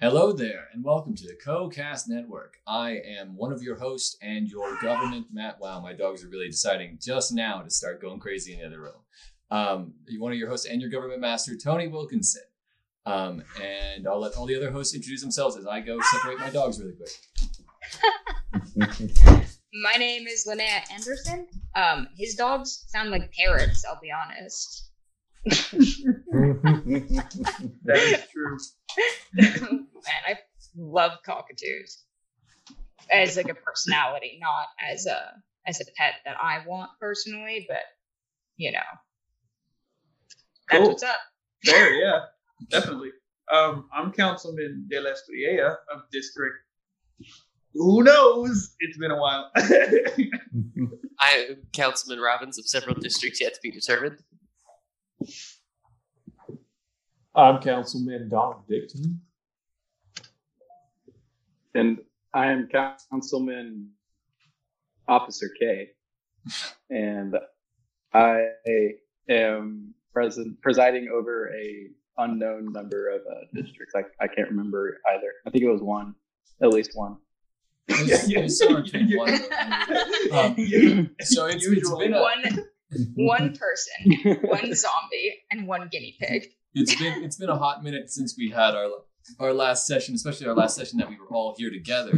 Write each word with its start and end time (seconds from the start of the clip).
Hello 0.00 0.30
there, 0.30 0.68
and 0.72 0.84
welcome 0.84 1.16
to 1.16 1.26
the 1.26 1.34
Co-Cast 1.34 2.08
Network. 2.08 2.60
I 2.68 3.00
am 3.04 3.36
one 3.36 3.52
of 3.52 3.64
your 3.64 3.74
hosts 3.74 4.16
and 4.22 4.46
your 4.46 4.80
government 4.80 5.26
Matt. 5.32 5.58
Wow, 5.58 5.80
my 5.80 5.92
dogs 5.92 6.22
are 6.22 6.28
really 6.28 6.46
deciding 6.46 7.00
just 7.02 7.32
now 7.32 7.62
to 7.62 7.70
start 7.70 8.00
going 8.00 8.20
crazy 8.20 8.52
in 8.52 8.60
the 8.60 8.66
other 8.66 8.80
room. 8.80 8.94
Um, 9.50 9.94
one 10.20 10.30
of 10.30 10.38
your 10.38 10.48
hosts 10.48 10.66
and 10.66 10.80
your 10.80 10.88
government 10.88 11.20
master, 11.20 11.56
Tony 11.56 11.88
Wilkinson. 11.88 12.42
Um, 13.06 13.42
and 13.60 14.06
I'll 14.06 14.20
let 14.20 14.36
all 14.36 14.46
the 14.46 14.54
other 14.54 14.70
hosts 14.70 14.94
introduce 14.94 15.20
themselves 15.20 15.56
as 15.56 15.66
I 15.66 15.80
go 15.80 15.98
separate 16.12 16.38
my 16.38 16.50
dogs 16.50 16.80
really 16.80 16.94
quick. 16.94 17.10
My 19.82 19.94
name 19.98 20.28
is 20.28 20.46
Linnea 20.48 20.92
Anderson. 20.92 21.48
Um, 21.74 22.06
his 22.16 22.36
dogs 22.36 22.84
sound 22.86 23.10
like 23.10 23.32
parrots, 23.32 23.84
I'll 23.84 23.98
be 24.00 24.12
honest. 24.12 24.92
That 27.84 27.96
is 27.96 28.24
true. 28.32 28.58
Man, 29.34 29.86
I 30.26 30.38
love 30.76 31.12
cockatoos 31.24 32.04
as 33.12 33.36
like 33.36 33.48
a 33.48 33.54
personality, 33.54 34.38
not 34.40 34.66
as 34.92 35.06
a 35.06 35.32
as 35.66 35.80
a 35.80 35.84
pet 35.96 36.14
that 36.24 36.36
I 36.42 36.66
want 36.66 36.90
personally, 37.00 37.66
but 37.68 37.78
you 38.56 38.72
know. 38.72 38.78
That's 40.70 40.80
Cool. 40.82 40.88
what's 40.90 41.02
up. 41.02 41.16
Fair, 41.64 41.92
yeah, 41.94 42.20
definitely. 42.70 43.10
Um, 43.52 43.88
I'm 43.94 44.12
Councilman 44.12 44.86
De 44.90 45.00
La 45.00 45.10
Estrella 45.12 45.78
of 45.94 46.02
District. 46.12 46.56
Who 47.74 48.02
knows? 48.02 48.74
It's 48.80 48.98
been 48.98 49.10
a 49.10 49.16
while. 49.18 49.50
I 49.56 51.46
am 51.50 51.56
Councilman 51.72 52.20
Robbins 52.22 52.58
of 52.58 52.66
several 52.68 52.94
districts 52.96 53.40
yet 53.40 53.54
to 53.54 53.60
be 53.62 53.70
determined. 53.70 54.18
I'm 57.34 57.60
Councilman 57.60 58.28
Don 58.28 58.62
Dickton. 58.70 59.18
And 61.74 61.98
I 62.34 62.46
am 62.46 62.68
Councilman 62.68 63.90
Officer 65.06 65.50
K. 65.58 65.90
And 66.90 67.36
I 68.12 68.46
am 69.28 69.94
present, 70.12 70.60
presiding 70.62 71.08
over 71.14 71.52
a 71.54 71.88
unknown 72.16 72.72
number 72.72 73.10
of 73.10 73.20
uh, 73.30 73.40
districts. 73.54 73.94
I, 73.94 74.02
I 74.22 74.26
can't 74.26 74.48
remember 74.48 74.98
either. 75.14 75.32
I 75.46 75.50
think 75.50 75.62
it 75.62 75.70
was 75.70 75.82
one, 75.82 76.14
at 76.62 76.70
least 76.70 76.92
one. 76.94 77.18
It 77.86 78.00
was- 78.00 78.30
it 78.30 78.42
was 78.42 78.58
somewhere 78.58 78.82
between 78.82 79.16
one 79.16 79.30
and- 79.30 80.32
Um, 80.32 81.10
So 81.22 81.46
it's, 81.46 81.56
it's 81.56 81.66
Usually 81.66 82.08
been 82.08 82.14
a, 82.14 82.22
One 82.22 82.66
one 83.14 83.56
person, 83.58 84.38
one 84.42 84.74
zombie, 84.74 85.42
and 85.50 85.66
one 85.66 85.88
guinea 85.90 86.16
pig. 86.20 86.48
it's 86.74 86.94
been 86.94 87.24
it's 87.24 87.36
been 87.36 87.48
a 87.48 87.58
hot 87.58 87.82
minute 87.82 88.10
since 88.10 88.36
we 88.36 88.50
had 88.50 88.74
our 88.74 88.88
our 89.38 89.52
last 89.52 89.86
session, 89.86 90.14
especially 90.14 90.46
our 90.46 90.54
last 90.54 90.76
session 90.76 90.98
that 90.98 91.08
we 91.08 91.16
were 91.16 91.28
all 91.34 91.54
here 91.56 91.70
together. 91.70 92.12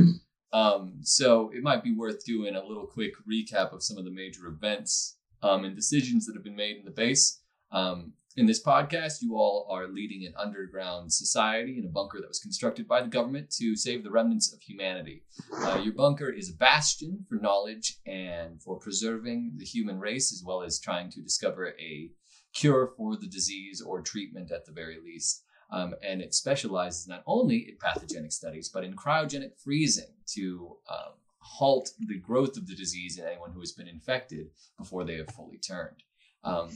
Um, 0.52 0.98
so 1.02 1.50
it 1.54 1.62
might 1.62 1.84
be 1.84 1.94
worth 1.94 2.24
doing 2.24 2.56
a 2.56 2.64
little 2.64 2.86
quick 2.86 3.12
recap 3.30 3.72
of 3.72 3.82
some 3.82 3.98
of 3.98 4.04
the 4.04 4.10
major 4.10 4.46
events 4.46 5.16
um, 5.42 5.64
and 5.64 5.76
decisions 5.76 6.26
that 6.26 6.34
have 6.34 6.44
been 6.44 6.56
made 6.56 6.76
in 6.76 6.84
the 6.84 6.90
base. 6.90 7.40
Um, 7.72 8.14
in 8.36 8.46
this 8.46 8.62
podcast, 8.62 9.22
you 9.22 9.34
all 9.34 9.66
are 9.70 9.88
leading 9.88 10.24
an 10.24 10.34
underground 10.36 11.12
society 11.12 11.78
in 11.78 11.84
a 11.84 11.88
bunker 11.88 12.20
that 12.20 12.28
was 12.28 12.38
constructed 12.38 12.86
by 12.86 13.02
the 13.02 13.08
government 13.08 13.50
to 13.50 13.74
save 13.74 14.04
the 14.04 14.10
remnants 14.10 14.52
of 14.52 14.60
humanity. 14.60 15.24
Uh, 15.64 15.80
your 15.82 15.94
bunker 15.94 16.30
is 16.30 16.48
a 16.48 16.56
bastion 16.56 17.24
for 17.28 17.36
knowledge 17.36 17.98
and 18.06 18.62
for 18.62 18.78
preserving 18.78 19.52
the 19.56 19.64
human 19.64 19.98
race, 19.98 20.32
as 20.32 20.44
well 20.46 20.62
as 20.62 20.78
trying 20.78 21.10
to 21.10 21.20
discover 21.20 21.74
a 21.80 22.10
cure 22.54 22.92
for 22.96 23.16
the 23.16 23.26
disease 23.26 23.80
or 23.80 24.00
treatment 24.00 24.52
at 24.52 24.64
the 24.64 24.72
very 24.72 24.98
least. 25.04 25.44
Um, 25.72 25.94
and 26.02 26.20
it 26.20 26.34
specializes 26.34 27.08
not 27.08 27.22
only 27.26 27.68
in 27.68 27.76
pathogenic 27.80 28.32
studies, 28.32 28.68
but 28.72 28.84
in 28.84 28.94
cryogenic 28.94 29.60
freezing 29.62 30.14
to 30.34 30.76
um, 30.88 31.14
halt 31.38 31.90
the 31.98 32.18
growth 32.18 32.56
of 32.56 32.66
the 32.66 32.74
disease 32.74 33.18
in 33.18 33.24
anyone 33.24 33.52
who 33.52 33.60
has 33.60 33.72
been 33.72 33.88
infected 33.88 34.50
before 34.78 35.04
they 35.04 35.16
have 35.16 35.30
fully 35.30 35.58
turned. 35.58 36.02
Um, 36.42 36.70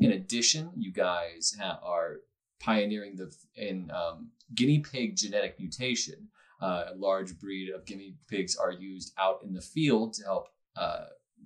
in 0.00 0.12
addition, 0.12 0.70
you 0.76 0.92
guys 0.92 1.56
ha- 1.60 1.80
are 1.82 2.18
pioneering 2.60 3.16
the 3.16 3.34
in 3.56 3.90
um, 3.90 4.30
guinea 4.54 4.80
pig 4.80 5.16
genetic 5.16 5.58
mutation. 5.58 6.28
Uh, 6.60 6.86
a 6.92 6.96
large 6.96 7.38
breed 7.38 7.72
of 7.72 7.86
guinea 7.86 8.16
pigs 8.28 8.56
are 8.56 8.72
used 8.72 9.12
out 9.18 9.40
in 9.44 9.52
the 9.52 9.60
field 9.60 10.12
to 10.12 10.24
help 10.24 10.48
uh, 10.76 11.04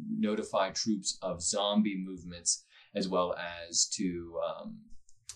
notify 0.08 0.70
troops 0.70 1.18
of 1.20 1.42
zombie 1.42 2.02
movements 2.02 2.64
as 2.94 3.08
well 3.08 3.34
as 3.68 3.86
to 3.86 4.38
um, 4.46 4.78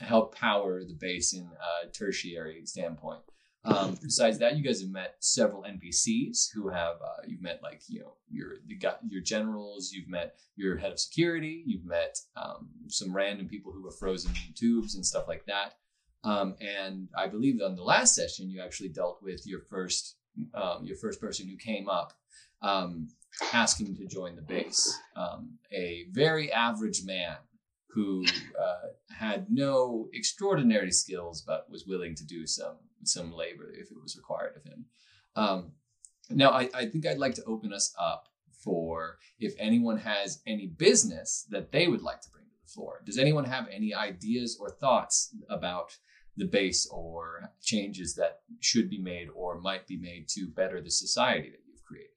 help 0.00 0.34
power 0.34 0.82
the 0.84 0.96
base 0.98 1.34
in 1.34 1.46
a 1.46 1.90
tertiary 1.90 2.62
standpoint. 2.64 3.20
Um, 3.66 3.98
besides 4.02 4.38
that, 4.38 4.56
you 4.56 4.62
guys 4.62 4.80
have 4.80 4.90
met 4.90 5.16
several 5.20 5.64
NPCs 5.64 6.48
who 6.54 6.68
have 6.68 6.96
uh, 7.02 7.22
you've 7.26 7.42
met 7.42 7.60
like 7.62 7.82
you 7.88 8.00
know 8.00 8.14
your 8.30 8.54
you 8.66 8.78
your 9.08 9.22
generals, 9.22 9.90
you've 9.92 10.08
met 10.08 10.36
your 10.56 10.76
head 10.76 10.92
of 10.92 11.00
security, 11.00 11.62
you've 11.66 11.84
met 11.84 12.16
um, 12.36 12.68
some 12.88 13.14
random 13.14 13.48
people 13.48 13.72
who 13.72 13.82
were 13.82 13.90
frozen 13.90 14.30
in 14.46 14.54
tubes 14.54 14.94
and 14.94 15.04
stuff 15.04 15.26
like 15.26 15.44
that. 15.46 15.74
Um, 16.24 16.56
and 16.60 17.08
I 17.16 17.26
believe 17.28 17.60
on 17.62 17.76
the 17.76 17.82
last 17.82 18.14
session 18.14 18.50
you 18.50 18.60
actually 18.62 18.88
dealt 18.90 19.18
with 19.22 19.46
your 19.46 19.60
first 19.70 20.16
um, 20.54 20.84
your 20.84 20.96
first 20.96 21.20
person 21.20 21.48
who 21.48 21.56
came 21.56 21.88
up 21.88 22.12
um, 22.62 23.08
asking 23.52 23.96
to 23.96 24.06
join 24.06 24.36
the 24.36 24.42
base, 24.42 24.98
um, 25.16 25.58
a 25.72 26.06
very 26.10 26.52
average 26.52 27.02
man 27.04 27.36
who 27.90 28.24
uh, 28.60 28.88
had 29.18 29.46
no 29.48 30.08
extraordinary 30.12 30.90
skills 30.90 31.42
but 31.42 31.66
was 31.70 31.86
willing 31.86 32.14
to 32.14 32.26
do 32.26 32.46
some 32.46 32.76
some 33.06 33.32
labor 33.32 33.72
if 33.72 33.90
it 33.90 34.00
was 34.02 34.16
required 34.16 34.56
of 34.56 34.64
him. 34.64 34.84
Um, 35.34 35.72
now, 36.30 36.50
I, 36.50 36.68
I 36.74 36.86
think 36.86 37.06
I'd 37.06 37.18
like 37.18 37.34
to 37.34 37.44
open 37.44 37.72
us 37.72 37.94
up 37.98 38.28
for 38.64 39.18
if 39.38 39.54
anyone 39.58 39.98
has 39.98 40.42
any 40.46 40.66
business 40.66 41.46
that 41.50 41.70
they 41.72 41.86
would 41.86 42.02
like 42.02 42.20
to 42.22 42.30
bring 42.30 42.44
to 42.44 42.50
the 42.64 42.72
floor. 42.72 43.02
Does 43.04 43.18
anyone 43.18 43.44
have 43.44 43.68
any 43.70 43.94
ideas 43.94 44.58
or 44.60 44.70
thoughts 44.70 45.34
about 45.48 45.96
the 46.36 46.46
base 46.46 46.88
or 46.90 47.52
changes 47.62 48.14
that 48.16 48.40
should 48.60 48.90
be 48.90 48.98
made 48.98 49.28
or 49.34 49.60
might 49.60 49.86
be 49.86 49.96
made 49.96 50.28
to 50.30 50.48
better 50.48 50.80
the 50.80 50.90
society 50.90 51.50
that 51.50 51.60
you've 51.66 51.84
created? 51.84 52.10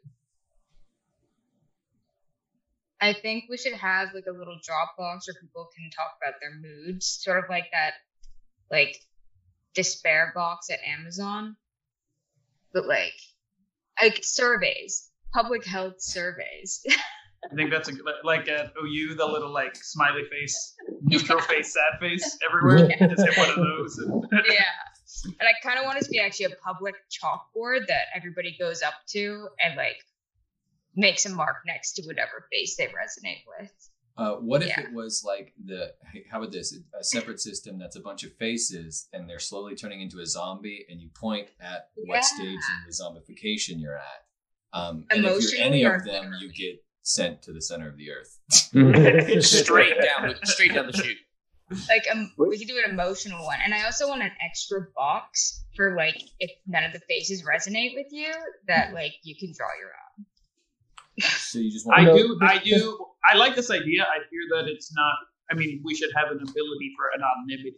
I 3.01 3.13
think 3.13 3.45
we 3.49 3.57
should 3.57 3.73
have 3.73 4.09
like 4.13 4.25
a 4.27 4.37
little 4.37 4.57
Dropbox 4.57 5.27
where 5.27 5.41
people 5.41 5.69
can 5.75 5.89
talk 5.91 6.17
about 6.21 6.39
their 6.41 6.55
moods, 6.59 7.19
sort 7.21 7.37
of 7.37 7.49
like 7.49 7.67
that, 7.71 7.93
like 8.69 8.97
despair 9.79 10.33
box 10.35 10.69
at 10.69 10.79
Amazon, 10.85 11.55
but 12.73 12.85
like 12.85 13.13
like 14.01 14.19
surveys, 14.23 15.09
public 15.33 15.65
health 15.65 16.01
surveys. 16.01 16.85
I 17.49 17.55
think 17.55 17.71
that's 17.71 17.87
a, 17.87 17.93
like 18.25 18.49
at 18.49 18.73
OU, 18.77 19.15
the 19.15 19.25
little 19.25 19.53
like 19.53 19.77
smiley 19.77 20.23
face, 20.29 20.75
neutral 21.01 21.39
face, 21.39 21.73
sad 21.73 21.99
face 22.01 22.37
everywhere. 22.45 22.89
Yeah. 22.89 23.07
Just 23.07 23.25
hit 23.25 23.37
one 23.37 23.49
of 23.49 23.55
those. 23.55 23.97
And 23.97 24.25
yeah, 24.49 25.23
and 25.23 25.47
I 25.47 25.53
kind 25.65 25.79
of 25.79 25.85
want 25.85 25.99
it 25.99 26.03
to 26.03 26.09
be 26.09 26.19
actually 26.19 26.47
a 26.47 26.55
public 26.61 26.95
chalkboard 27.09 27.87
that 27.87 28.07
everybody 28.13 28.57
goes 28.59 28.81
up 28.81 28.95
to 29.11 29.47
and 29.63 29.77
like 29.77 30.03
makes 30.97 31.25
a 31.25 31.29
mark 31.29 31.57
next 31.65 31.93
to 31.93 32.03
whatever 32.03 32.45
face 32.51 32.75
they 32.75 32.87
resonate 32.87 33.43
with. 33.57 33.71
Uh, 34.19 34.35
what 34.35 34.61
if 34.61 34.67
Yeah. 34.67 34.81
it 34.81 34.91
was 34.93 35.23
like 35.23 35.53
the 35.63 35.93
how 36.29 36.39
about 36.39 36.51
this 36.51 36.77
a 36.93 37.03
separate 37.03 37.39
system 37.39 37.79
that's 37.79 37.95
a 37.95 38.01
bunch 38.01 38.21
of 38.25 38.31
faces 38.35 39.07
and 39.13 39.29
they're 39.29 39.39
slowly 39.51 39.75
turning 39.75 40.01
into 40.01 40.19
a 40.19 40.25
zombie 40.25 40.85
and 40.89 40.99
you 41.01 41.09
point 41.27 41.47
at 41.61 41.89
what 41.95 42.15
Yeah. 42.17 42.21
stage 42.35 42.63
in 42.73 42.79
the 42.87 42.91
zombification 43.01 43.79
you're 43.79 43.97
at 43.97 44.21
um, 44.73 45.05
and 45.09 45.25
if 45.25 45.41
you're 45.41 45.61
any 45.69 45.83
of 45.85 46.03
them 46.03 46.33
you 46.41 46.51
get 46.51 46.83
sent 47.01 47.41
to 47.43 47.53
the 47.53 47.61
center 47.61 47.87
of 47.87 47.95
the 47.97 48.11
earth 48.11 48.39
straight 49.43 49.95
down, 50.01 50.35
straight 50.43 50.73
down 50.73 50.87
the 50.87 50.93
chute. 50.93 51.17
Like 51.87 52.03
um, 52.11 52.31
we 52.37 52.57
could 52.57 52.67
do 52.67 52.81
an 52.83 52.89
emotional 52.89 53.45
one, 53.45 53.59
and 53.63 53.73
I 53.75 53.85
also 53.85 54.07
want 54.09 54.23
an 54.23 54.31
extra 54.43 54.87
box 54.95 55.63
for 55.75 55.95
like 55.95 56.19
if 56.39 56.49
none 56.65 56.83
of 56.83 56.93
the 56.93 56.99
faces 57.07 57.43
resonate 57.43 57.93
with 57.95 58.07
you, 58.11 58.33
that 58.67 58.91
like 58.93 59.13
you 59.23 59.35
can 59.39 59.53
draw 59.55 59.67
your 59.79 59.91
own. 59.91 60.25
So 61.21 61.59
you 61.59 61.71
just 61.71 61.87
I 61.91 62.03
want 62.07 62.17
do, 62.17 62.37
I 62.41 62.57
do, 62.59 63.05
I 63.31 63.35
like 63.37 63.55
this 63.55 63.69
idea. 63.71 64.03
I 64.03 64.19
fear 64.29 64.41
that 64.55 64.67
it's 64.69 64.93
not. 64.93 65.13
I 65.51 65.55
mean, 65.55 65.81
we 65.83 65.95
should 65.95 66.11
have 66.15 66.27
an 66.31 66.37
ability 66.41 66.93
for 66.95 67.11
anonymity 67.13 67.73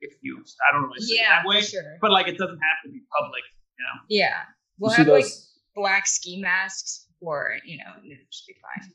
if 0.00 0.12
used. 0.22 0.56
I 0.68 0.72
don't 0.74 0.84
really 0.88 0.98
Yeah, 1.08 1.42
that 1.42 1.46
way, 1.46 1.60
for 1.62 1.66
sure. 1.68 1.98
but 2.00 2.10
like 2.10 2.26
it 2.28 2.36
doesn't 2.38 2.58
have 2.58 2.78
to 2.84 2.90
be 2.90 3.00
public. 3.16 3.42
You 3.78 3.84
know. 3.84 4.00
Yeah, 4.08 4.42
we'll 4.78 4.90
You 4.92 4.96
have 4.98 5.06
like 5.08 5.26
black 5.74 6.06
ski 6.06 6.40
masks, 6.40 7.06
or 7.20 7.56
you 7.64 7.78
know, 7.78 7.92
it 8.04 8.18
should 8.30 8.46
be 8.48 8.54
fine. 8.60 8.90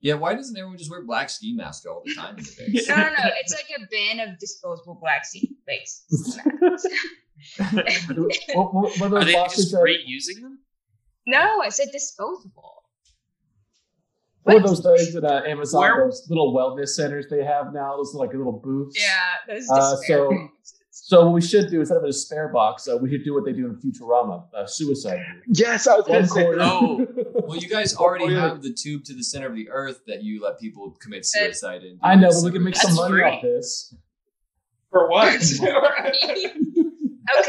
yeah 0.00 0.14
why 0.14 0.34
doesn't 0.34 0.56
everyone 0.56 0.78
just 0.78 0.90
wear 0.90 1.04
black 1.04 1.28
ski 1.30 1.52
masks 1.54 1.84
all 1.86 2.02
the 2.04 2.14
time 2.14 2.36
in 2.38 2.44
the 2.44 2.54
base 2.72 2.88
No, 2.88 2.96
no, 2.96 3.02
no. 3.02 3.30
It's 3.40 3.52
like 3.54 3.66
a 3.76 3.86
bin 3.90 4.20
of 4.20 4.38
disposable 4.38 4.98
black 5.00 5.24
ski 5.24 5.56
like 5.68 5.80
masks. 6.60 6.86
what, 8.54 8.74
what, 8.74 8.98
what 8.98 9.12
are 9.12 9.18
Are 9.18 9.24
they 9.24 9.32
just 9.54 9.74
reusing 9.74 10.42
them? 10.42 10.58
no, 11.26 11.60
I 11.62 11.68
said 11.68 11.88
disposable. 11.92 12.79
What 14.42 14.56
are 14.56 14.60
What? 14.60 14.66
those 14.66 14.80
things 15.04 15.16
at 15.16 15.24
uh, 15.24 15.42
Amazon? 15.46 15.80
Where- 15.80 16.04
Those 16.06 16.26
little 16.28 16.54
wellness 16.54 16.88
centers 16.90 17.26
they 17.30 17.44
have 17.44 17.72
now. 17.72 17.96
Those 17.96 18.14
are 18.14 18.18
like 18.18 18.32
little 18.32 18.52
booths. 18.52 18.96
Yeah, 19.00 19.54
those 19.54 19.68
Uh, 19.70 19.96
so- 20.06 20.30
boxes. 20.30 20.74
So 20.92 21.24
what 21.24 21.32
we 21.34 21.40
should 21.40 21.70
do 21.70 21.80
instead 21.80 21.96
of 21.96 22.04
a 22.04 22.12
spare 22.12 22.48
box, 22.48 22.86
uh, 22.86 22.96
we 22.96 23.10
should 23.10 23.24
do 23.24 23.34
what 23.34 23.44
they 23.44 23.52
do 23.52 23.66
in 23.66 23.74
Futurama, 23.80 24.44
uh, 24.54 24.66
suicide. 24.66 25.18
Yes, 25.48 25.88
I 25.88 25.96
was 25.96 26.06
gonna 26.06 26.26
say. 26.26 26.44
corner. 26.44 26.60
Oh. 26.62 27.06
Well, 27.46 27.56
you 27.56 27.68
guys 27.68 27.96
already 27.96 28.26
or 28.26 28.30
you're- 28.30 28.40
have 28.42 28.62
the 28.62 28.72
tube 28.72 29.04
to 29.04 29.14
the 29.14 29.24
center 29.24 29.48
of 29.48 29.54
the 29.56 29.68
earth 29.70 30.02
that 30.06 30.22
you 30.22 30.40
let 30.42 30.60
people 30.60 30.90
commit 31.00 31.26
suicide 31.26 31.82
in. 31.82 31.98
I 32.02 32.14
know, 32.14 32.28
but 32.30 32.44
we 32.44 32.52
can 32.52 32.62
make 32.62 32.76
some 32.76 32.94
money 32.94 33.12
free. 33.14 33.24
off 33.24 33.42
this. 33.42 33.94
For 34.90 35.08
what? 35.10 35.32
That's 35.40 35.60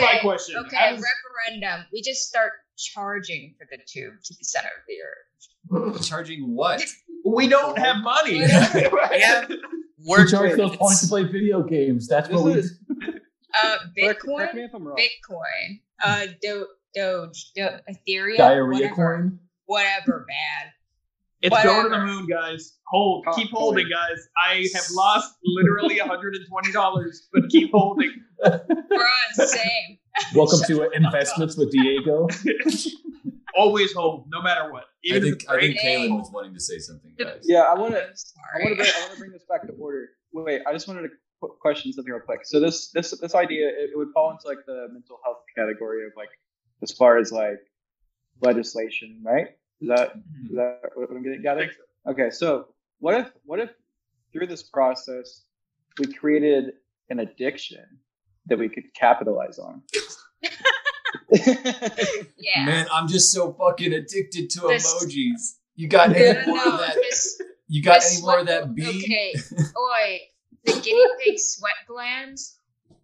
my 0.02 0.10
okay. 0.10 0.20
question. 0.22 0.56
Okay, 0.66 0.76
How 0.76 0.92
does- 0.96 1.04
referendum. 1.04 1.86
We 1.92 2.02
just 2.02 2.28
start 2.28 2.54
charging 2.84 3.56
for 3.58 3.68
the 3.70 3.78
tube 3.86 4.14
to 4.24 4.34
the 4.38 4.44
center 4.44 4.68
of 4.68 4.84
the 4.88 5.84
earth. 5.96 6.08
Charging 6.08 6.56
what? 6.56 6.84
we 7.26 7.48
don't 7.48 7.78
have 7.78 7.98
money. 8.04 8.40
Yeah. 8.46 9.46
We 10.04 10.08
Work 10.10 10.30
charge 10.32 10.58
those 10.58 10.76
points 10.78 11.02
to 11.02 11.08
play 11.10 11.24
video 11.26 11.62
games. 11.62 12.08
That's 12.08 12.28
This 12.28 12.36
what 12.36 12.46
we. 12.46 12.54
is- 12.54 12.80
Uh, 13.62 13.78
Bitcoin, 13.96 14.18
correct 14.38 14.56
me 14.56 14.64
if 14.64 14.74
I'm 14.74 14.84
wrong. 14.88 14.98
Bitcoin, 14.98 15.80
uh, 16.04 16.26
Do- 16.42 16.66
Doge, 16.96 17.52
Do- 17.56 17.68
Ethereum, 17.88 18.38
Diarrhea 18.38 18.90
whatever, 18.90 18.96
coin. 18.96 19.40
whatever, 19.68 20.26
man. 20.28 20.72
It's 21.44 21.64
going 21.64 21.84
to 21.84 21.90
the 21.90 22.00
moon, 22.04 22.26
guys. 22.26 22.80
Hold, 22.88 23.26
Cock 23.26 23.36
keep 23.36 23.52
coin. 23.52 23.60
holding, 23.62 23.90
guys. 23.90 24.28
I 24.44 24.68
have 24.74 24.86
lost 24.96 25.36
literally 25.46 25.98
$120, 26.00 27.14
but 27.32 27.50
keep 27.50 27.70
holding. 27.72 28.12
Bruh, 28.44 29.36
same. 29.36 30.00
Welcome 30.36 30.60
to 30.68 30.84
uh, 30.84 30.90
investments 30.94 31.58
with 31.58 31.72
Diego. 31.72 32.28
Always 33.56 33.94
home, 33.94 34.26
no 34.30 34.42
matter 34.42 34.72
what. 34.72 34.84
I 34.84 34.88
Even 35.04 35.18
if 35.18 35.24
think 35.24 35.36
it's 35.44 35.48
I 35.50 35.60
think. 35.60 35.80
Kaylin 35.80 36.18
was 36.18 36.32
wanting 36.32 36.54
to 36.54 36.60
say 36.60 36.78
something, 36.80 37.14
guys. 37.20 37.40
Yeah, 37.44 37.62
I 37.62 37.74
want 37.76 37.94
to. 37.94 38.02
I'm 38.04 38.10
I 38.10 38.14
sorry. 38.16 38.64
want 38.64 38.70
to 38.70 38.76
bring, 38.78 38.90
I 38.96 39.00
want 39.02 39.12
to 39.14 39.20
bring 39.20 39.32
this 39.32 39.44
back 39.50 39.68
to 39.68 39.74
order. 39.74 40.10
Wait, 40.32 40.62
I 40.66 40.72
just 40.72 40.88
wanted 40.88 41.02
to 41.04 41.10
qu- 41.42 41.56
question 41.62 41.92
something 41.92 42.14
real 42.14 42.22
quick. 42.22 42.42
So 42.46 42.60
this 42.60 42.92
this 42.92 43.12
this 43.20 43.36
idea 43.36 43.68
it, 43.68 43.90
it 43.94 43.98
would 43.98 44.10
fall 44.14 44.32
into 44.32 44.48
like 44.48 44.66
the 44.66 44.88
mental 44.92 45.20
health 45.24 45.40
category 45.58 46.06
of 46.06 46.14
like 46.16 46.30
as 46.82 46.92
far 46.94 47.18
as 47.18 47.32
like 47.32 47.60
legislation, 48.42 49.22
right? 49.24 49.48
Is 49.82 49.90
that 49.90 50.14
is 50.50 50.56
that 50.56 50.80
what 50.96 51.10
I'm 51.10 51.24
getting? 51.24 51.42
Got 51.42 51.60
it? 51.60 51.72
Okay, 52.08 52.30
so 52.30 52.68
what 53.00 53.16
if 53.20 53.32
what 53.44 53.60
if 53.60 53.72
through 54.32 54.48
this 54.48 54.64
process 54.64 55.44
we 56.00 56.12
created 56.14 56.74
an 57.10 57.20
addiction 57.20 57.84
that 58.48 58.58
we 58.60 58.70
could 58.70 58.94
capitalize 58.96 59.60
on? 59.60 59.84
yeah. 61.32 62.66
Man, 62.66 62.88
I'm 62.92 63.08
just 63.08 63.32
so 63.32 63.54
fucking 63.54 63.94
addicted 63.94 64.50
to 64.52 64.62
This- 64.68 64.94
emojis. 64.94 65.58
You 65.76 65.88
got 65.88 66.16
any 66.16 66.40
no, 66.40 66.46
more 66.48 66.66
no, 66.66 66.74
of 66.74 66.80
that? 66.80 66.96
this- 66.96 67.42
You 67.68 67.82
got 67.82 68.04
any 68.06 68.22
more 68.22 68.40
of 68.40 68.48
that 68.48 68.76
B? 68.76 68.86
Okay. 68.86 69.34
Oi, 69.60 70.20
the 70.66 70.74
guinea 70.82 71.06
pig 71.24 71.40
sweat 71.40 71.74
glands. 71.88 72.60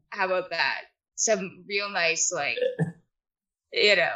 How 0.10 0.25
about 0.25 0.50
that? 0.51 0.81
Some 1.16 1.63
real 1.68 1.89
nice, 1.89 2.31
like, 2.31 2.57
you 3.74 3.95
know, 3.95 4.12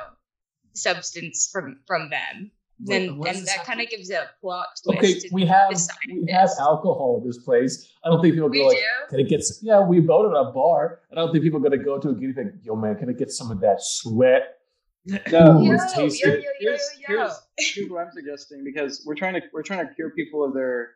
substance 0.73 1.49
from 1.51 1.79
from 1.87 2.09
them. 2.09 2.51
Then, 2.83 3.09
What- 3.09 3.17
what 3.19 3.25
then 3.25 3.33
does 3.35 3.43
this 3.45 3.55
that 3.57 3.65
kind 3.65 3.79
of 3.81 3.89
gives 3.89 4.09
a 4.09 4.29
plot 4.41 4.67
twist. 4.83 4.97
Okay, 4.97 5.19
to 5.19 5.29
we 5.33 5.45
have 5.45 5.69
we 5.69 5.75
this. 5.75 5.87
have 6.31 6.49
alcohol 6.59 7.19
in 7.21 7.27
this 7.27 7.37
place. 7.39 7.93
I 8.03 8.09
don't 8.09 8.21
think 8.21 8.33
people 8.33 8.49
We 8.49 8.59
go 8.59 8.67
like, 8.67 8.77
do? 8.77 8.83
"Can 9.09 9.19
I 9.19 9.23
get?" 9.29 9.39
s- 9.41 9.59
Yeah, 9.61 9.81
we 9.85 9.99
voted 9.99 10.33
a 10.35 10.51
bar. 10.51 11.01
I 11.11 11.15
don't 11.15 11.31
think 11.31 11.43
people 11.43 11.59
are 11.59 11.69
gonna 11.69 11.83
go 11.83 11.99
to 11.99 12.09
a 12.09 12.13
guinea 12.15 12.33
pig. 12.33 12.59
Yo, 12.63 12.75
man, 12.75 12.95
can 12.95 13.09
I 13.09 13.13
get 13.13 13.31
some 13.31 13.51
of 13.51 13.59
that 13.61 13.77
sweat? 13.81 14.57
No, 15.05 15.59
Ooh, 15.59 15.63
Yo, 15.65 15.73
it's 15.73 15.93
tasty. 15.93 16.27
yo, 16.27 16.33
yo, 16.35 16.39
yo, 16.41 16.49
here's, 16.59 16.89
yo, 17.07 17.15
yo. 17.15 17.19
here's, 17.21 17.39
here's 17.75 17.89
what 17.89 18.01
I'm 18.05 18.11
suggesting 18.11 18.63
because 18.63 19.03
we're 19.05 19.15
trying 19.15 19.33
to 19.33 19.41
we're 19.53 19.63
trying 19.63 19.87
to 19.87 19.93
cure 19.95 20.11
people 20.11 20.43
of 20.43 20.53
their 20.53 20.91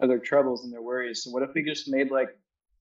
of 0.00 0.08
their 0.08 0.18
troubles 0.20 0.64
and 0.64 0.72
their 0.72 0.82
worries. 0.82 1.22
So 1.24 1.30
what 1.30 1.42
if 1.42 1.50
we 1.54 1.62
just 1.64 1.88
made 1.88 2.10
like 2.10 2.28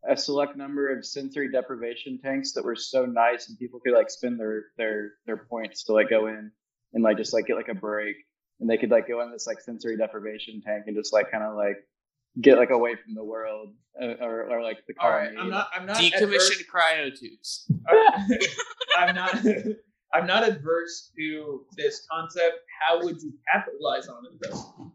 a 0.07 0.16
select 0.16 0.56
number 0.56 0.90
of 0.95 1.06
sensory 1.06 1.52
deprivation 1.52 2.19
tanks 2.24 2.54
that 2.54 2.63
were 2.63 2.75
so 2.75 3.06
nice 3.06 3.50
and 3.50 3.60
people 3.60 3.80
could 3.80 3.94
like 3.94 4.10
spend 4.10 4.40
their 4.40 4.66
their 4.78 5.13
their 5.25 5.38
points 5.38 5.84
to 5.86 5.94
like 5.94 6.10
go 6.10 6.28
in 6.28 6.52
and 6.94 7.04
like 7.04 7.18
just 7.18 7.34
like 7.34 7.45
get 7.48 7.56
like 7.57 7.68
a 7.68 7.74
break 7.75 8.16
and 8.60 8.70
they 8.70 8.78
could 8.78 8.92
like 8.92 9.08
go 9.08 9.22
in 9.22 9.32
this 9.32 9.48
like 9.48 9.60
sensory 9.62 9.98
deprivation 9.98 10.62
tank 10.62 10.84
and 10.88 10.96
just 10.96 11.14
like 11.14 11.32
kind 11.32 11.44
of 11.44 11.56
like 11.56 11.78
get 12.42 12.58
like 12.58 12.70
away 12.70 12.96
from 12.96 13.16
the 13.16 13.24
world 13.24 13.74
uh, 14.02 14.14
or, 14.22 14.50
or 14.52 14.62
like 14.64 14.78
the 14.88 14.94
All 15.00 15.10
right, 15.10 15.30
colony. 15.36 15.38
I'm 15.42 15.50
not. 15.50 15.70
I'm 15.76 15.86
not. 15.86 16.02
adverse- 16.02 16.50
Decommissioned 16.52 16.66
cryotubes. 16.74 17.70
I'm 18.98 19.16
not. 19.16 19.36
I'm 20.14 20.26
not 20.26 20.48
adverse 20.48 21.12
to 21.18 21.66
this 21.78 22.06
concept. 22.12 22.56
How 22.88 23.04
would 23.04 23.22
you 23.22 23.34
capitalize 23.54 24.08
on 24.08 24.24
it 24.26 24.40
though? 24.50 24.92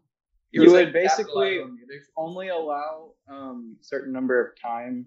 You 0.51 0.61
would 0.61 0.69
saying 0.71 0.93
basically- 0.93 1.57
capitalize 1.57 1.61
on 1.61 1.75
the 1.77 1.83
addiction. 1.83 2.11
only 2.17 2.47
allow 2.49 3.11
um, 3.29 3.77
certain 3.81 4.13
number 4.13 4.39
of 4.45 4.59
time 4.61 5.05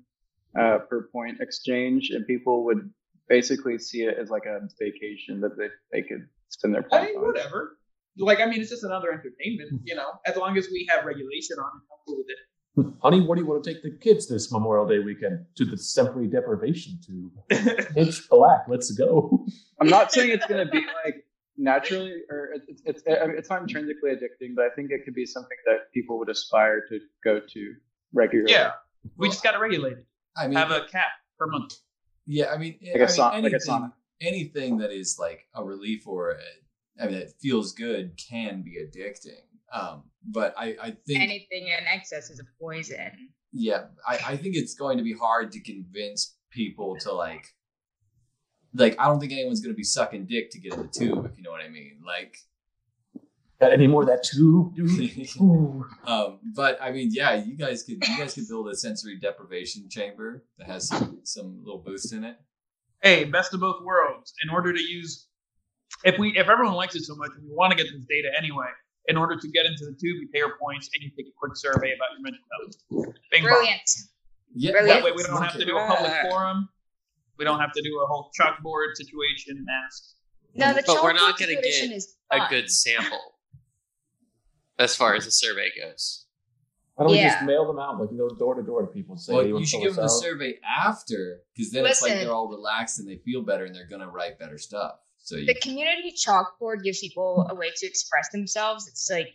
uh, 0.58 0.78
per 0.88 1.08
point 1.12 1.40
exchange, 1.40 2.11
and 2.11 2.26
people 2.26 2.64
would 2.64 2.90
basically 3.28 3.78
see 3.78 4.02
it 4.02 4.16
as 4.19 4.31
like 4.31 4.46
a 4.46 4.61
vacation 4.78 5.40
that 5.43 5.56
they, 5.58 5.69
they 5.93 6.02
could 6.02 6.26
spend 6.49 6.75
their 6.75 6.87
I 6.93 7.06
mean, 7.06 7.16
on. 7.16 7.26
whatever. 7.26 7.76
Like, 8.18 8.40
I 8.40 8.46
mean, 8.46 8.60
it's 8.60 8.70
just 8.70 8.84
another 8.84 9.10
entertainment, 9.12 9.82
you 9.84 9.94
know. 9.94 10.08
As 10.26 10.36
long 10.36 10.56
as 10.58 10.68
we 10.70 10.86
have 10.90 11.04
regulation 11.04 11.56
on 11.58 11.66
it, 11.66 11.82
I'm 11.92 11.98
cool 12.06 12.16
with 12.18 12.26
it. 12.28 12.94
Honey, 13.02 13.20
where 13.22 13.36
do 13.36 13.42
you 13.42 13.48
want 13.48 13.62
to 13.64 13.72
take 13.72 13.82
the 13.82 13.90
kids 13.90 14.28
this 14.28 14.52
Memorial 14.52 14.86
Day 14.86 14.98
weekend? 15.00 15.44
To 15.56 15.64
the 15.64 15.76
sensory 15.76 16.26
deprivation 16.28 16.98
tube. 17.04 17.32
Pitch 17.94 18.28
black. 18.30 18.62
Let's 18.68 18.90
go. 18.92 19.46
I'm 19.80 19.88
not 19.88 20.12
saying 20.12 20.30
it's 20.30 20.46
going 20.46 20.64
to 20.66 20.70
be 20.70 20.84
like 21.04 21.24
naturally 21.56 22.22
or 22.30 22.50
it's 22.54 22.82
it's, 22.84 23.02
it's 23.06 23.20
I 23.22 23.26
mean, 23.26 23.36
it's 23.36 23.50
not 23.50 23.62
intrinsically 23.62 24.10
addicting, 24.10 24.54
but 24.54 24.64
I 24.66 24.70
think 24.76 24.90
it 24.92 25.04
could 25.04 25.14
be 25.14 25.26
something 25.26 25.56
that 25.66 25.92
people 25.92 26.18
would 26.18 26.28
aspire 26.28 26.82
to 26.88 27.00
go 27.24 27.40
to 27.40 27.74
regularly. 28.14 28.52
yeah, 28.52 28.70
we 29.16 29.28
just 29.28 29.42
got 29.42 29.52
to 29.52 29.58
regulate 29.58 29.94
it. 29.94 30.06
I 30.36 30.46
mean, 30.46 30.56
Have 30.56 30.70
a 30.70 30.84
cap 30.86 31.06
per 31.38 31.46
month. 31.48 31.74
yeah, 32.26 32.52
I 32.52 32.58
mean, 32.58 32.78
Like 32.80 32.94
a 32.94 32.96
I 32.96 32.98
mean, 32.98 33.08
sa- 33.08 33.28
like 33.30 33.34
a 33.42 33.46
anything, 33.46 33.60
sauna. 33.68 33.92
anything 34.20 34.78
that 34.78 34.92
is 34.92 35.16
like 35.18 35.46
a 35.54 35.64
relief 35.64 36.06
or 36.06 36.30
a, 36.32 36.36
I 37.00 37.06
mean, 37.06 37.18
that 37.20 37.32
feels 37.40 37.72
good 37.72 38.18
can 38.30 38.62
be 38.62 38.78
addicting. 38.82 39.42
Um, 39.72 40.04
but 40.24 40.54
I, 40.56 40.76
I 40.82 40.90
think 41.06 41.20
Anything 41.22 41.68
in 41.68 41.86
excess 41.86 42.30
is 42.30 42.40
a 42.40 42.44
poison. 42.60 43.10
yeah 43.52 43.84
I, 44.06 44.18
I 44.32 44.36
think 44.36 44.56
it's 44.56 44.74
going 44.74 44.98
to 44.98 45.04
be 45.04 45.12
hard 45.14 45.52
to 45.52 45.60
convince 45.60 46.36
people 46.50 46.96
to 47.00 47.12
like 47.12 47.44
like 48.74 48.96
i 48.98 49.04
don't 49.06 49.20
think 49.20 49.32
anyone's 49.32 49.60
going 49.60 49.72
to 49.74 49.76
be 49.76 49.82
sucking 49.84 50.26
dick 50.26 50.50
to 50.50 50.58
get 50.58 50.72
in 50.74 50.82
the 50.82 50.88
tube 50.88 51.24
if 51.26 51.36
you 51.36 51.42
know 51.42 51.50
what 51.50 51.60
i 51.62 51.68
mean 51.68 52.00
like 52.06 52.36
Got 53.60 53.72
any 53.72 53.88
more 53.88 54.02
of 54.02 54.08
that 54.08 54.22
tube, 54.22 54.72
um 56.06 56.38
but 56.54 56.78
i 56.80 56.90
mean 56.92 57.08
yeah 57.12 57.34
you 57.34 57.56
guys 57.56 57.82
could 57.82 57.98
you 58.06 58.16
guys 58.18 58.34
could 58.34 58.46
build 58.48 58.68
a 58.68 58.76
sensory 58.76 59.18
deprivation 59.18 59.88
chamber 59.90 60.44
that 60.58 60.66
has 60.68 60.88
some 60.88 61.18
some 61.24 61.58
little 61.64 61.80
boost 61.80 62.12
in 62.12 62.24
it 62.24 62.36
Hey, 63.00 63.22
best 63.22 63.54
of 63.54 63.60
both 63.60 63.80
worlds. 63.84 64.32
In 64.42 64.50
order 64.50 64.73
to 64.73 64.80
use, 64.82 65.27
if 66.05 66.19
we 66.19 66.37
if 66.37 66.49
everyone 66.49 66.75
likes 66.75 66.95
it 66.95 67.02
so 67.02 67.14
much, 67.17 67.31
and 67.37 67.45
we 67.45 67.55
want 67.55 67.71
to 67.73 67.76
get 67.76 67.90
this 67.93 68.05
data 68.09 68.28
anyway. 68.37 68.67
In 69.07 69.17
order 69.17 69.37
to 69.40 69.49
get 69.49 69.64
into 69.64 69.87
the 69.87 69.93
tube, 69.93 70.21
you 70.21 70.28
pay 70.31 70.40
your 70.40 70.59
points 70.59 70.90
and 70.93 71.02
you 71.02 71.11
take 71.17 71.26
a 71.26 71.37
quick 71.38 71.57
survey 71.57 71.95
about 71.95 72.12
your 72.12 72.21
mental 72.21 72.43
health. 72.52 73.14
Bing 73.31 73.43
bong. 73.43 73.52
Brilliant. 73.52 73.90
yeah 74.55 74.73
Brilliant. 74.73 75.00
That 75.00 75.05
way, 75.05 75.12
we 75.17 75.23
don't 75.23 75.43
have 75.43 75.55
to 75.55 75.64
do 75.64 75.78
a 75.78 75.87
public 75.87 76.12
forum. 76.28 76.69
We 77.38 77.47
don't 77.47 77.59
have 77.59 77.73
to 77.73 77.83
do 77.83 78.00
a 78.02 78.07
whole 78.07 78.31
chalkboard 78.38 78.97
situation. 78.97 79.57
And 79.57 79.67
ask. 79.85 80.05
No, 80.55 80.75
the 80.75 80.83
But 80.87 81.02
we're 81.02 81.14
not 81.14 81.38
gonna 81.38 81.55
get 81.55 82.02
A 82.31 82.49
good 82.50 82.71
sample. 82.71 83.35
As 84.78 84.95
far 84.95 85.14
as 85.14 85.25
the 85.25 85.31
survey 85.31 85.71
goes. 85.81 86.26
Why 86.95 87.05
don't 87.05 87.12
we 87.12 87.21
just 87.21 87.45
mail 87.45 87.64
them 87.67 87.78
out, 87.78 87.99
like 87.99 88.11
you 88.11 88.19
go 88.19 88.28
door 88.35 88.57
to 88.57 88.62
door 88.62 88.83
to 88.83 88.88
people? 88.88 89.17
Say, 89.17 89.33
well 89.33 89.45
hey, 89.45 89.50
you 89.50 89.64
should 89.64 89.78
fill 89.78 89.87
give 89.87 89.95
them 89.95 90.05
the 90.05 90.09
survey 90.09 90.59
after 90.64 91.40
because 91.55 91.71
then 91.71 91.87
it's 91.87 92.02
like 92.02 92.14
they're 92.14 92.33
all 92.33 92.49
relaxed 92.49 92.99
and 92.99 93.09
they 93.09 93.19
feel 93.25 93.40
better 93.43 93.64
and 93.64 93.75
they're 93.75 93.87
going 93.87 94.00
to 94.00 94.09
write 94.09 94.38
better 94.38 94.59
stuff 94.59 94.97
so 95.28 95.37
the 95.37 95.54
community 95.61 96.14
chalkboard 96.16 96.82
gives 96.82 97.00
people 97.00 97.47
a 97.50 97.54
way 97.54 97.70
to 97.76 97.87
express 97.87 98.30
themselves. 98.30 98.88
It's 98.88 99.11
like, 99.11 99.28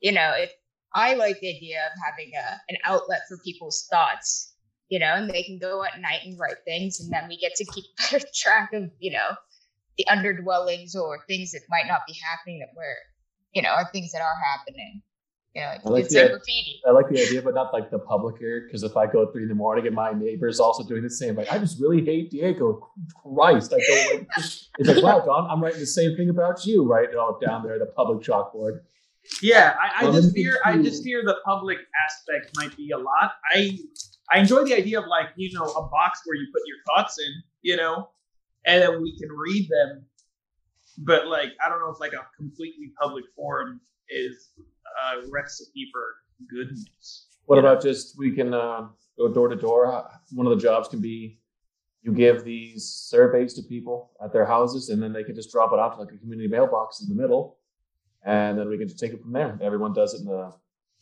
you 0.00 0.10
know, 0.10 0.32
if 0.34 0.50
I 0.94 1.12
like 1.14 1.38
the 1.40 1.54
idea 1.54 1.80
of 1.84 1.92
having 2.02 2.32
a 2.34 2.60
an 2.70 2.78
outlet 2.84 3.20
for 3.28 3.36
people's 3.44 3.86
thoughts, 3.90 4.54
you 4.88 4.98
know, 4.98 5.12
and 5.12 5.28
they 5.28 5.42
can 5.42 5.58
go 5.58 5.84
at 5.84 6.00
night 6.00 6.20
and 6.24 6.38
write 6.38 6.64
things, 6.64 6.98
and 6.98 7.12
then 7.12 7.28
we 7.28 7.36
get 7.36 7.54
to 7.56 7.64
keep 7.66 7.84
better 7.98 8.24
track 8.34 8.72
of, 8.72 8.90
you 9.00 9.12
know, 9.12 9.36
the 9.98 10.06
underdwellings 10.08 10.94
or 10.94 11.22
things 11.28 11.52
that 11.52 11.60
might 11.68 11.86
not 11.86 12.00
be 12.06 12.14
happening 12.14 12.60
that 12.60 12.74
were, 12.74 12.96
you 13.52 13.60
know, 13.60 13.68
are 13.68 13.90
things 13.92 14.12
that 14.12 14.22
are 14.22 14.36
happening. 14.50 15.02
You 15.54 15.60
know, 15.60 15.70
it's, 15.74 15.86
I 15.86 15.90
like 15.90 16.04
it's 16.04 16.14
the- 16.14 16.28
graffiti. 16.28 16.80
I 16.86 16.90
like 16.92 17.08
the 17.10 17.20
idea, 17.20 17.42
but 17.42 17.54
not 17.54 17.72
like 17.74 17.90
the 17.90 17.98
public 17.98 18.38
here. 18.38 18.62
Because 18.66 18.82
if 18.82 18.96
I 18.96 19.06
go 19.06 19.24
at 19.24 19.32
three 19.32 19.42
in 19.42 19.48
the 19.48 19.54
morning 19.54 19.86
and 19.86 19.94
my 19.94 20.12
neighbor's 20.12 20.60
also 20.60 20.82
doing 20.82 21.02
the 21.02 21.10
same, 21.10 21.36
like 21.36 21.52
I 21.52 21.58
just 21.58 21.78
really 21.80 22.02
hate 22.04 22.30
Diego. 22.30 22.88
Christ, 23.22 23.74
I 23.74 23.78
go 23.78 24.16
like, 24.16 24.28
it's 24.36 24.88
like, 24.88 25.02
wow, 25.02 25.20
Don, 25.24 25.50
I'm 25.50 25.62
writing 25.62 25.80
the 25.80 25.86
same 25.86 26.16
thing 26.16 26.30
about 26.30 26.64
you, 26.64 26.84
right? 26.84 27.08
And 27.08 27.18
all 27.18 27.38
down 27.44 27.64
there, 27.64 27.78
the 27.78 27.86
public 27.86 28.22
chalkboard. 28.22 28.80
Yeah, 29.42 29.76
I, 29.80 30.00
I 30.00 30.04
Well, 30.04 30.14
just 30.14 30.34
fear. 30.34 30.58
I 30.64 30.78
just 30.78 31.04
fear 31.04 31.22
the 31.24 31.36
public 31.44 31.78
aspect 32.06 32.50
might 32.56 32.74
be 32.76 32.90
a 32.90 32.98
lot. 32.98 33.32
I 33.54 33.78
I 34.30 34.38
enjoy 34.38 34.64
the 34.64 34.74
idea 34.74 35.00
of 35.00 35.06
like 35.06 35.28
you 35.36 35.52
know 35.52 35.64
a 35.66 35.82
box 35.88 36.22
where 36.24 36.36
you 36.36 36.46
put 36.52 36.62
your 36.66 36.78
thoughts 36.86 37.18
in, 37.18 37.42
you 37.60 37.76
know, 37.76 38.08
and 38.64 38.82
then 38.82 39.02
we 39.02 39.16
can 39.18 39.28
read 39.30 39.68
them. 39.68 40.06
But 40.98 41.26
like, 41.26 41.50
I 41.64 41.68
don't 41.68 41.78
know 41.78 41.90
if 41.90 42.00
like 42.00 42.14
a 42.14 42.26
completely 42.36 42.92
public 43.00 43.24
forum 43.36 43.80
is 44.08 44.48
a 45.00 45.30
recipe 45.30 45.88
for 45.92 46.02
goodness. 46.50 47.26
What 47.46 47.58
about 47.58 47.82
just 47.82 48.16
we 48.18 48.32
can 48.32 48.54
uh, 48.54 48.88
go 49.18 49.28
door 49.32 49.48
to 49.48 49.56
door? 49.56 50.08
One 50.32 50.46
of 50.46 50.56
the 50.56 50.62
jobs 50.62 50.88
can 50.88 51.00
be 51.00 51.38
you 52.02 52.12
give 52.12 52.44
these 52.44 52.84
surveys 52.84 53.54
to 53.54 53.62
people 53.62 54.10
at 54.24 54.32
their 54.32 54.44
houses, 54.44 54.88
and 54.88 55.02
then 55.02 55.12
they 55.12 55.22
can 55.24 55.34
just 55.34 55.52
drop 55.52 55.72
it 55.72 55.78
off 55.78 55.94
to 55.94 56.00
like 56.02 56.12
a 56.12 56.18
community 56.18 56.48
mailbox 56.48 57.00
in 57.00 57.08
the 57.08 57.20
middle, 57.20 57.58
and 58.24 58.58
then 58.58 58.68
we 58.68 58.76
can 58.78 58.88
just 58.88 58.98
take 59.00 59.12
it 59.12 59.20
from 59.22 59.32
there. 59.32 59.58
Everyone 59.62 59.92
does 59.92 60.14
it 60.14 60.20
in 60.20 60.26
the 60.26 60.52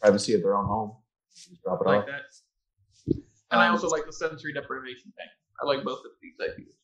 privacy 0.00 0.34
of 0.34 0.42
their 0.42 0.54
own 0.54 0.66
home. 0.66 0.92
Just 1.34 1.62
drop 1.62 1.80
it 1.80 1.88
I 1.88 1.90
like 1.96 2.00
off. 2.00 2.06
that. 2.06 3.14
And 3.52 3.60
I 3.60 3.66
Um, 3.66 3.72
also 3.72 3.88
like 3.88 4.04
the 4.06 4.12
sensory 4.12 4.52
deprivation 4.52 5.12
thing. 5.16 5.26
I 5.62 5.66
like 5.66 5.84
both 5.84 6.00
of 6.04 6.12
these 6.22 6.34
ideas. 6.40 6.74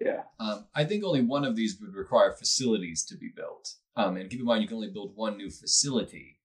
Yeah. 0.00 0.22
Um, 0.40 0.66
I 0.74 0.84
think 0.84 1.04
only 1.04 1.22
one 1.22 1.44
of 1.44 1.56
these 1.56 1.78
would 1.80 1.94
require 1.94 2.32
facilities 2.32 3.04
to 3.06 3.16
be 3.16 3.30
built. 3.34 3.74
Um, 3.96 4.16
and 4.16 4.30
keep 4.30 4.38
in 4.40 4.46
mind, 4.46 4.62
you 4.62 4.68
can 4.68 4.76
only 4.76 4.90
build 4.90 5.12
one 5.16 5.36
new 5.36 5.50
facility 5.50 6.37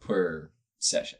per 0.00 0.50
session. 0.78 1.18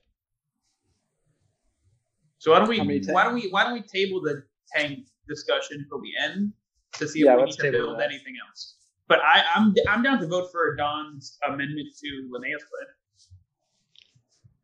So 2.38 2.52
why 2.52 2.61
don't 2.61 2.68
we 2.68 2.78
why 3.08 3.25
don't 3.25 3.35
we 3.35 3.49
why 3.50 3.64
don't 3.64 3.73
we 3.75 3.82
table 3.82 4.20
the 4.20 4.44
tank 4.75 5.06
discussion 5.28 5.85
till 5.88 6.00
the 6.00 6.12
end 6.23 6.52
to 6.94 7.08
see 7.08 7.20
if 7.20 7.37
we 7.37 7.44
need 7.44 7.52
to 7.56 7.70
build 7.73 7.99
that. 7.99 8.11
anything 8.11 8.35
else. 8.49 8.76
But 9.08 9.20
I, 9.20 9.42
I'm 9.54 9.75
I'm 9.88 10.02
down 10.02 10.20
to 10.20 10.26
vote 10.26 10.50
for 10.52 10.76
Don's 10.76 11.38
amendment 11.47 11.88
to 12.00 12.28
Linnea's 12.30 12.64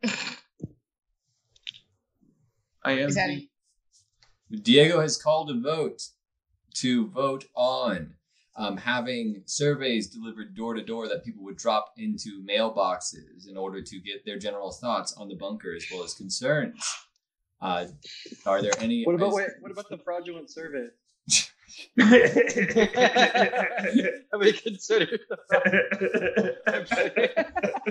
plan. 0.03 0.15
I 2.85 2.93
am. 2.93 3.09
Is 3.09 3.15
that 3.15 3.29
the- 3.29 3.49
Diego 4.63 5.01
has 5.01 5.21
called 5.21 5.51
a 5.51 5.59
vote 5.59 6.03
to 6.75 7.09
vote 7.09 7.47
on 7.55 8.14
um, 8.57 8.77
having 8.77 9.43
surveys 9.47 10.09
delivered 10.09 10.55
door 10.55 10.75
to 10.75 10.83
door 10.83 11.09
that 11.09 11.25
people 11.25 11.43
would 11.45 11.57
drop 11.57 11.93
into 11.97 12.45
mailboxes 12.49 13.49
in 13.49 13.57
order 13.57 13.83
to 13.83 14.01
get 14.01 14.25
their 14.25 14.39
general 14.39 14.71
thoughts 14.71 15.13
on 15.15 15.29
the 15.29 15.35
bunker 15.35 15.75
as 15.75 15.85
well 15.93 16.05
as 16.05 16.15
concerns. 16.15 16.81
Uh, 17.61 17.87
are 18.47 18.63
there 18.63 18.73
any? 18.79 19.03
What 19.05 19.17
about 19.17 19.33
wait, 19.33 19.49
what 19.61 19.73
about 19.73 19.89
the 19.89 19.99
fraudulent 19.99 20.51
survey? 20.51 20.87
Have 21.99 22.15
we 24.41 24.53
considered 24.53 25.19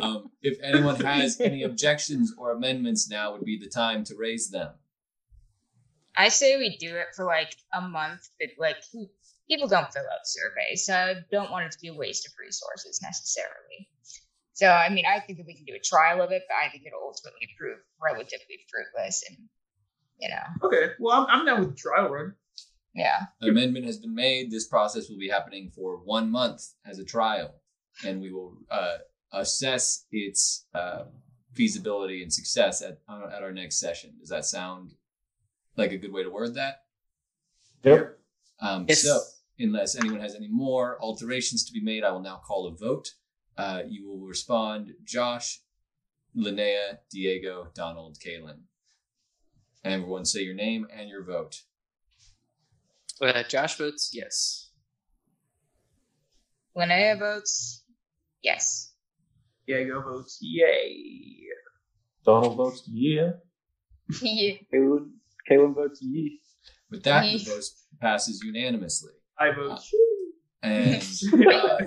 um, 0.02 0.32
if 0.42 0.58
anyone 0.64 0.96
has 1.04 1.42
any 1.42 1.64
objections 1.64 2.34
or 2.38 2.52
amendments, 2.52 3.10
now 3.10 3.34
would 3.34 3.44
be 3.44 3.58
the 3.58 3.68
time 3.68 4.06
to 4.06 4.16
raise 4.16 4.50
them. 4.50 4.72
I 6.16 6.30
say 6.30 6.58
we 6.58 6.78
do 6.78 6.96
it 6.96 7.08
for 7.16 7.26
like 7.26 7.56
a 7.74 7.82
month, 7.82 8.30
but 8.40 8.50
like 8.58 8.78
who- 8.92 9.10
people 9.50 9.68
don't 9.68 9.92
fill 9.92 10.04
out 10.04 10.26
surveys, 10.26 10.86
so 10.86 10.94
I 10.94 11.16
don't 11.32 11.52
want 11.52 11.66
it 11.66 11.72
to 11.74 11.80
be 11.80 11.90
a 11.90 11.94
waste 11.94 12.26
of 12.28 12.34
resources 12.40 13.00
necessarily. 13.02 13.90
So 14.54 14.68
I 14.68 14.90
mean, 14.90 15.06
I 15.06 15.20
think 15.20 15.38
that 15.40 15.48
we 15.48 15.56
can 15.56 15.66
do 15.66 15.74
a 15.76 15.80
trial 15.80 16.22
of 16.22 16.32
it, 16.32 16.44
but 16.48 16.56
I 16.56 16.70
think 16.70 16.84
it'll 16.86 17.02
ultimately 17.02 17.50
prove 17.58 17.80
relatively 18.02 18.60
fruitless, 18.72 19.24
and 19.30 19.38
you 20.20 20.30
know, 20.30 20.68
okay, 20.68 20.94
well 21.00 21.22
I'm, 21.22 21.40
I'm 21.40 21.46
down 21.46 21.60
with 21.60 21.70
the 21.72 21.76
trial 21.76 22.10
run. 22.10 22.34
yeah. 22.94 23.22
An 23.42 23.50
amendment 23.50 23.86
has 23.86 23.98
been 23.98 24.14
made. 24.16 24.52
This 24.52 24.68
process 24.68 25.10
will 25.10 25.18
be 25.18 25.30
happening 25.30 25.72
for 25.76 25.98
one 25.98 26.30
month 26.32 26.64
as 26.86 27.00
a 27.00 27.04
trial, 27.04 27.56
and 28.06 28.22
we 28.22 28.32
will 28.32 28.58
uh, 28.70 28.98
assess 29.32 30.06
its 30.12 30.68
uh, 30.76 31.06
feasibility 31.54 32.22
and 32.22 32.32
success 32.32 32.82
at 32.82 33.00
uh, 33.10 33.28
at 33.36 33.42
our 33.44 33.52
next 33.52 33.80
session. 33.80 34.12
Does 34.20 34.30
that 34.30 34.46
sound 34.46 34.94
like 35.76 35.92
a 35.92 35.98
good 35.98 36.14
way 36.14 36.22
to 36.24 36.30
word 36.30 36.54
that? 36.56 36.84
Yep. 37.84 38.20
Um, 38.62 38.86
Yes. 38.88 39.02
So, 39.02 39.20
unless 39.64 39.96
anyone 39.96 40.20
has 40.20 40.36
any 40.36 40.50
more 40.50 40.98
alterations 41.02 41.64
to 41.66 41.74
be 41.74 41.82
made, 41.82 42.04
I 42.04 42.12
will 42.12 42.22
now 42.22 42.42
call 42.46 42.68
a 42.68 42.76
vote. 42.76 43.10
Uh, 43.58 43.84
you 43.88 44.08
will 44.08 44.26
respond, 44.26 44.94
Josh, 45.06 45.62
Linnea, 46.36 46.98
Diego, 47.12 47.68
Donald, 47.74 48.18
Kalen. 48.20 48.62
Everyone 49.84 50.26
say 50.26 50.42
your 50.42 50.56
name 50.56 50.88
and 50.96 51.10
your 51.10 51.24
vote. 51.24 51.62
Uh, 53.22 53.44
Josh 53.44 53.78
votes 53.78 54.12
yes. 54.14 54.72
Linnea 56.76 57.20
votes 57.20 57.84
yes. 58.42 58.94
Diego 59.68 60.02
votes 60.02 60.40
yay. 60.42 61.44
Donald 62.26 62.58
votes 62.58 62.84
yeah. 62.88 63.32
yeah. 64.22 64.56
Caleb, 64.72 65.10
Caleb 65.48 65.76
votes 65.76 66.02
ye. 66.02 66.40
With 66.90 67.04
that, 67.04 67.24
the 67.24 67.38
vote 67.38 67.64
passes 68.02 68.42
unanimously. 68.44 69.14
I 69.40 69.52
vote. 69.52 69.80
And 70.64 70.96
uh, 71.52 71.78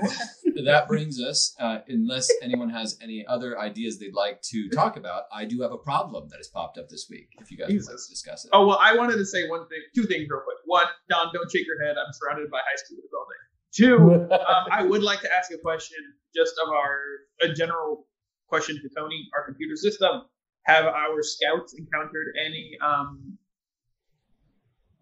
that 0.64 0.84
brings 0.86 1.20
us, 1.20 1.54
uh, 1.58 1.78
unless 1.88 2.30
anyone 2.42 2.68
has 2.68 2.98
any 3.00 3.24
other 3.26 3.58
ideas 3.58 3.98
they'd 3.98 4.14
like 4.14 4.42
to 4.50 4.68
talk 4.68 4.98
about, 4.98 5.24
I 5.32 5.46
do 5.46 5.62
have 5.62 5.72
a 5.72 5.78
problem 5.78 6.28
that 6.28 6.36
has 6.36 6.48
popped 6.48 6.76
up 6.76 6.88
this 6.90 7.06
week. 7.10 7.30
If 7.40 7.50
you 7.50 7.56
guys 7.56 7.68
would 7.68 7.86
like 7.86 7.96
to 7.96 8.10
discuss 8.10 8.44
it. 8.44 8.50
Oh 8.52 8.66
well, 8.66 8.78
I 8.80 8.94
wanted 8.94 9.16
to 9.16 9.24
say 9.24 9.48
one 9.48 9.66
thing, 9.68 9.78
two 9.94 10.04
things 10.04 10.26
real 10.28 10.42
quick. 10.44 10.58
One, 10.66 10.86
Don, 11.08 11.32
don't 11.32 11.50
shake 11.50 11.66
your 11.66 11.82
head. 11.82 11.96
I'm 11.96 12.12
surrounded 12.12 12.50
by 12.50 12.58
high 12.58 12.76
schoolers 12.76 13.08
all 13.16 13.26
day. 13.26 13.46
Two, 13.72 14.34
um, 14.34 14.66
I 14.70 14.82
would 14.82 15.02
like 15.02 15.20
to 15.20 15.32
ask 15.32 15.50
a 15.52 15.58
question, 15.58 15.98
just 16.34 16.54
of 16.64 16.72
our 16.72 17.00
a 17.42 17.52
general 17.54 18.06
question 18.48 18.76
to 18.76 18.88
Tony, 18.94 19.28
our 19.34 19.44
computer 19.44 19.76
system. 19.76 20.22
Have 20.66 20.86
our 20.86 21.22
scouts 21.22 21.74
encountered 21.78 22.34
any 22.44 22.72
um, 22.84 23.38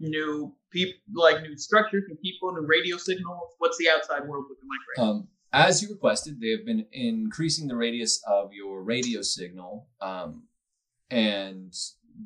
new 0.04 0.54
people, 0.70 0.98
like 1.12 1.42
new 1.42 1.56
structures, 1.56 2.04
new 2.08 2.16
people, 2.16 2.52
new 2.52 2.66
radio 2.66 2.96
signals? 2.96 3.54
What's 3.58 3.78
the 3.78 3.88
outside 3.88 4.26
world 4.28 4.46
looking 4.48 4.68
like 4.68 4.80
right 4.98 5.04
now? 5.04 5.10
Um, 5.10 5.28
as 5.52 5.82
you 5.82 5.88
requested, 5.88 6.40
they 6.40 6.50
have 6.50 6.66
been 6.66 6.86
increasing 6.92 7.68
the 7.68 7.76
radius 7.76 8.22
of 8.26 8.52
your 8.52 8.82
radio 8.82 9.22
signal, 9.22 9.86
um, 10.00 10.44
and 11.10 11.72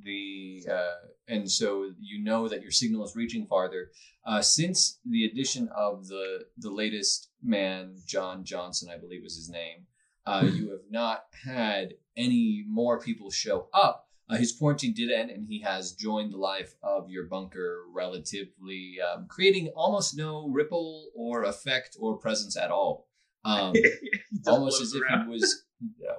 the 0.04 0.64
uh, 0.70 1.08
and 1.28 1.50
so 1.50 1.90
you 2.00 2.22
know 2.22 2.48
that 2.48 2.62
your 2.62 2.70
signal 2.70 3.04
is 3.04 3.14
reaching 3.14 3.46
farther. 3.46 3.90
Uh, 4.26 4.42
since 4.42 4.98
the 5.04 5.24
addition 5.26 5.68
of 5.76 6.08
the 6.08 6.46
the 6.56 6.70
latest 6.70 7.30
man, 7.42 7.96
John 8.06 8.44
Johnson, 8.44 8.88
I 8.92 8.98
believe 8.98 9.22
was 9.22 9.36
his 9.36 9.50
name, 9.50 9.86
uh, 10.26 10.44
you 10.52 10.70
have 10.70 10.90
not 10.90 11.24
had 11.44 11.94
any 12.16 12.64
more 12.66 13.00
people 13.00 13.30
show 13.30 13.68
up. 13.72 14.07
Uh, 14.30 14.36
his 14.36 14.52
quarantine 14.52 14.92
did 14.92 15.10
end, 15.10 15.30
and 15.30 15.46
he 15.48 15.60
has 15.60 15.92
joined 15.92 16.32
the 16.32 16.36
life 16.36 16.74
of 16.82 17.08
your 17.08 17.24
bunker 17.24 17.84
relatively, 17.92 18.96
um, 19.00 19.26
creating 19.26 19.68
almost 19.74 20.16
no 20.16 20.48
ripple 20.48 21.10
or 21.14 21.44
effect 21.44 21.96
or 21.98 22.18
presence 22.18 22.56
at 22.56 22.70
all. 22.70 23.08
Um, 23.44 23.72
almost 24.46 24.82
as 24.82 24.92
if 24.92 25.02
he 25.02 25.30
was 25.30 25.64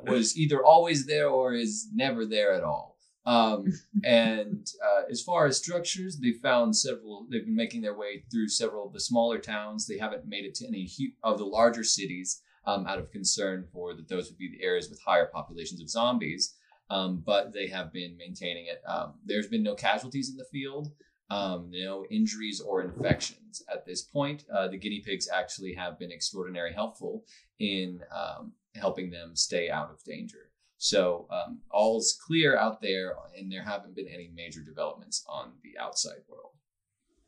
was 0.03 0.37
either 0.37 0.63
always 0.63 1.05
there 1.05 1.27
or 1.27 1.53
is 1.53 1.89
never 1.93 2.25
there 2.25 2.53
at 2.53 2.63
all. 2.63 2.97
Um, 3.25 3.65
and 4.03 4.65
uh, 4.83 5.03
as 5.11 5.21
far 5.21 5.45
as 5.45 5.57
structures, 5.57 6.17
they 6.17 6.31
found 6.31 6.75
several. 6.75 7.27
They've 7.29 7.45
been 7.45 7.55
making 7.55 7.81
their 7.81 7.95
way 7.95 8.23
through 8.31 8.47
several 8.47 8.87
of 8.87 8.93
the 8.93 8.99
smaller 8.99 9.37
towns. 9.37 9.85
They 9.85 9.97
haven't 9.97 10.25
made 10.25 10.45
it 10.45 10.55
to 10.55 10.67
any 10.67 10.89
of 11.23 11.37
the 11.37 11.45
larger 11.45 11.83
cities 11.83 12.41
um, 12.65 12.87
out 12.87 12.97
of 12.97 13.11
concern 13.11 13.67
for 13.71 13.93
that 13.93 14.07
those 14.07 14.29
would 14.29 14.37
be 14.37 14.49
the 14.49 14.63
areas 14.63 14.89
with 14.89 15.01
higher 15.05 15.27
populations 15.27 15.81
of 15.81 15.89
zombies. 15.89 16.55
Um, 16.89 17.21
but 17.25 17.53
they 17.53 17.67
have 17.67 17.93
been 17.93 18.17
maintaining 18.17 18.65
it. 18.65 18.81
Um, 18.87 19.13
there's 19.23 19.47
been 19.47 19.63
no 19.63 19.75
casualties 19.75 20.29
in 20.29 20.37
the 20.37 20.45
field, 20.45 20.91
um, 21.29 21.69
no 21.69 22.05
injuries 22.09 22.59
or 22.59 22.81
infections 22.81 23.61
at 23.71 23.85
this 23.85 24.01
point. 24.01 24.45
Uh, 24.53 24.67
the 24.67 24.77
guinea 24.77 25.01
pigs 25.05 25.29
actually 25.31 25.73
have 25.73 25.99
been 25.99 26.11
extraordinarily 26.11 26.73
helpful 26.73 27.25
in 27.59 28.01
um, 28.11 28.53
helping 28.75 29.11
them 29.11 29.35
stay 29.35 29.69
out 29.69 29.91
of 29.91 30.03
danger. 30.03 30.49
So 30.77 31.27
um, 31.29 31.59
all's 31.69 32.17
clear 32.25 32.57
out 32.57 32.81
there, 32.81 33.15
and 33.37 33.51
there 33.51 33.63
haven't 33.63 33.95
been 33.95 34.07
any 34.07 34.31
major 34.33 34.61
developments 34.61 35.25
on 35.27 35.51
the 35.61 35.77
outside 35.77 36.21
world. 36.27 36.53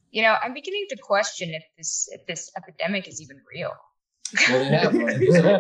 You 0.10 0.24
know, 0.24 0.36
I'm 0.42 0.54
beginning 0.54 0.86
to 0.90 0.98
question 0.98 1.54
if 1.54 1.64
this 1.78 2.10
if 2.12 2.26
this 2.26 2.50
epidemic 2.58 3.08
is 3.08 3.22
even 3.22 3.42
real. 3.54 3.74
Well, 4.50 4.60
they 4.60 4.66
have. 4.70 4.94
run 4.94 5.10
into 5.14 5.60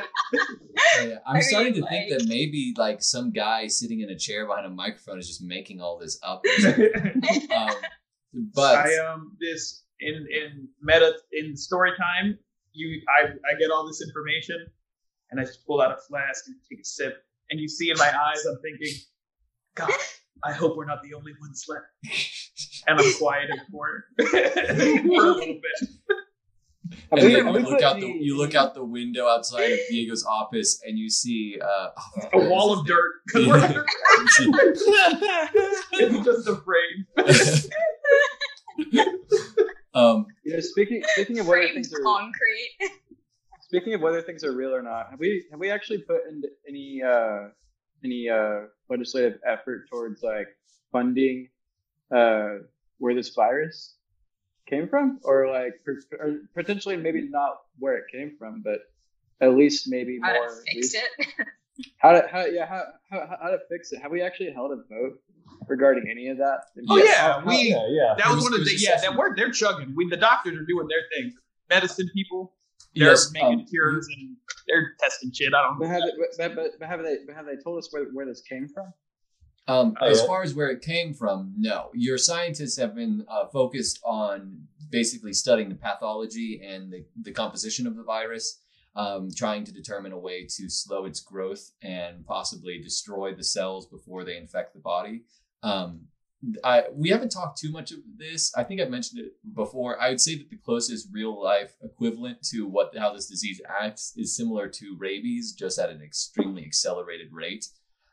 Yeah, 1.02 1.18
I'm 1.26 1.36
I 1.36 1.40
starting 1.40 1.74
to 1.74 1.80
mean, 1.80 1.88
think 1.88 2.10
that 2.10 2.26
maybe 2.28 2.74
like 2.76 3.02
some 3.02 3.32
guy 3.32 3.66
sitting 3.66 4.00
in 4.00 4.10
a 4.10 4.16
chair 4.18 4.46
behind 4.46 4.66
a 4.66 4.70
microphone 4.70 5.18
is 5.18 5.26
just 5.26 5.42
making 5.42 5.80
all 5.80 5.98
this 5.98 6.18
up. 6.22 6.42
um, 7.56 7.74
but 8.54 8.76
I 8.76 8.96
um 9.06 9.36
this 9.40 9.82
in 10.00 10.14
in 10.14 10.68
meta 10.82 11.14
in 11.32 11.56
story 11.56 11.92
time. 11.98 12.38
You 12.72 13.00
I 13.08 13.26
I 13.28 13.58
get 13.58 13.70
all 13.70 13.86
this 13.86 14.02
information, 14.06 14.66
and 15.30 15.40
I 15.40 15.44
just 15.44 15.66
pull 15.66 15.80
out 15.80 15.90
a 15.92 15.96
flask 16.08 16.44
and 16.46 16.56
take 16.70 16.80
a 16.80 16.84
sip. 16.84 17.14
And 17.50 17.58
you 17.60 17.68
see 17.68 17.90
in 17.90 17.96
my 17.98 18.06
eyes, 18.06 18.44
I'm 18.46 18.58
thinking, 18.62 18.94
God, 19.74 19.90
I 20.44 20.52
hope 20.52 20.76
we're 20.76 20.86
not 20.86 21.02
the 21.02 21.14
only 21.14 21.32
ones 21.40 21.64
left. 21.68 21.84
And 22.86 22.98
I'm 23.00 23.14
quiet 23.18 23.50
in 23.50 23.56
the 23.58 23.70
corner 23.70 24.04
for 24.18 25.26
a 25.26 25.32
little 25.34 25.60
bit. 25.60 25.88
Have 27.12 27.18
and 27.22 27.22
then 27.22 27.46
you 27.46 27.60
look 27.70 27.82
out 27.82 28.00
the 28.00 28.06
you 28.08 28.36
look 28.36 28.54
out 28.56 28.74
the 28.74 28.84
window 28.84 29.28
outside 29.28 29.70
of 29.70 29.78
Diego's 29.88 30.24
office, 30.24 30.80
and 30.84 30.98
you 30.98 31.08
see 31.08 31.56
uh, 31.62 31.88
oh, 32.32 32.40
A 32.40 32.48
wall 32.50 32.72
of 32.78 32.84
dirt 32.86 33.12
because 33.26 33.46
we're 33.46 33.58
under. 33.58 33.86
Yeah. 34.40 35.48
it's 35.92 36.24
just 36.24 36.48
a 36.48 36.56
frame. 36.56 37.06
um, 39.94 40.26
You 40.44 40.54
know, 40.54 40.60
speaking 40.60 41.02
speaking 41.14 41.38
of 41.38 41.46
whether 41.46 41.68
things 41.68 41.92
are 41.92 42.02
concrete. 42.02 42.76
speaking 43.62 43.94
of 43.94 44.00
whether 44.00 44.22
things 44.22 44.42
are 44.44 44.52
real 44.52 44.74
or 44.74 44.82
not, 44.82 45.10
have 45.10 45.20
we 45.20 45.44
have 45.50 45.60
we 45.60 45.70
actually 45.70 45.98
put 45.98 46.22
in 46.28 46.42
any 46.68 47.02
uh 47.06 47.48
any 48.04 48.28
uh 48.28 48.62
legislative 48.88 49.38
effort 49.46 49.88
towards 49.90 50.22
like 50.22 50.48
funding 50.92 51.48
uh, 52.14 52.56
where 52.98 53.14
this 53.14 53.28
virus 53.30 53.94
came 54.68 54.88
from, 54.88 55.20
or 55.24 55.48
like 55.48 55.74
per- 55.84 56.00
or 56.18 56.38
potentially 56.54 56.96
maybe 56.96 57.28
not 57.28 57.58
where 57.78 57.96
it 57.96 58.04
came 58.12 58.36
from, 58.38 58.62
but 58.62 58.80
at 59.40 59.54
least 59.54 59.88
maybe 59.88 60.18
How 60.22 60.32
more 60.32 60.48
to 60.48 60.54
fix 60.66 60.76
research- 60.94 61.02
it? 61.18 61.46
How 61.98 62.12
to 62.12 62.28
how 62.30 62.44
yeah 62.44 62.66
how, 62.66 62.82
how 63.10 63.36
how 63.42 63.48
to 63.50 63.58
fix 63.70 63.90
it? 63.92 64.02
Have 64.02 64.10
we 64.10 64.20
actually 64.20 64.52
held 64.52 64.70
a 64.72 64.76
vote 64.92 65.18
regarding 65.66 66.10
any 66.10 66.28
of 66.28 66.36
that? 66.36 66.64
Oh 66.90 66.98
yeah, 66.98 67.40
Oh, 67.42 67.48
we 67.48 67.70
yeah, 67.70 67.86
yeah. 67.88 68.14
that 68.18 68.26
was, 68.26 68.36
was- 68.36 68.44
one 68.44 68.54
of 68.54 68.66
the 68.66 68.72
was 68.72 68.82
yeah 68.82 69.00
that 69.00 69.16
we're 69.16 69.34
they're 69.34 69.50
chugging. 69.50 69.94
We 69.96 70.06
the 70.10 70.16
doctors 70.18 70.58
are 70.58 70.64
doing 70.66 70.88
their 70.88 71.04
thing. 71.16 71.32
Medicine 71.70 72.10
people, 72.12 72.52
they're 72.94 73.08
yes, 73.10 73.30
making 73.32 73.60
um, 73.60 73.66
cures 73.66 74.06
and 74.16 74.36
they're 74.66 74.92
testing 74.98 75.30
shit. 75.32 75.52
I 75.54 75.62
don't 75.62 75.78
But 75.78 75.86
know. 75.86 75.92
have, 75.92 76.02
they, 76.02 76.46
but, 76.48 76.54
but, 76.56 76.70
but 76.80 76.88
have 76.88 77.02
they 77.02 77.16
but 77.26 77.34
have 77.36 77.46
they 77.46 77.56
told 77.62 77.78
us 77.78 77.88
where, 77.92 78.04
where 78.12 78.26
this 78.26 78.42
came 78.42 78.68
from? 78.68 78.92
Um, 79.68 79.94
Oh, 80.00 80.06
as 80.06 80.20
yeah? 80.20 80.26
far 80.26 80.42
as 80.42 80.54
where 80.54 80.70
it 80.70 80.82
came 80.82 81.14
from, 81.14 81.52
no. 81.56 81.90
Your 81.94 82.18
scientists 82.18 82.76
have 82.78 82.94
been 82.94 83.24
uh, 83.28 83.46
focused 83.52 84.00
on 84.04 84.66
basically 84.90 85.32
studying 85.32 85.68
the 85.68 85.76
pathology 85.76 86.60
and 86.66 86.92
the, 86.92 87.04
the 87.22 87.30
composition 87.30 87.86
of 87.86 87.94
the 87.94 88.02
virus, 88.02 88.60
um, 88.96 89.28
trying 89.36 89.62
to 89.64 89.72
determine 89.72 90.10
a 90.12 90.18
way 90.18 90.44
to 90.56 90.68
slow 90.68 91.04
its 91.04 91.20
growth 91.20 91.70
and 91.82 92.26
possibly 92.26 92.80
destroy 92.82 93.32
the 93.32 93.44
cells 93.44 93.86
before 93.86 94.24
they 94.24 94.36
infect 94.36 94.74
the 94.74 94.80
body. 94.80 95.22
Um, 95.62 96.00
I, 96.64 96.84
we 96.92 97.10
haven't 97.10 97.30
talked 97.30 97.58
too 97.58 97.70
much 97.70 97.90
of 97.92 97.98
this. 98.16 98.52
I 98.56 98.64
think 98.64 98.80
I've 98.80 98.90
mentioned 98.90 99.20
it 99.20 99.32
before. 99.54 100.00
I 100.00 100.08
would 100.08 100.20
say 100.20 100.36
that 100.38 100.48
the 100.48 100.56
closest 100.56 101.08
real 101.12 101.40
life 101.40 101.74
equivalent 101.82 102.42
to 102.50 102.66
what 102.66 102.96
how 102.96 103.12
this 103.12 103.28
disease 103.28 103.60
acts 103.68 104.14
is 104.16 104.36
similar 104.36 104.68
to 104.68 104.96
rabies, 104.98 105.52
just 105.52 105.78
at 105.78 105.90
an 105.90 106.00
extremely 106.00 106.64
accelerated 106.64 107.28
rate 107.32 107.66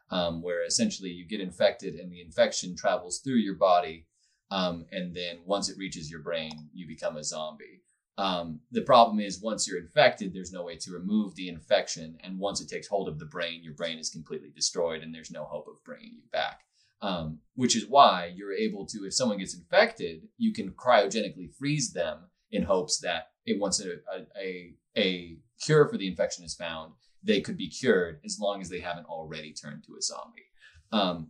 um, 0.09 0.41
where 0.41 0.65
essentially 0.65 1.09
you 1.09 1.25
get 1.25 1.41
infected 1.41 1.95
and 1.95 2.11
the 2.11 2.21
infection 2.21 2.75
travels 2.75 3.19
through 3.19 3.35
your 3.35 3.55
body. 3.55 4.07
Um, 4.49 4.85
and 4.91 5.15
then 5.15 5.39
once 5.45 5.69
it 5.69 5.77
reaches 5.77 6.09
your 6.09 6.21
brain, 6.21 6.69
you 6.73 6.87
become 6.87 7.17
a 7.17 7.23
zombie. 7.23 7.83
Um, 8.17 8.61
the 8.71 8.81
problem 8.81 9.19
is 9.19 9.41
once 9.41 9.67
you're 9.67 9.79
infected, 9.79 10.33
there's 10.33 10.53
no 10.53 10.63
way 10.63 10.77
to 10.77 10.91
remove 10.91 11.35
the 11.35 11.49
infection. 11.49 12.17
And 12.23 12.39
once 12.39 12.61
it 12.61 12.69
takes 12.69 12.87
hold 12.87 13.07
of 13.07 13.19
the 13.19 13.25
brain, 13.25 13.63
your 13.63 13.73
brain 13.73 13.99
is 13.99 14.09
completely 14.09 14.49
destroyed 14.55 15.03
and 15.03 15.13
there's 15.13 15.31
no 15.31 15.43
hope 15.43 15.67
of 15.67 15.83
bringing 15.83 16.13
you 16.15 16.23
back. 16.31 16.61
Um, 16.99 17.39
which 17.53 17.75
is 17.75 17.85
why 17.87 18.31
you're 18.35 18.53
able 18.53 18.85
to, 18.87 19.05
if 19.05 19.13
someone 19.13 19.37
gets 19.37 19.55
infected, 19.55 20.21
you 20.37 20.51
can 20.51 20.71
cryogenically 20.71 21.53
freeze 21.53 21.93
them 21.93 22.21
in 22.51 22.63
hopes 22.63 22.99
that 23.01 23.29
it, 23.45 23.59
once 23.59 23.79
a, 23.83 23.97
a, 24.39 24.73
a, 24.97 25.37
cure 25.63 25.87
for 25.87 25.97
the 25.97 26.07
infection 26.07 26.43
is 26.43 26.55
found, 26.55 26.93
they 27.23 27.41
could 27.41 27.57
be 27.57 27.69
cured 27.69 28.19
as 28.25 28.39
long 28.39 28.61
as 28.61 28.69
they 28.69 28.79
haven't 28.79 29.07
already 29.07 29.53
turned 29.53 29.83
to 29.83 29.95
a 29.97 30.01
zombie. 30.01 30.45
Um, 30.91 31.29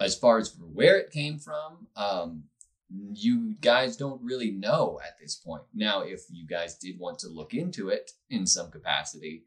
as 0.00 0.16
far 0.16 0.38
as 0.38 0.56
where 0.58 0.98
it 0.98 1.10
came 1.10 1.38
from, 1.38 1.86
um, 1.96 2.44
you 3.12 3.54
guys 3.60 3.96
don't 3.96 4.22
really 4.22 4.50
know 4.50 5.00
at 5.04 5.18
this 5.20 5.34
point. 5.34 5.62
Now, 5.74 6.02
if 6.02 6.22
you 6.30 6.46
guys 6.46 6.76
did 6.76 6.98
want 6.98 7.18
to 7.20 7.28
look 7.28 7.54
into 7.54 7.88
it 7.88 8.12
in 8.30 8.46
some 8.46 8.70
capacity, 8.70 9.44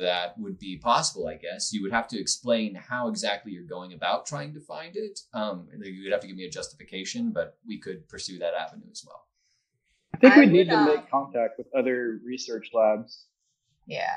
that 0.00 0.38
would 0.38 0.58
be 0.58 0.76
possible, 0.78 1.28
I 1.28 1.34
guess. 1.36 1.72
You 1.72 1.82
would 1.82 1.92
have 1.92 2.08
to 2.08 2.18
explain 2.20 2.74
how 2.74 3.08
exactly 3.08 3.52
you're 3.52 3.64
going 3.64 3.92
about 3.92 4.26
trying 4.26 4.54
to 4.54 4.60
find 4.60 4.96
it. 4.96 5.20
Um, 5.34 5.68
you 5.82 6.04
would 6.04 6.12
have 6.12 6.20
to 6.22 6.26
give 6.26 6.36
me 6.36 6.44
a 6.44 6.50
justification, 6.50 7.30
but 7.32 7.58
we 7.66 7.78
could 7.78 8.08
pursue 8.08 8.38
that 8.38 8.54
avenue 8.54 8.86
as 8.90 9.04
well. 9.06 9.26
I 10.14 10.18
think 10.18 10.34
I 10.34 10.40
we 10.40 10.46
need 10.46 10.68
to 10.68 10.76
um, 10.76 10.86
make 10.86 11.10
contact 11.10 11.58
with 11.58 11.66
other 11.76 12.18
research 12.24 12.70
labs. 12.72 13.26
Yeah. 13.86 14.14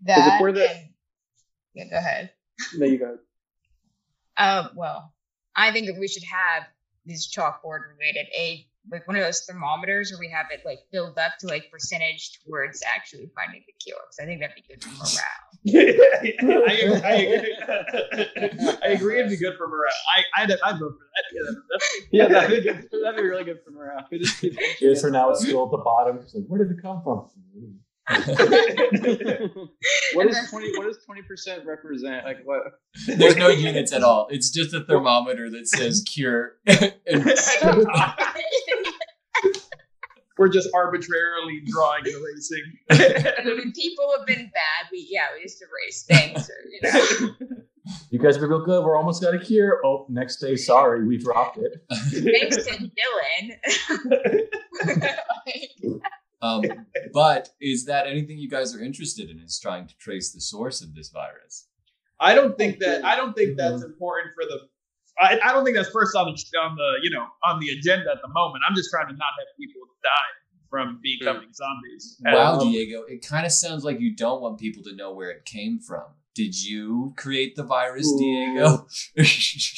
if 0.00 0.06
That 0.06 0.40
we're 0.40 0.52
the- 0.52 0.70
and- 0.70 0.88
yeah, 1.74 1.84
go 1.90 1.96
ahead. 1.96 2.30
There 2.78 2.88
you 2.88 2.98
go. 2.98 3.18
Um, 4.36 4.70
well, 4.76 5.12
I 5.54 5.70
think 5.72 5.86
that 5.86 5.98
we 5.98 6.08
should 6.08 6.24
have 6.24 6.64
these 7.04 7.28
chalkboard 7.32 7.80
related 7.98 8.26
a 8.36 8.67
like 8.90 9.06
one 9.06 9.16
of 9.16 9.22
those 9.22 9.40
thermometers 9.44 10.10
where 10.10 10.18
we 10.20 10.28
have 10.30 10.46
it 10.50 10.60
like 10.64 10.78
filled 10.92 11.18
up 11.18 11.32
to 11.40 11.46
like 11.46 11.70
percentage 11.70 12.38
towards 12.46 12.82
actually 12.96 13.30
finding 13.34 13.62
the 13.66 13.72
cure. 13.82 13.96
Because 14.06 14.18
I 14.20 14.24
think 14.26 14.40
that'd 14.40 14.56
be 14.56 14.62
good 14.68 14.82
for 14.82 14.90
morale. 14.90 15.46
I, 16.68 17.00
I 17.04 17.14
agree. 17.16 17.56
I 18.82 18.88
agree. 18.88 19.18
It'd 19.18 19.30
be 19.30 19.36
good 19.36 19.56
for 19.56 19.68
morale. 19.68 19.92
I 20.16 20.42
I'd, 20.42 20.50
I'd 20.64 20.78
vote 20.78 20.94
for 20.98 21.06
that. 21.14 21.24
Yeah, 21.32 21.52
that's, 21.70 21.88
Yeah, 22.12 22.28
that'd 22.28 22.50
be 22.50 22.60
good. 22.70 22.88
That'd 23.02 23.16
be 23.16 23.22
really 23.28 23.44
good 23.44 23.58
for 23.64 23.70
morale. 23.72 24.06
We 24.10 24.18
just 24.18 24.40
keep- 24.40 24.58
Yes, 24.80 25.00
for 25.00 25.10
now 25.10 25.30
it's 25.30 25.40
still 25.42 25.64
at 25.64 25.70
the 25.70 25.78
bottom. 25.78 26.18
It's 26.18 26.34
like, 26.34 26.44
where 26.46 26.64
did 26.64 26.76
it 26.76 26.82
come 26.82 27.02
from? 27.02 27.28
what 30.14 30.26
is 30.26 30.48
twenty? 30.48 30.74
What 30.78 30.86
does 30.86 30.96
twenty 31.04 31.20
percent 31.20 31.66
represent? 31.66 32.24
Like 32.24 32.38
what? 32.44 32.62
There's 33.06 33.36
no 33.36 33.48
units 33.48 33.92
at 33.92 34.02
all. 34.02 34.28
It's 34.30 34.50
just 34.50 34.72
a 34.72 34.80
thermometer 34.82 35.50
that 35.50 35.68
says 35.68 36.02
cure. 36.08 36.54
And- 40.38 40.44
We're 40.44 40.48
just 40.52 40.68
arbitrarily 40.74 41.62
drawing 41.66 42.04
and 42.06 42.14
erasing. 42.14 42.64
When 43.44 43.72
people 43.76 44.12
have 44.16 44.26
been 44.26 44.50
bad, 44.54 44.88
we 44.92 45.06
yeah, 45.10 45.26
we 45.36 45.42
just 45.42 45.62
erase 45.62 46.02
things 46.04 46.48
or 46.48 46.54
you 46.70 46.80
know. 47.50 47.56
You 48.10 48.18
guys 48.18 48.34
have 48.34 48.42
been 48.42 48.50
real 48.50 48.62
good. 48.66 48.84
We're 48.84 48.98
almost 48.98 49.22
got 49.22 49.32
a 49.34 49.38
cure. 49.38 49.80
Oh, 49.82 50.04
next 50.10 50.36
day, 50.40 50.56
sorry, 50.56 51.06
we 51.06 51.16
dropped 51.16 51.56
it. 51.56 51.72
Thanks 52.12 52.56
to 52.66 52.90
Dylan. 52.98 54.48
um, 56.42 56.62
but 57.14 57.48
is 57.62 57.86
that 57.86 58.06
anything 58.06 58.36
you 58.36 58.50
guys 58.50 58.74
are 58.76 58.80
interested 58.82 59.30
in? 59.30 59.38
Is 59.40 59.58
trying 59.58 59.86
to 59.86 59.96
trace 59.96 60.32
the 60.32 60.40
source 60.42 60.82
of 60.82 60.94
this 60.94 61.08
virus? 61.08 61.66
I 62.20 62.34
don't 62.34 62.58
think 62.58 62.78
that. 62.80 63.06
I 63.06 63.16
don't 63.16 63.34
think 63.34 63.56
that's 63.56 63.82
important 63.82 64.34
for 64.34 64.44
the. 64.44 64.68
I, 65.20 65.38
I 65.42 65.52
don't 65.52 65.64
think 65.64 65.76
that's 65.76 65.90
first 65.90 66.14
on 66.16 66.26
the 66.26 66.58
on 66.58 66.76
the 66.76 66.98
you 67.02 67.10
know 67.10 67.26
on 67.44 67.60
the 67.60 67.68
agenda 67.70 68.10
at 68.10 68.18
the 68.22 68.28
moment. 68.32 68.64
I'm 68.68 68.74
just 68.74 68.90
trying 68.90 69.08
to 69.08 69.12
not 69.12 69.32
have 69.38 69.48
people 69.58 69.82
die 70.02 70.38
from 70.70 71.00
becoming 71.02 71.52
zombies. 71.52 72.20
Wow, 72.24 72.60
um, 72.60 72.70
Diego, 72.70 73.02
it 73.08 73.26
kind 73.26 73.46
of 73.46 73.52
sounds 73.52 73.84
like 73.84 74.00
you 74.00 74.14
don't 74.14 74.40
want 74.40 74.58
people 74.58 74.82
to 74.84 74.94
know 74.94 75.12
where 75.12 75.30
it 75.30 75.44
came 75.44 75.80
from. 75.80 76.04
Did 76.34 76.54
you 76.54 77.14
create 77.16 77.56
the 77.56 77.64
virus, 77.64 78.06
Ooh. 78.06 78.18
Diego? 78.18 78.86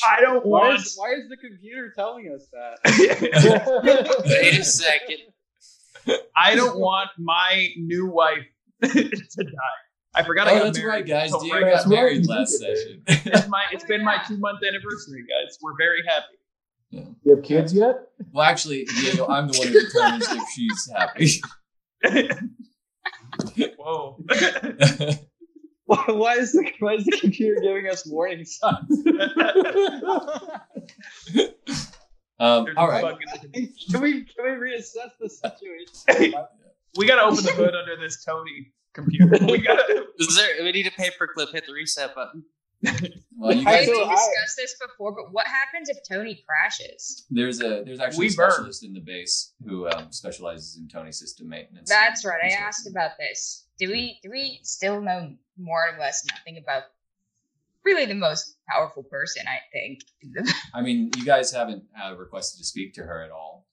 I 0.07 0.21
don't 0.21 0.45
Why 0.45 0.69
want. 0.69 0.81
is, 0.81 0.95
why 0.95 1.13
is 1.13 1.29
the 1.29 1.37
computer 1.37 1.91
telling 1.97 2.31
us 2.35 2.49
that? 2.53 3.81
Wait 4.27 4.59
a 4.59 4.65
second. 4.65 6.21
I 6.37 6.55
don't 6.55 6.79
want 6.79 7.11
my 7.19 7.69
new 7.79 8.11
wife 8.11 8.47
to 8.83 8.93
die. 8.93 9.81
I 10.15 10.25
forgot 10.25 10.49
I 10.49 10.53
oh, 10.53 10.59
got 10.59 10.65
that's 10.65 10.79
married. 10.79 10.91
right, 10.91 11.07
guys. 11.07 11.31
so 11.31 11.41
Diego 11.41 11.71
got 11.71 11.87
married 11.87 12.27
last 12.27 12.59
session. 12.59 13.03
It's 13.07 13.49
my 13.49 13.65
it's 13.73 13.85
been 13.85 14.05
my 14.05 14.19
two 14.27 14.39
month 14.39 14.61
anniversary, 14.67 15.23
guys. 15.23 15.57
We're 15.63 15.77
very 15.79 16.03
happy. 16.07 16.37
You 17.23 17.37
have 17.37 17.45
kids 17.45 17.73
yet? 17.73 18.09
well, 18.33 18.45
actually, 18.45 18.85
Diego, 18.85 19.29
I'm 19.29 19.47
the 19.47 19.57
one 19.59 19.69
who 19.69 19.81
determines 19.81 20.27
if 20.29 20.43
she's 20.53 20.91
happy. 20.93 21.41
Whoa. 23.79 24.19
why, 25.85 26.05
why 26.09 26.35
is 26.35 26.53
the 26.53 26.69
why 26.81 26.95
is 26.95 27.05
the 27.05 27.17
computer 27.21 27.61
giving 27.61 27.87
us 27.87 28.05
warning 28.07 28.45
signs? 28.45 29.07
um, 32.41 32.65
There's 32.65 32.77
all 32.77 32.87
a 32.87 32.91
right. 32.91 33.03
bug 33.03 33.19
in 33.21 33.33
the 33.33 33.39
computer. 33.39 33.73
can 33.93 34.01
we 34.01 34.25
can 34.25 34.45
we 34.45 34.71
reassess 34.71 35.13
the 35.21 35.29
situation? 35.29 36.35
We 36.97 37.07
gotta 37.07 37.23
open 37.23 37.45
the 37.45 37.53
hood 37.53 37.75
under 37.77 37.97
this 37.97 38.25
Tony 38.25 38.73
computer. 38.93 39.39
We 39.47 39.59
gotta. 39.59 40.05
Is 40.19 40.37
there? 40.37 40.63
We 40.65 40.73
need 40.73 40.87
a 40.87 40.91
paperclip. 40.91 41.53
Hit 41.53 41.67
the 41.67 41.73
reset 41.73 42.15
button. 42.15 42.45
Well, 43.37 43.55
you 43.55 43.67
I 43.67 43.71
I 43.73 43.77
guys, 43.77 43.87
feel 43.87 43.97
we 43.99 44.05
I- 44.05 44.09
discussed 44.15 44.57
this 44.57 44.77
before, 44.81 45.13
but 45.15 45.33
what 45.33 45.47
happens 45.47 45.89
if 45.91 45.99
Tony 46.09 46.43
crashes? 46.47 47.27
there's 47.31 47.61
a 47.61 47.83
there's 47.85 48.01
actually 48.01 48.29
We 48.29 48.33
a 48.33 48.37
burn. 48.37 48.51
specialist 48.53 48.85
in 48.85 48.95
the 48.95 49.01
base 49.01 49.53
who 49.67 49.87
um, 49.89 50.11
specializes 50.11 50.79
in 50.79 50.89
Tony 50.89 51.13
system 51.13 51.49
maintenance. 51.49 51.89
That's 51.91 52.25
right. 52.25 52.41
I 52.43 52.49
asked 52.55 52.89
about 52.89 53.13
this. 53.19 53.67
Do 53.79 53.89
we 53.91 54.19
do 54.23 54.31
we 54.31 54.61
still 54.63 55.01
know 55.01 55.35
more 55.59 55.89
or 55.95 55.99
less 56.01 56.25
nothing 56.31 56.59
about 56.63 56.85
really 57.85 58.07
the 58.07 58.15
most 58.15 58.57
powerful 58.71 59.03
person? 59.03 59.43
I 59.47 59.59
think. 59.73 60.01
I 60.75 60.81
mean, 60.81 61.11
you 61.17 61.25
guys 61.25 61.53
haven't 61.53 61.85
uh, 62.03 62.17
requested 62.17 62.59
to 62.61 62.65
speak 62.65 62.95
to 62.95 63.03
her 63.03 63.23
at 63.23 63.31
all. 63.31 63.67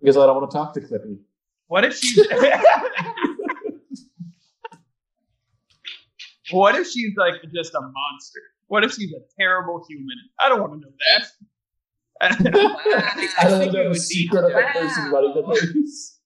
Because 0.00 0.16
I 0.16 0.24
don't 0.26 0.36
want 0.40 0.50
to 0.50 0.56
talk 0.56 0.72
to 0.74 0.80
Clippy. 0.80 1.18
What 1.68 1.84
if 1.84 1.96
she's? 1.96 2.26
what 6.52 6.74
if 6.76 6.86
she's 6.88 7.12
like 7.16 7.34
just 7.54 7.74
a 7.74 7.80
monster? 7.80 8.40
What 8.68 8.84
if 8.84 8.92
she's 8.92 9.12
a 9.12 9.20
terrible 9.38 9.84
human? 9.88 10.16
I 10.38 10.48
don't 10.48 10.60
want 10.60 10.72
to 10.74 10.78
know 10.80 10.92
that. 11.12 11.26
Wow. 12.54 12.76
I 13.38 13.48
don't 13.48 13.60
think 13.60 13.72
know 13.72 13.78
we 13.78 13.84
the 13.84 13.88
would 13.88 13.92
need 13.92 13.98
secret 13.98 14.40
to 14.42 14.46
of 14.46 14.52
do 14.52 14.56
that 14.58 14.74
person 14.74 15.10
running 15.10 15.34
the 15.34 15.42
base. 15.42 16.18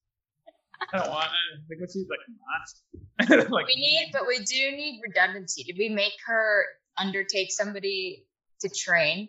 I 0.93 0.99
don't 0.99 1.09
want. 1.09 1.27
I 1.29 1.67
think 1.69 1.81
what 1.81 1.91
she's 1.93 2.07
like 2.11 2.19
a 2.29 3.27
monster. 3.31 3.49
like 3.51 3.67
we 3.67 3.77
need, 3.77 4.11
but 4.13 4.23
we 4.27 4.39
do 4.41 4.77
need 4.77 5.01
redundancy. 5.07 5.63
Did 5.63 5.77
we 5.79 5.89
make 5.89 6.13
her 6.27 6.65
undertake 6.99 7.53
somebody 7.53 8.27
to 8.61 8.69
train? 8.69 9.29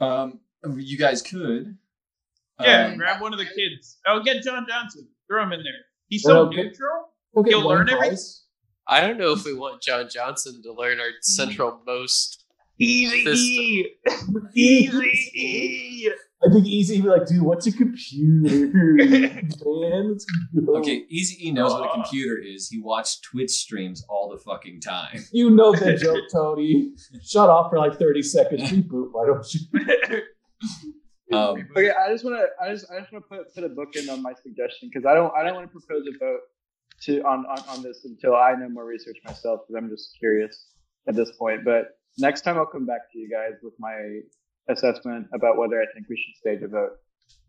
Um, 0.00 0.40
you 0.76 0.96
guys 0.98 1.22
could. 1.22 1.76
yeah, 2.60 2.86
Um, 2.86 2.96
grab 2.96 3.20
one 3.20 3.32
of 3.32 3.38
the 3.38 3.46
kids. 3.46 3.98
Oh, 4.06 4.22
get 4.22 4.42
John 4.42 4.66
Johnson. 4.68 5.08
Throw 5.28 5.42
him 5.42 5.52
in 5.52 5.60
there. 5.62 5.72
He's 6.08 6.22
so 6.22 6.34
Well, 6.34 6.46
okay. 6.48 6.56
neutral. 6.62 7.08
We'll 7.34 7.66
learn 7.66 7.88
everything. 7.90 8.16
Prize. 8.86 9.02
I 9.02 9.06
don't 9.06 9.18
know 9.18 9.32
if 9.32 9.44
we 9.44 9.54
want 9.58 9.82
John 9.82 10.08
Johnson 10.10 10.62
to 10.62 10.72
learn 10.72 11.00
our 11.00 11.08
central 11.22 11.80
most 11.86 12.44
Easy 12.78 13.24
This- 13.24 13.38
E. 13.40 13.86
Easy 14.54 15.30
E. 15.34 16.10
I 16.46 16.52
think 16.52 16.66
Easy 16.66 17.00
would 17.00 17.04
be 17.04 17.18
like, 17.18 17.26
dude, 17.26 17.40
what's 17.42 17.66
a 17.66 17.72
computer? 17.72 18.66
Man, 19.64 20.08
let's 20.10 20.26
go. 20.26 20.76
Okay, 20.76 21.06
Easy 21.08 21.48
E 21.48 21.50
knows 21.50 21.72
what 21.72 21.88
a 21.88 21.92
computer 21.94 22.38
is. 22.38 22.68
He 22.68 22.78
watched 22.78 23.24
Twitch 23.24 23.50
streams 23.50 24.04
all 24.10 24.28
the 24.28 24.36
fucking 24.38 24.82
time. 24.82 25.24
You 25.32 25.48
know 25.50 25.72
the 25.74 25.94
joke, 25.94 26.24
Tony. 26.30 26.92
Shut 27.24 27.48
off 27.48 27.70
for 27.70 27.78
like 27.78 27.98
30 27.98 28.22
seconds. 28.22 28.70
Reboot, 28.70 29.08
why 29.12 29.24
don't 29.26 29.46
you? 29.54 29.60
Um, 31.32 31.66
Okay, 31.76 31.90
I 31.90 32.12
just 32.12 32.24
want 32.24 32.36
to, 32.36 32.46
I 32.64 32.70
just, 32.72 32.86
I 32.92 33.00
just 33.00 33.12
want 33.12 33.24
to 33.24 33.28
put 33.36 33.54
put 33.54 33.64
a 33.64 33.68
book 33.68 33.96
in 33.96 34.08
on 34.10 34.22
my 34.22 34.32
suggestion 34.34 34.90
because 34.92 35.06
I 35.06 35.14
don't, 35.14 35.32
I 35.34 35.42
don't 35.42 35.54
want 35.54 35.66
to 35.66 35.72
propose 35.72 36.06
a 36.06 36.12
vote 36.18 36.40
to 37.02 37.20
on, 37.22 37.46
on 37.46 37.58
on 37.68 37.82
this 37.82 38.04
until 38.04 38.34
I 38.34 38.54
know 38.54 38.68
more 38.68 38.84
research 38.84 39.18
myself 39.24 39.60
because 39.66 39.82
I'm 39.82 39.90
just 39.90 40.16
curious 40.18 40.68
at 41.08 41.14
this 41.14 41.30
point. 41.32 41.64
But 41.64 41.98
next 42.18 42.42
time 42.42 42.56
I'll 42.56 42.66
come 42.66 42.86
back 42.86 43.10
to 43.12 43.18
you 43.18 43.28
guys 43.30 43.58
with 43.62 43.74
my 43.78 44.20
assessment 44.68 45.28
about 45.34 45.56
whether 45.56 45.80
I 45.80 45.86
think 45.94 46.08
we 46.08 46.16
should 46.16 46.36
stage 46.36 46.62
a 46.62 46.68
vote 46.68 46.96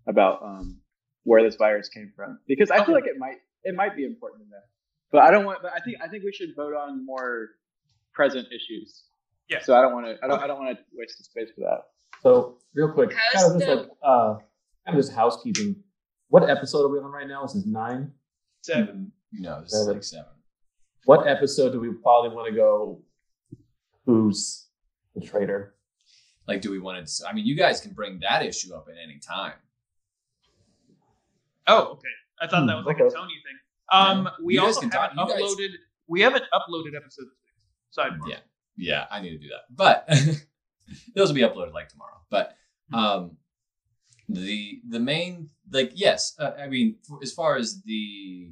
about 0.08 0.42
um 0.44 0.80
where 1.24 1.44
this 1.44 1.56
virus 1.56 1.90
came 1.90 2.12
from 2.16 2.40
because 2.48 2.72
I 2.72 2.84
feel 2.86 2.96
like 2.96 3.06
it 3.06 3.18
might 3.18 3.38
it 3.64 3.76
might 3.76 3.96
be 3.96 4.06
important 4.06 4.44
to 4.44 4.50
know. 4.50 4.64
But 5.12 5.22
I 5.24 5.32
don't 5.32 5.46
want. 5.46 5.62
But 5.62 5.72
I 5.74 5.80
think 5.80 5.98
I 6.04 6.08
think 6.08 6.24
we 6.24 6.34
should 6.34 6.56
vote 6.56 6.74
on 6.74 7.06
more 7.06 7.50
present 8.14 8.48
issues. 8.48 9.04
Yeah. 9.50 9.62
So 9.62 9.76
I 9.76 9.82
don't 9.82 9.94
want 9.94 10.06
to. 10.08 10.18
I 10.24 10.28
don't. 10.28 10.40
I 10.42 10.48
don't 10.48 10.60
want 10.60 10.78
to 10.78 10.84
waste 10.94 11.18
the 11.18 11.24
space 11.24 11.50
for 11.56 11.62
that. 11.62 11.84
So, 12.24 12.58
real 12.74 12.92
quick, 12.92 13.14
How's 13.14 13.44
kind 13.44 13.56
of 13.56 13.62
just 13.62 13.78
like, 13.78 13.90
uh, 14.04 14.36
kind 14.86 14.98
of 14.98 15.04
just 15.06 15.14
housekeeping. 15.14 15.76
What 16.30 16.50
episode 16.50 16.86
are 16.86 16.90
we 16.90 17.00
on 17.00 17.12
right 17.12 17.28
now? 17.28 17.46
Is 17.46 17.54
this 17.54 17.64
is 17.64 17.68
nine. 17.68 18.12
Seven. 18.62 19.12
No, 19.38 19.62
this 19.62 19.74
is 19.74 19.80
Seven. 19.86 19.94
like 19.96 20.04
seven. 20.04 20.26
What 21.06 21.28
episode 21.28 21.72
do 21.72 21.80
we 21.80 21.92
probably 21.94 22.36
want 22.36 22.50
to 22.50 22.56
go? 22.56 23.02
Who's 24.06 24.68
the 25.16 25.22
traitor? 25.22 25.76
Like, 26.48 26.62
do 26.62 26.72
we 26.72 26.80
want 26.80 27.06
to? 27.06 27.28
I 27.28 27.34
mean, 27.34 27.46
you 27.46 27.56
guys 27.56 27.80
can 27.82 27.92
bring 27.94 28.20
that 28.22 28.46
issue 28.46 28.74
up 28.74 28.88
at 28.90 28.96
any 29.04 29.20
time. 29.20 29.54
Oh, 31.68 31.92
okay. 31.94 32.08
I 32.42 32.48
thought 32.48 32.66
that 32.68 32.76
was 32.76 32.86
like 32.86 33.00
a 33.00 33.04
Okay. 33.04 33.16
Tony 33.16 33.34
thing. 33.44 33.58
Um, 33.92 34.24
No. 34.26 34.32
we 34.44 34.54
You 34.56 34.62
guys 34.62 34.68
also 34.78 34.82
can 34.82 34.92
haven't 34.92 35.18
you 35.18 35.28
guys- 35.28 35.42
uploaded. 35.42 35.70
We 36.08 36.22
haven't 36.22 36.46
uploaded 36.54 36.96
episode 36.96 37.26
six. 37.26 37.98
Sidebar. 37.98 38.30
Yeah. 38.30 38.40
Yeah, 38.78 39.06
I 39.10 39.22
need 39.22 39.32
to 39.32 39.38
do 39.40 39.50
that. 39.50 39.64
But 39.76 40.08
those 41.16 41.30
will 41.30 41.36
be 41.36 41.42
uploaded 41.42 41.74
like 41.74 41.90
tomorrow. 41.90 42.22
But 42.30 42.56
um 42.94 43.38
the 44.30 44.82
the 44.88 45.00
main 45.00 45.50
like 45.72 45.92
yes, 45.96 46.36
uh, 46.40 46.52
I 46.60 46.68
mean 46.68 46.96
for, 47.08 47.20
as 47.22 47.34
far 47.34 47.56
as 47.58 47.82
the 47.84 48.52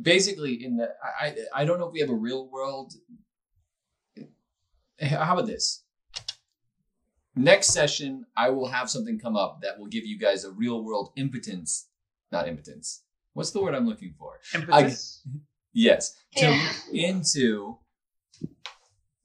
basically 0.00 0.64
in 0.64 0.76
the 0.76 0.88
I 1.20 1.26
I 1.26 1.36
I 1.62 1.64
don't 1.64 1.78
know 1.78 1.86
if 1.86 1.92
we 1.92 2.00
have 2.00 2.10
a 2.10 2.14
real 2.14 2.48
world 2.48 2.94
how 5.00 5.32
about 5.34 5.46
this? 5.46 5.82
Next 7.34 7.68
session, 7.68 8.26
I 8.36 8.50
will 8.50 8.68
have 8.68 8.90
something 8.90 9.18
come 9.18 9.36
up 9.36 9.62
that 9.62 9.78
will 9.78 9.86
give 9.86 10.04
you 10.04 10.18
guys 10.18 10.44
a 10.44 10.50
real 10.50 10.84
world 10.84 11.12
impotence, 11.16 11.88
not 12.30 12.46
impotence. 12.46 13.02
What's 13.32 13.50
the 13.50 13.62
word 13.62 13.74
I'm 13.74 13.88
looking 13.88 14.14
for? 14.18 14.38
Impetus. 14.54 15.26
Yes, 15.72 16.14
to 16.36 16.44
Yeah. 16.44 16.50
look 16.50 16.94
into 16.94 17.78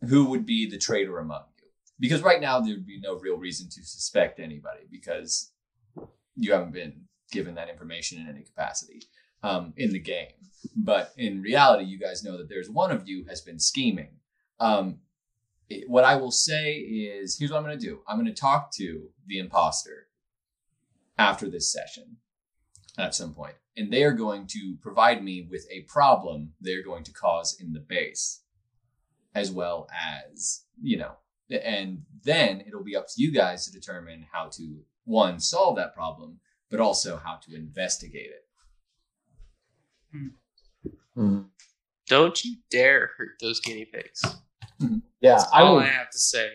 who 0.07 0.25
would 0.29 0.45
be 0.45 0.69
the 0.69 0.77
traitor 0.77 1.19
among 1.19 1.43
you. 1.57 1.67
Because 1.99 2.21
right 2.21 2.39
now 2.39 2.61
there 2.61 2.73
would 2.73 2.85
be 2.85 2.99
no 2.99 3.19
real 3.19 3.37
reason 3.37 3.67
to 3.69 3.83
suspect 3.83 4.39
anybody 4.39 4.87
because 4.89 5.51
you 6.35 6.53
haven't 6.53 6.71
been 6.71 7.07
given 7.31 7.55
that 7.55 7.69
information 7.69 8.21
in 8.21 8.29
any 8.29 8.43
capacity 8.43 9.01
um, 9.43 9.73
in 9.77 9.91
the 9.91 9.99
game. 9.99 10.27
But 10.75 11.13
in 11.17 11.41
reality, 11.41 11.85
you 11.85 11.99
guys 11.99 12.23
know 12.23 12.37
that 12.37 12.49
there's 12.49 12.69
one 12.69 12.91
of 12.91 13.07
you 13.07 13.25
has 13.29 13.41
been 13.41 13.59
scheming. 13.59 14.17
Um, 14.59 14.99
it- 15.69 15.89
what 15.89 16.03
I 16.03 16.15
will 16.15 16.31
say 16.31 16.75
is 16.75 17.37
here's 17.37 17.51
what 17.51 17.57
I'm 17.57 17.63
going 17.63 17.77
to 17.79 17.85
do 17.85 18.01
I'm 18.07 18.17
going 18.17 18.33
to 18.33 18.41
talk 18.41 18.71
to 18.75 19.09
the 19.25 19.39
imposter 19.39 20.07
after 21.17 21.49
this 21.49 21.71
session 21.71 22.17
at 22.97 23.15
some 23.15 23.33
point, 23.33 23.55
and 23.75 23.91
they 23.91 24.03
are 24.03 24.13
going 24.13 24.47
to 24.47 24.75
provide 24.81 25.23
me 25.23 25.47
with 25.49 25.67
a 25.71 25.81
problem 25.83 26.53
they're 26.59 26.83
going 26.83 27.03
to 27.03 27.13
cause 27.13 27.57
in 27.59 27.73
the 27.73 27.79
base, 27.79 28.41
as 29.35 29.51
well 29.51 29.87
as 29.93 30.63
you 30.81 30.97
know, 30.97 31.13
and 31.49 32.03
then 32.23 32.61
it'll 32.67 32.83
be 32.83 32.95
up 32.95 33.07
to 33.07 33.21
you 33.21 33.31
guys 33.31 33.65
to 33.65 33.71
determine 33.71 34.25
how 34.31 34.47
to 34.49 34.79
one 35.05 35.39
solve 35.39 35.75
that 35.77 35.93
problem, 35.93 36.39
but 36.69 36.79
also 36.79 37.17
how 37.17 37.35
to 37.35 37.55
investigate 37.55 38.29
it. 38.29 38.46
Don't 42.07 42.43
you 42.45 42.55
dare 42.71 43.11
hurt 43.17 43.31
those 43.41 43.59
guinea 43.59 43.85
pigs. 43.85 44.21
Yeah, 45.21 45.43
I 45.51 45.63
All 45.63 45.75
will. 45.75 45.81
I 45.81 45.87
have 45.87 46.09
to 46.11 46.19
say. 46.19 46.49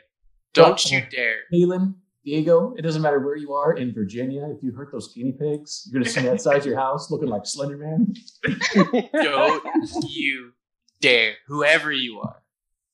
Don't 0.54 0.68
Don't- 0.68 0.90
you 0.90 1.02
dare. 1.10 1.40
Phelan, 1.50 1.96
Diego, 2.24 2.74
it 2.78 2.82
doesn't 2.82 3.02
matter 3.02 3.18
where 3.20 3.36
you 3.36 3.52
are 3.52 3.74
in 3.74 3.92
Virginia. 3.92 4.46
If 4.56 4.62
you 4.62 4.72
hurt 4.72 4.92
those 4.92 5.12
guinea 5.12 5.32
pigs, 5.32 5.88
you're 5.90 6.00
gonna 6.00 6.10
see 6.10 6.22
me 6.22 6.28
outside 6.28 6.64
your 6.64 6.76
house 6.76 7.10
looking 7.10 7.28
like 7.28 7.44
Slender 7.44 7.76
Man. 7.76 8.14
Don't 9.12 9.64
you 10.08 10.52
dare. 11.00 11.34
Whoever 11.48 11.92
you 11.92 12.20
are. 12.20 12.42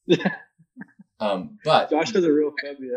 Um, 1.20 1.59
but 1.64 1.90
Josh 1.90 2.12
has 2.12 2.22
a 2.22 2.33
real 2.33 2.52
phobia. 2.62 2.92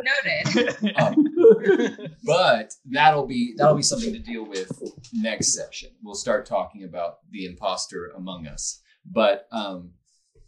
Noted. 0.54 0.96
um, 1.02 1.16
but 2.24 2.74
that'll 2.86 3.28
be 3.28 3.54
that'll 3.58 3.76
be 3.76 3.82
something 3.82 4.14
to 4.14 4.20
deal 4.20 4.46
with 4.46 4.72
next 5.14 5.54
session. 5.54 5.90
We'll 6.04 6.16
start 6.16 6.46
talking 6.46 6.84
about 6.84 7.20
the 7.30 7.46
imposter 7.46 8.12
among 8.16 8.48
us. 8.48 8.82
But 9.06 9.48
um, 9.52 9.92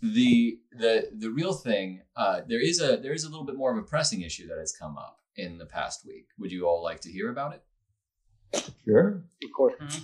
the 0.02 0.60
the 0.72 1.10
the 1.18 1.30
real 1.30 1.54
thing 1.54 2.02
uh, 2.16 2.42
there 2.48 2.62
is 2.62 2.82
a 2.82 2.98
there 2.98 3.14
is 3.14 3.24
a 3.24 3.30
little 3.30 3.46
bit 3.46 3.56
more 3.56 3.72
of 3.72 3.78
a 3.78 3.88
pressing 3.88 4.22
issue 4.22 4.48
that 4.48 4.58
has 4.58 4.76
come 4.78 4.98
up 4.98 5.20
in 5.36 5.58
the 5.58 5.66
past 5.66 6.06
week. 6.06 6.28
Would 6.40 6.52
you 6.52 6.68
all 6.68 6.84
like 6.84 7.02
to 7.02 7.12
hear 7.12 7.32
about 7.32 7.56
it? 7.56 8.64
Sure. 8.86 9.24
Of 9.44 9.52
course. 9.56 10.02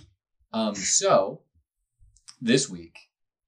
Um, 0.53 0.73
so 0.73 1.41
this 2.41 2.69
week 2.69 2.97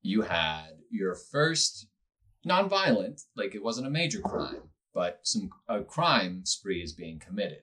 you 0.02 0.22
had 0.22 0.78
your 0.90 1.16
first 1.16 1.88
non-violent, 2.44 3.22
like 3.36 3.56
it 3.56 3.64
wasn't 3.64 3.88
a 3.88 3.90
major 3.90 4.20
crime, 4.20 4.62
but 4.94 5.20
some 5.24 5.50
a 5.68 5.84
crime 5.84 6.46
spree 6.46 6.82
is 6.82 6.94
being 6.94 7.20
committed. 7.20 7.60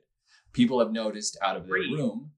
People 0.53 0.81
have 0.81 0.93
noticed 0.93 1.38
out 1.43 1.57
of 1.57 1.67
their 1.67 1.75
room, 1.75 2.33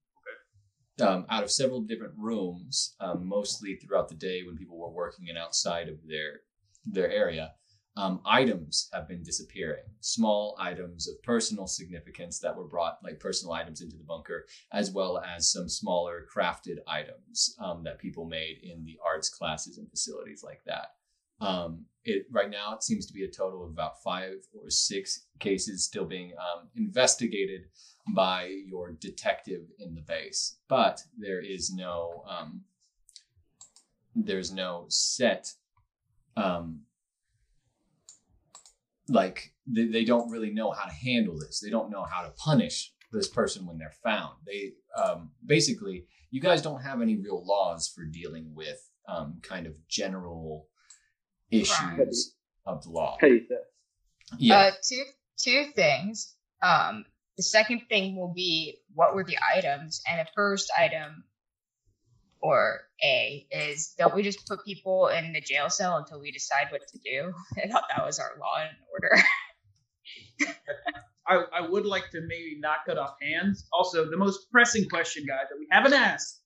um, 1.01 1.27
out 1.31 1.43
of 1.43 1.51
several 1.51 1.81
different 1.81 2.15
rooms, 2.17 2.95
um, 3.01 3.27
mostly 3.27 3.77
throughout 3.77 4.09
the 4.09 4.15
day 4.15 4.43
when 4.45 4.57
people 4.57 4.79
were 4.79 4.91
working 4.91 5.29
and 5.29 5.39
outside 5.39 5.89
of 5.89 5.97
their 6.07 6.41
their 6.85 7.11
area, 7.11 7.53
um, 7.97 8.21
items 8.25 8.89
have 8.93 9.09
been 9.09 9.23
disappearing. 9.23 9.85
Small 10.01 10.57
items 10.59 11.09
of 11.09 11.23
personal 11.23 11.67
significance 11.67 12.39
that 12.39 12.57
were 12.57 12.67
brought, 12.67 12.99
like 13.03 13.21
personal 13.21 13.53
items, 13.53 13.81
into 13.81 13.97
the 13.97 14.05
bunker 14.05 14.47
as 14.73 14.91
well 14.91 15.19
as 15.19 15.51
some 15.51 15.69
smaller 15.69 16.27
crafted 16.35 16.79
items 16.87 17.55
um, 17.59 17.83
that 17.85 17.99
people 17.99 18.25
made 18.25 18.59
in 18.63 18.85
the 18.85 18.99
arts 19.05 19.29
classes 19.29 19.79
and 19.79 19.91
facilities 19.91 20.43
like 20.45 20.63
that. 20.67 20.89
Um, 21.41 21.87
it 22.05 22.27
right 22.31 22.51
now 22.51 22.75
it 22.75 22.83
seems 22.83 23.07
to 23.07 23.13
be 23.13 23.25
a 23.25 23.31
total 23.31 23.65
of 23.65 23.71
about 23.71 24.03
five 24.03 24.35
or 24.55 24.71
six 24.71 25.27
cases 25.39 25.85
still 25.85 26.07
being 26.07 26.33
um, 26.39 26.69
investigated 26.77 27.63
by 28.15 28.51
your 28.67 28.93
detective 28.93 29.63
in 29.79 29.95
the 29.95 30.01
base, 30.01 30.57
but 30.69 31.01
there 31.19 31.41
is 31.41 31.73
no 31.73 32.25
um, 32.29 32.63
there's 34.15 34.53
no 34.53 34.87
set 34.89 35.53
um, 36.37 36.81
like 39.09 39.53
they, 39.67 39.87
they 39.87 40.05
don't 40.05 40.31
really 40.31 40.51
know 40.51 40.71
how 40.71 40.87
to 40.87 40.95
handle 40.95 41.39
this. 41.39 41.61
They 41.61 41.71
don't 41.71 41.91
know 41.91 42.05
how 42.05 42.23
to 42.23 42.31
punish 42.31 42.93
this 43.13 43.29
person 43.29 43.67
when 43.67 43.79
they're 43.79 43.93
found. 44.03 44.35
They 44.47 44.73
um, 45.01 45.31
basically, 45.45 46.07
you 46.31 46.41
guys 46.41 46.63
don't 46.63 46.83
have 46.83 47.03
any 47.03 47.17
real 47.17 47.45
laws 47.45 47.89
for 47.89 48.05
dealing 48.05 48.55
with 48.55 48.89
um, 49.09 49.41
kind 49.43 49.67
of 49.67 49.75
general 49.89 50.69
issues 51.51 51.77
Crimes. 51.77 52.35
of 52.67 52.83
the 52.85 52.91
law. 52.91 53.17
Petty 53.21 53.41
theft. 53.41 53.65
Yeah, 54.39 54.59
Uh, 54.59 54.71
two 54.83 55.05
two 55.39 55.65
things. 55.75 56.35
Um, 56.63 57.05
the 57.37 57.43
second 57.43 57.83
thing 57.89 58.17
will 58.17 58.33
be 58.35 58.79
what 58.95 59.15
were 59.15 59.25
the 59.25 59.39
items, 59.57 60.03
and 60.09 60.21
the 60.21 60.31
first 60.35 60.71
item, 60.79 61.25
or 62.41 62.83
A, 63.03 63.47
is 63.51 63.95
don't 63.99 64.15
we 64.15 64.23
just 64.23 64.47
put 64.47 64.65
people 64.65 65.09
in 65.09 65.33
the 65.33 65.41
jail 65.41 65.71
cell 65.71 65.97
until 65.97 66.21
we 66.21 66.31
decide 66.31 66.67
what 66.71 66.83
to 66.89 66.99
do? 66.99 67.33
I 67.65 67.69
thought 67.69 67.85
that 67.95 68.05
was 68.05 68.19
our 68.19 68.33
law 68.39 68.59
and 68.61 68.77
order. 68.93 69.17
I, 71.27 71.45
I 71.59 71.69
would 71.69 71.87
like 71.87 72.11
to 72.11 72.21
maybe 72.23 72.57
not 72.59 72.79
cut 72.87 72.99
off 72.99 73.17
hands. 73.23 73.67
Also, 73.73 74.11
the 74.11 74.17
most 74.17 74.51
pressing 74.51 74.89
question, 74.89 75.25
guys, 75.27 75.47
that 75.49 75.57
we 75.59 75.67
haven't 75.71 75.93
asked 75.93 76.41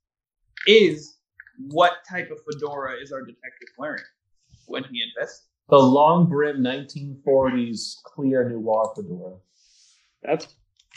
is 0.67 1.17
what 1.71 1.93
type 2.09 2.31
of 2.31 2.38
fedora 2.45 2.97
is 3.01 3.11
our 3.12 3.21
detective 3.21 3.69
wearing 3.79 4.03
when 4.66 4.85
he 4.85 5.03
invests? 5.03 5.46
The 5.68 5.79
long 5.79 6.29
brim 6.29 6.59
1940s 6.59 8.03
clear 8.05 8.48
noir 8.48 8.92
fedora. 8.94 9.37
That's 10.22 10.46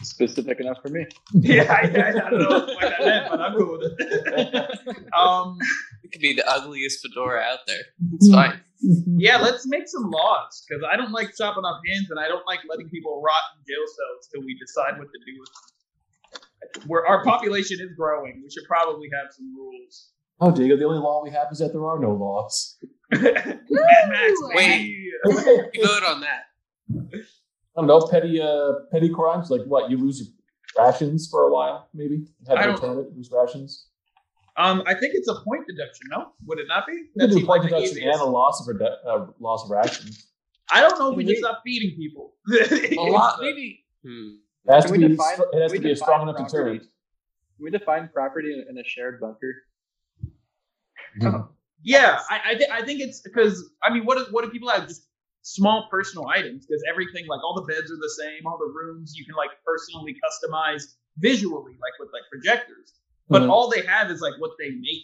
specific 0.03 0.59
enough 0.59 0.77
for 0.81 0.89
me. 0.89 1.05
yeah, 1.33 1.71
I, 1.71 1.81
I 1.81 2.11
don't 2.11 2.39
know 2.39 2.49
what 2.49 2.81
that 2.81 2.99
meant, 2.99 3.29
but 3.29 3.41
I'm 3.41 3.57
cool 3.57 3.79
with 3.79 3.93
it. 3.97 5.13
um, 5.17 5.57
It 6.03 6.11
could 6.11 6.21
be 6.21 6.33
the 6.33 6.47
ugliest 6.49 7.01
fedora 7.01 7.41
out 7.41 7.59
there. 7.67 7.81
It's 8.13 8.31
fine. 8.31 8.59
Yeah, 8.79 9.37
let's 9.37 9.65
make 9.65 9.87
some 9.87 10.11
laws 10.11 10.63
because 10.67 10.83
I 10.89 10.95
don't 10.97 11.11
like 11.11 11.35
chopping 11.35 11.63
off 11.63 11.81
hands 11.87 12.11
and 12.11 12.19
I 12.19 12.27
don't 12.27 12.45
like 12.45 12.59
letting 12.69 12.89
people 12.89 13.21
rot 13.25 13.41
in 13.57 13.65
jail 13.65 13.85
cells 13.87 14.29
till 14.31 14.41
we 14.45 14.57
decide 14.59 14.99
what 14.99 15.07
to 15.07 15.19
do 15.25 15.39
with 15.39 15.49
them. 15.49 16.87
Where 16.87 17.05
our 17.07 17.23
population 17.23 17.79
is 17.81 17.91
growing, 17.97 18.41
we 18.43 18.49
should 18.51 18.65
probably 18.67 19.09
have 19.13 19.33
some 19.33 19.55
rules. 19.55 20.11
Oh, 20.39 20.51
Diego, 20.51 20.77
the 20.77 20.85
only 20.85 20.99
law 20.99 21.23
we 21.23 21.31
have 21.31 21.47
is 21.51 21.59
that 21.59 21.73
there 21.73 21.85
are 21.85 21.99
no 21.99 22.11
laws. 22.13 22.77
Mad 23.11 23.59
Max, 23.71 24.33
Wait. 24.53 24.55
baby. 24.55 25.11
We 25.25 25.33
vote 25.83 26.03
on 26.03 26.21
that. 26.21 26.43
I 26.93 27.81
don't 27.81 27.87
know, 27.87 28.05
petty 28.07 28.41
uh 28.41 28.73
petty 28.91 29.09
crimes 29.09 29.49
like 29.49 29.61
what? 29.65 29.89
You 29.89 29.97
lose 29.97 30.19
your 30.21 30.85
rations 30.85 31.27
for 31.29 31.43
a 31.47 31.51
while, 31.53 31.89
maybe? 31.93 32.25
Have 32.47 32.57
I 32.57 32.61
to 32.61 32.67
don't- 32.67 32.81
return 32.81 32.99
it, 32.99 33.15
lose 33.15 33.29
rations. 33.31 33.87
Um, 34.57 34.81
I 34.87 34.95
think 34.95 35.11
it's 35.13 35.27
a 35.27 35.35
point 35.43 35.65
deduction. 35.67 36.07
No, 36.09 36.31
would 36.47 36.57
it 36.59 36.65
not 36.67 36.87
be? 36.87 36.93
You 36.93 37.05
can 37.19 37.29
do 37.29 37.35
seems 37.35 37.45
point 37.47 37.61
like 37.63 37.71
deduction 37.71 38.01
and 38.09 38.19
a 38.19 38.25
loss 38.25 38.59
of 38.67 38.75
rede- 38.75 38.89
uh, 39.07 39.27
loss 39.39 39.63
of 39.65 39.69
rations. 39.69 40.31
I 40.71 40.81
don't 40.81 40.97
know 40.97 41.11
if 41.11 41.15
we 41.17 41.23
Can 41.25 41.33
can 41.35 41.43
stop 41.43 41.61
feeding 41.63 41.95
people. 41.95 42.33
A 42.51 42.95
lot, 43.11 43.39
maybe. 43.39 43.85
Hmm. 44.03 44.37
It 44.65 44.73
has 44.73 44.85
Can 44.85 44.93
to 44.95 44.99
be 44.99 45.07
define- 45.15 45.39
it 45.53 45.61
has 45.61 45.71
to 45.73 45.79
be 45.79 45.91
a 45.91 45.95
strong 45.95 46.27
enough 46.27 46.37
deterrent. 46.43 46.81
Can 46.81 46.89
we 47.59 47.69
define 47.69 48.09
property 48.11 48.51
in, 48.53 48.65
in 48.67 48.77
a 48.79 48.83
shared 48.83 49.19
bunker? 49.21 49.53
Yeah, 51.83 52.19
I 52.29 52.39
I, 52.51 52.55
th- 52.55 52.69
I 52.71 52.81
think 52.83 53.01
it's 53.01 53.21
because 53.21 53.69
I 53.83 53.93
mean, 53.93 54.05
what 54.05 54.17
is 54.17 54.31
what 54.31 54.43
do 54.43 54.49
people 54.51 54.69
have? 54.69 54.87
Just 54.87 55.07
small 55.43 55.87
personal 55.89 56.27
items 56.27 56.65
because 56.65 56.83
everything 56.89 57.25
like 57.27 57.41
all 57.43 57.55
the 57.55 57.61
beds 57.73 57.89
are 57.91 57.95
the 57.97 58.13
same, 58.21 58.45
all 58.45 58.57
the 58.57 58.71
rooms 58.73 59.13
you 59.15 59.25
can 59.25 59.35
like 59.35 59.51
personally 59.65 60.13
customize 60.15 60.83
visually, 61.17 61.73
like 61.73 61.93
with 61.99 62.09
like 62.13 62.23
projectors. 62.31 62.93
But 63.29 63.43
Mhm. 63.43 63.49
all 63.49 63.69
they 63.69 63.81
have 63.83 64.09
is 64.11 64.21
like 64.21 64.33
what 64.39 64.51
they 64.59 64.71
make, 64.71 65.03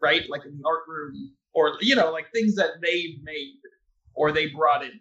right? 0.00 0.28
Like 0.30 0.44
in 0.44 0.56
the 0.58 0.64
art 0.66 0.84
room, 0.88 1.32
or 1.52 1.76
you 1.80 1.94
know, 1.94 2.10
like 2.10 2.30
things 2.32 2.54
that 2.56 2.80
they've 2.80 3.22
made 3.22 3.56
or 4.14 4.32
they 4.32 4.46
brought 4.48 4.84
in, 4.84 5.00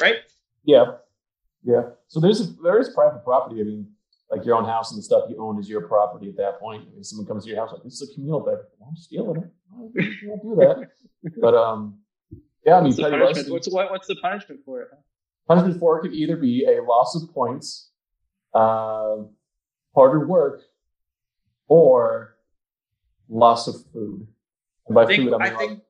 right? 0.00 0.16
Yeah, 0.64 0.96
yeah. 1.62 1.90
So 2.08 2.20
there's 2.20 2.40
a, 2.40 2.52
there 2.62 2.78
is 2.78 2.90
private 2.90 3.24
property. 3.24 3.60
I 3.60 3.64
mean, 3.64 3.92
like 4.30 4.44
your 4.44 4.54
own 4.56 4.64
house 4.64 4.92
and 4.92 4.98
the 4.98 5.02
stuff 5.02 5.24
you 5.28 5.36
own 5.42 5.58
is 5.58 5.68
your 5.68 5.82
property 5.88 6.28
at 6.28 6.36
that 6.36 6.60
point. 6.60 6.86
If 6.96 7.06
someone 7.06 7.26
comes 7.26 7.44
to 7.44 7.50
your 7.50 7.58
house 7.58 7.72
like 7.72 7.82
this 7.82 8.00
is 8.00 8.10
a 8.10 8.14
communal 8.14 8.40
bed, 8.40 8.58
well, 8.78 8.88
I'm 8.90 8.96
stealing 8.96 9.42
it. 9.42 9.50
Well, 9.72 9.90
You 9.94 10.16
can't 10.20 10.42
do 10.42 10.54
that. 10.56 10.88
But 11.40 11.54
um, 11.54 11.98
yeah. 12.64 12.76
I 12.76 12.80
mean, 12.80 12.84
What's 12.92 12.96
the 12.96 13.02
punishment? 13.10 13.50
What's, 13.50 13.68
what, 13.70 13.90
what's 13.90 14.06
the 14.06 14.16
punishment 14.16 14.60
for 14.64 14.82
it? 14.82 14.88
punishment 15.46 15.80
for 15.80 15.98
it 15.98 16.02
could 16.02 16.12
either 16.14 16.36
be 16.36 16.64
a 16.64 16.80
loss 16.82 17.14
of 17.20 17.28
points, 17.34 17.90
uh, 18.54 19.16
harder 19.94 20.26
work, 20.26 20.62
or 21.68 22.36
loss 23.28 23.66
of 23.68 23.74
food. 23.92 24.26
And 24.86 24.94
by 24.94 25.02
I 25.02 25.06
think 25.06 25.24
food, 25.24 25.34
I 25.34 25.36
I 25.36 25.50
mean, 25.50 25.58
think 25.58 25.70
like, 25.70 25.80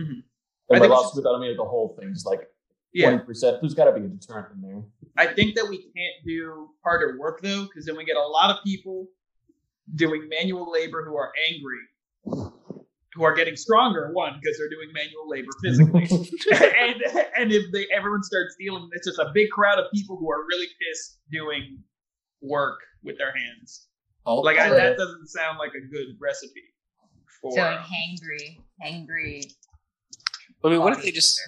Mhm. 0.00 0.10
and 0.10 0.22
I 0.70 0.74
by 0.74 0.80
think 0.80 0.90
loss 0.92 1.06
of 1.10 1.14
food, 1.14 1.26
I 1.28 1.32
don't 1.32 1.40
mean 1.40 1.50
like 1.50 1.56
the 1.58 1.64
whole 1.64 1.96
thing. 1.98 2.12
Just 2.12 2.26
like 2.26 2.48
yeah. 2.92 3.10
twenty 3.10 3.24
percent. 3.24 3.58
There's 3.60 3.74
got 3.74 3.84
to 3.84 3.92
be 3.92 4.06
a 4.06 4.08
deterrent 4.08 4.48
in 4.54 4.62
there. 4.62 4.82
I 5.16 5.32
think 5.32 5.54
that 5.56 5.66
we 5.68 5.78
can't 5.78 6.26
do 6.26 6.70
harder 6.84 7.18
work 7.18 7.40
though, 7.42 7.64
because 7.64 7.86
then 7.86 7.96
we 7.96 8.04
get 8.04 8.16
a 8.16 8.26
lot 8.26 8.50
of 8.50 8.62
people 8.64 9.08
doing 9.94 10.28
manual 10.28 10.70
labor 10.70 11.04
who 11.04 11.16
are 11.16 11.32
angry, 11.48 12.48
who 13.14 13.24
are 13.24 13.34
getting 13.34 13.56
stronger. 13.56 14.10
One, 14.12 14.38
because 14.40 14.58
they're 14.58 14.70
doing 14.70 14.88
manual 14.92 15.28
labor 15.28 15.50
physically, 15.62 16.08
and 16.80 17.02
and 17.36 17.52
if 17.52 17.70
they 17.72 17.86
everyone 17.94 18.22
starts 18.22 18.54
stealing, 18.54 18.88
it's 18.92 19.06
just 19.06 19.18
a 19.18 19.30
big 19.34 19.50
crowd 19.50 19.78
of 19.78 19.86
people 19.92 20.16
who 20.16 20.30
are 20.30 20.44
really 20.46 20.68
pissed 20.80 21.18
doing 21.30 21.78
work 22.40 22.80
with 23.02 23.18
their 23.18 23.34
hands. 23.34 23.86
All, 24.24 24.44
Like 24.44 24.58
I, 24.58 24.68
that 24.70 24.96
doesn't 24.96 25.26
sound 25.28 25.58
like 25.58 25.72
a 25.74 25.80
good 25.80 26.16
recipe 26.20 26.62
for. 27.40 27.52
So 27.52 27.60
like 27.60 27.80
hangry, 27.80 28.60
hangry. 28.82 29.52
I 30.64 30.68
mean, 30.68 30.80
what 30.80 30.92
if 30.92 31.02
they 31.02 31.10
just 31.10 31.40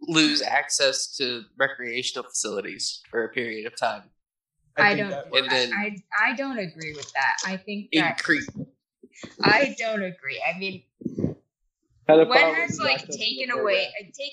lose 0.00 0.42
access 0.42 1.16
to 1.16 1.42
recreational 1.58 2.28
facilities 2.28 3.00
for 3.10 3.24
a 3.24 3.28
period 3.28 3.66
of 3.66 3.76
time? 3.76 4.02
I 4.76 4.94
think 4.94 5.10
don't. 5.10 5.36
And 5.36 5.50
then- 5.50 5.72
I, 5.72 5.96
I 6.20 6.34
don't 6.34 6.58
agree 6.58 6.94
with 6.94 7.10
that. 7.12 7.36
I 7.46 7.56
think 7.56 7.90
that 7.92 8.18
Increase. 8.18 8.48
I 9.42 9.76
don't 9.78 10.02
agree. 10.02 10.42
I 10.48 10.58
mean, 10.58 10.82
Pedophile 12.08 12.28
when 12.28 12.54
has 12.54 12.80
like 12.80 13.06
taken 13.08 13.50
away 13.50 13.86
program. 13.86 13.92
uh, 14.00 14.04
take 14.18 14.32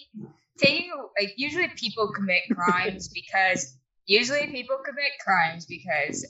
taking 0.58 0.92
like 1.20 1.34
usually 1.38 1.68
people 1.76 2.12
commit 2.12 2.42
crimes 2.52 3.08
because 3.10 3.78
usually 4.06 4.48
people 4.48 4.78
commit 4.84 5.12
crimes 5.24 5.66
because 5.66 6.26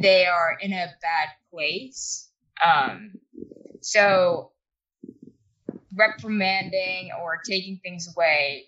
they 0.00 0.26
are 0.26 0.56
in 0.60 0.72
a 0.72 0.86
bad 1.02 1.28
place 1.50 2.30
um 2.64 3.12
so 3.80 4.52
reprimanding 5.96 7.10
or 7.22 7.38
taking 7.48 7.78
things 7.82 8.08
away 8.16 8.64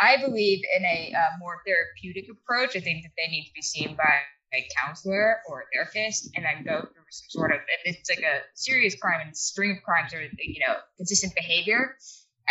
i 0.00 0.16
believe 0.16 0.60
in 0.76 0.84
a 0.84 1.12
uh, 1.16 1.38
more 1.38 1.62
therapeutic 1.66 2.30
approach. 2.30 2.76
I 2.76 2.80
think 2.80 3.02
that 3.04 3.12
they 3.16 3.30
need 3.30 3.44
to 3.44 3.52
be 3.54 3.62
seen 3.62 3.96
by 3.96 4.18
a 4.54 4.66
counselor 4.76 5.40
or 5.48 5.62
a 5.62 5.64
therapist 5.72 6.30
and 6.36 6.44
then 6.44 6.64
go 6.64 6.80
through 6.80 7.04
some 7.10 7.30
sort 7.30 7.52
of 7.52 7.58
if 7.84 7.96
it's 7.96 8.10
like 8.10 8.20
a 8.20 8.40
serious 8.54 8.94
crime 8.94 9.20
and 9.24 9.36
string 9.36 9.70
of 9.70 9.82
crimes 9.82 10.12
or 10.12 10.22
you 10.22 10.60
know 10.66 10.74
consistent 10.96 11.34
behavior 11.34 11.96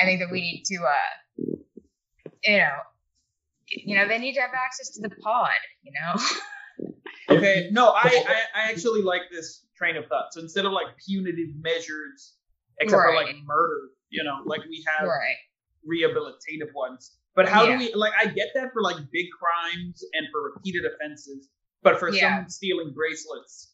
i 0.02 0.06
think 0.06 0.20
that 0.20 0.32
we 0.32 0.42
need 0.42 0.64
to 0.66 0.78
uh 0.84 1.44
you 2.44 2.58
know 2.58 2.76
you 3.68 3.96
know 3.96 4.08
they 4.08 4.18
need 4.18 4.34
to 4.34 4.42
have 4.42 4.52
access 4.54 4.90
to 4.90 5.02
the 5.02 5.10
pod 5.22 5.52
you 5.84 5.92
know? 5.92 6.22
Okay, 7.30 7.70
no, 7.72 7.90
I, 7.90 8.24
I 8.28 8.42
I 8.56 8.72
actually 8.72 9.02
like 9.02 9.24
this 9.32 9.66
train 9.78 9.96
of 9.96 10.06
thought. 10.08 10.34
So 10.34 10.42
instead 10.42 10.66
of 10.66 10.74
like 10.74 10.88
punitive 11.06 11.56
measures, 11.62 12.34
except 12.80 13.02
for 13.02 13.16
like 13.16 13.36
murder, 13.46 13.90
you 14.12 14.24
know, 14.24 14.38
like 14.46 14.62
we 14.70 14.86
have 14.88 15.08
right 15.08 15.36
rehabilitative 15.88 16.72
ones. 16.76 17.18
But 17.36 17.48
how 17.50 17.64
Yeah. 17.64 17.78
do 17.78 17.80
we 17.80 17.94
like? 17.96 18.14
I 18.20 18.26
get 18.28 18.50
that 18.56 18.72
for 18.74 18.82
like 18.82 18.98
big 19.12 19.26
crimes 19.40 20.04
and 20.14 20.28
for 20.32 20.52
repeated 20.54 20.84
offenses, 20.86 21.50
but 21.82 21.98
for 21.98 22.10
Yeah. 22.10 22.22
someone 22.22 22.50
stealing 22.50 22.94
bracelets, 22.94 23.74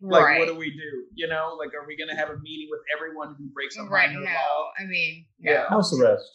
like 0.00 0.22
right 0.24 0.38
what 0.38 0.46
do 0.48 0.54
we 0.54 0.70
do? 0.70 1.06
You 1.14 1.26
know, 1.26 1.56
like 1.58 1.74
are 1.74 1.86
we 1.86 1.96
gonna 1.96 2.14
have 2.14 2.30
a 2.30 2.38
meeting 2.38 2.68
with 2.70 2.80
everyone 2.96 3.34
who 3.38 3.46
breaks 3.48 3.76
a 3.76 3.82
right 3.84 4.08
minor 4.10 4.20
no 4.20 4.30
law? 4.30 4.70
i 4.78 4.84
mean 4.84 5.26
no. 5.40 5.52
Yeah. 5.52 5.68
House 5.68 5.92
arrest. 5.98 6.30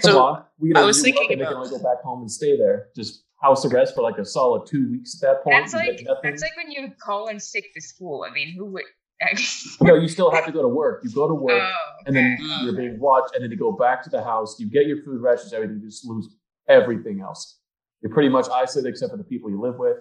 So, 0.00 0.18
on. 0.20 0.44
We 0.58 0.74
I 0.74 0.84
was 0.84 1.00
thinking 1.00 1.22
work 1.22 1.30
and 1.30 1.40
they 1.40 1.44
can 1.46 1.54
only 1.54 1.70
go 1.70 1.78
back 1.82 2.02
home 2.02 2.20
and 2.22 2.30
stay 2.30 2.56
there. 2.56 2.88
Just 2.96 3.22
house 3.40 3.64
arrest 3.64 3.94
for 3.94 4.02
like 4.02 4.18
a 4.18 4.24
solid 4.24 4.66
two 4.66 4.90
weeks 4.90 5.14
at 5.14 5.20
that 5.28 5.44
point. 5.44 5.56
that's 5.56 5.74
like 5.74 6.00
nothing. 6.02 6.20
that's 6.30 6.42
like 6.42 6.56
when 6.56 6.70
you 6.70 6.90
call 7.00 7.28
in 7.28 7.38
sick 7.38 7.66
to 7.74 7.80
school 7.82 8.24
i 8.28 8.32
mean 8.32 8.54
who 8.56 8.64
would 8.64 8.82
no, 9.80 9.94
you 9.94 10.08
still 10.08 10.30
have 10.30 10.44
to 10.46 10.52
go 10.52 10.62
to 10.62 10.68
work. 10.68 11.02
You 11.04 11.10
go 11.10 11.26
to 11.26 11.34
work, 11.34 11.62
oh, 11.62 11.92
and 12.06 12.14
then 12.14 12.36
okay. 12.38 12.64
you're 12.64 12.76
being 12.76 13.00
watched, 13.00 13.34
and 13.34 13.42
then 13.42 13.50
you 13.50 13.56
go 13.56 13.72
back 13.72 14.02
to 14.04 14.10
the 14.10 14.22
house. 14.22 14.60
You 14.60 14.68
get 14.68 14.86
your 14.86 15.02
food 15.02 15.22
rations, 15.22 15.52
everything. 15.52 15.80
You 15.80 15.88
just 15.88 16.06
lose 16.06 16.28
everything 16.68 17.20
else. 17.20 17.58
You're 18.02 18.12
pretty 18.12 18.28
much 18.28 18.46
isolated 18.52 18.90
except 18.90 19.10
for 19.12 19.16
the 19.16 19.24
people 19.24 19.48
you 19.50 19.60
live 19.60 19.78
with, 19.78 19.96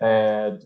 and 0.00 0.62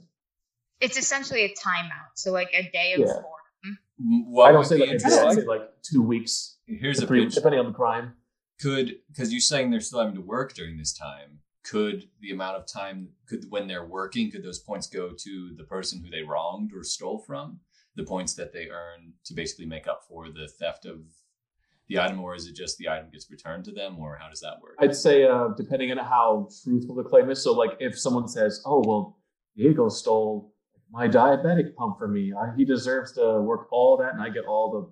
it's 0.81 0.97
essentially 0.97 1.43
a 1.45 1.49
timeout 1.51 2.13
so 2.15 2.33
like 2.33 2.49
a 2.55 2.63
day 2.71 2.95
of 2.95 3.01
Yeah. 3.01 3.07
boredom 3.07 3.79
what 4.27 4.49
I 4.49 4.53
don't 4.53 4.65
say 4.65 4.77
be 4.77 4.87
like 4.87 4.97
a 4.97 4.99
day, 4.99 5.19
I 5.19 5.35
say 5.35 5.45
like 5.45 5.63
two 5.83 6.03
weeks, 6.03 6.57
Here's 6.67 7.03
a 7.03 7.07
three, 7.07 7.25
pitch. 7.25 7.35
depending 7.35 7.61
on 7.61 7.67
the 7.67 7.73
crime. 7.73 8.15
could 8.61 8.97
because 9.09 9.33
you're 9.33 9.41
saying 9.41 9.71
they're 9.71 9.81
still 9.81 10.01
having 10.01 10.15
to 10.15 10.21
work 10.21 10.55
during 10.55 10.77
this 10.79 10.93
time 10.93 11.39
could 11.63 12.09
the 12.21 12.31
amount 12.31 12.57
of 12.57 12.67
time 12.67 13.09
could 13.29 13.45
when 13.51 13.67
they're 13.67 13.85
working 13.85 14.31
could 14.31 14.43
those 14.43 14.59
points 14.59 14.87
go 14.87 15.11
to 15.17 15.55
the 15.57 15.65
person 15.65 16.03
who 16.03 16.11
they 16.11 16.23
wronged 16.23 16.73
or 16.75 16.83
stole 16.83 17.19
from 17.27 17.61
the 18.01 18.07
points 18.07 18.33
that 18.35 18.53
they 18.53 18.69
earn 18.71 19.13
to 19.25 19.35
basically 19.35 19.67
make 19.67 19.87
up 19.87 20.01
for 20.09 20.29
the 20.29 20.49
theft 20.59 20.87
of 20.87 20.99
the 21.89 21.99
item 21.99 22.21
or 22.21 22.35
is 22.35 22.47
it 22.47 22.55
just 22.55 22.79
the 22.79 22.89
item 22.89 23.09
gets 23.11 23.31
returned 23.31 23.65
to 23.65 23.73
them 23.73 23.99
or 23.99 24.17
how 24.21 24.29
does 24.29 24.41
that 24.41 24.57
work 24.63 24.77
I'd 24.79 24.97
say 24.97 25.25
uh, 25.25 25.49
depending 25.57 25.91
on 25.91 25.99
how 25.99 26.49
truthful 26.63 26.95
the 26.95 27.03
claim 27.03 27.29
is. 27.31 27.43
So 27.43 27.53
like 27.53 27.73
if 27.81 27.99
someone 27.99 28.29
says, 28.29 28.63
"Oh 28.65 28.83
well, 28.87 29.19
Diego 29.57 29.89
stole 29.89 30.55
my 30.91 31.07
diabetic 31.09 31.75
pump 31.75 31.99
from 31.99 32.13
me. 32.13 32.33
I, 32.33 32.55
he 32.57 32.65
deserves 32.65 33.13
to 33.19 33.41
work 33.41 33.63
all 33.71 33.97
that, 33.99 34.13
and 34.15 34.23
I 34.23 34.29
get 34.31 34.45
all 34.45 34.67
the 34.77 34.83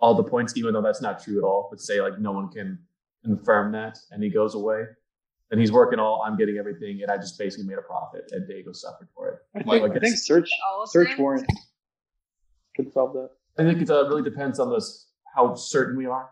all 0.00 0.14
the 0.14 0.24
points, 0.24 0.56
even 0.56 0.72
though 0.72 0.82
that's 0.88 1.02
not 1.02 1.22
true 1.22 1.38
at 1.38 1.44
all." 1.44 1.68
But 1.70 1.80
say 1.80 2.00
like 2.00 2.18
no 2.18 2.32
one 2.32 2.48
can 2.50 2.78
confirm 3.24 3.72
that, 3.72 3.98
and 4.12 4.22
he 4.22 4.30
goes 4.30 4.54
away, 4.54 4.80
and 5.50 5.60
he's 5.60 5.72
working 5.72 5.98
all. 5.98 6.22
I'm 6.24 6.36
getting 6.36 6.56
everything, 6.56 7.02
and 7.02 7.10
I 7.10 7.16
just 7.16 7.36
basically 7.38 7.66
made 7.66 7.78
a 7.78 7.82
profit, 7.82 8.24
and 8.32 8.46
Diego 8.48 8.72
suffered 8.72 9.08
for 9.14 9.28
it. 9.30 9.38
I 9.56 9.58
Like, 9.68 9.82
think, 9.82 9.96
I 9.96 10.00
think 10.00 10.16
search 10.16 10.50
search 10.86 11.18
warrant 11.18 11.46
could 12.78 12.92
solve 12.92 13.12
that. 13.14 13.30
I 13.58 13.64
think 13.64 13.82
it 13.82 13.90
uh, 13.90 14.08
really 14.08 14.22
depends 14.22 14.60
on 14.60 14.70
this 14.70 15.08
how 15.34 15.54
certain 15.54 15.96
we 15.96 16.06
are. 16.06 16.30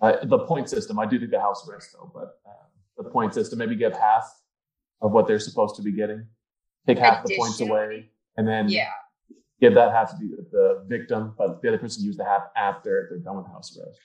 Uh, 0.00 0.24
the 0.24 0.40
point 0.40 0.68
system, 0.68 0.98
I 0.98 1.06
do 1.06 1.18
think 1.18 1.30
the 1.30 1.40
house 1.40 1.66
arrest 1.68 1.90
though, 1.94 2.10
but 2.12 2.40
uh, 2.46 3.02
the 3.02 3.08
point 3.08 3.34
system 3.34 3.58
maybe 3.58 3.76
give 3.76 3.92
half 3.92 4.24
of 5.00 5.12
what 5.12 5.26
they're 5.26 5.38
supposed 5.38 5.76
to 5.76 5.82
be 5.82 5.92
getting, 5.92 6.26
take 6.86 6.98
half 6.98 7.24
the 7.24 7.36
points 7.36 7.60
away, 7.60 8.10
and 8.36 8.46
then 8.46 8.68
yeah 8.68 8.90
give 9.62 9.74
that 9.74 9.92
half 9.92 10.10
to 10.10 10.16
the, 10.16 10.44
the 10.50 10.84
victim, 10.88 11.32
but 11.38 11.62
the 11.62 11.68
other 11.68 11.78
person 11.78 12.04
use 12.04 12.16
the 12.16 12.24
half 12.24 12.42
after 12.56 13.06
they're 13.08 13.20
done 13.20 13.36
with 13.36 13.46
house 13.46 13.78
arrest. 13.78 14.00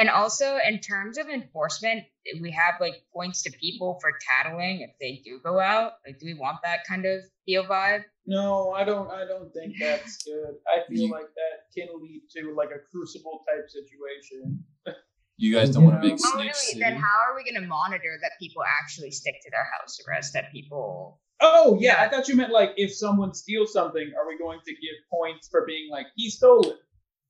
And 0.00 0.08
also, 0.08 0.56
in 0.66 0.80
terms 0.80 1.18
of 1.18 1.28
enforcement, 1.28 2.04
we 2.40 2.50
have 2.52 2.76
like 2.80 2.94
points 3.14 3.42
to 3.42 3.50
people 3.52 3.98
for 4.00 4.12
tattling 4.26 4.80
if 4.80 4.92
they 4.98 5.20
do 5.22 5.38
go 5.44 5.60
out. 5.60 5.92
Like, 6.06 6.18
do 6.18 6.24
we 6.24 6.32
want 6.32 6.56
that 6.64 6.86
kind 6.88 7.04
of 7.04 7.20
feel 7.44 7.64
vibe? 7.64 8.04
No, 8.24 8.70
I 8.70 8.82
don't. 8.84 9.10
I 9.10 9.26
don't 9.26 9.52
think 9.52 9.74
that's 9.78 10.24
good. 10.24 10.54
I 10.66 10.88
feel 10.88 11.10
like 11.10 11.28
that 11.34 11.54
can 11.76 11.88
lead 12.00 12.22
to 12.34 12.54
like 12.56 12.70
a 12.70 12.78
crucible 12.90 13.44
type 13.46 13.68
situation. 13.68 14.64
You 15.36 15.54
guys 15.54 15.68
don't 15.68 15.84
want 15.84 16.00
to 16.00 16.08
Yeah. 16.08 16.14
make 16.14 16.22
How 16.24 16.32
Snake 16.32 16.52
do 16.52 16.58
we, 16.58 16.66
City. 16.72 16.80
then 16.80 16.94
how 16.96 17.18
are 17.28 17.36
we 17.36 17.44
going 17.44 17.60
to 17.62 17.68
monitor 17.68 18.18
that 18.22 18.32
people 18.40 18.62
actually 18.82 19.10
stick 19.10 19.34
to 19.42 19.50
their 19.50 19.64
house 19.78 19.98
arrest? 20.08 20.32
That 20.32 20.50
people 20.50 21.20
Oh 21.40 21.76
yeah, 21.78 22.00
I 22.00 22.08
thought 22.08 22.26
you 22.28 22.36
meant 22.36 22.52
like 22.52 22.72
if 22.76 22.90
someone 22.94 23.34
steals 23.34 23.72
something, 23.74 24.12
are 24.18 24.26
we 24.26 24.38
going 24.38 24.60
to 24.64 24.72
give 24.72 24.94
points 25.10 25.48
for 25.50 25.66
being 25.66 25.90
like 25.90 26.06
he 26.16 26.30
stole 26.30 26.66
it? 26.70 26.78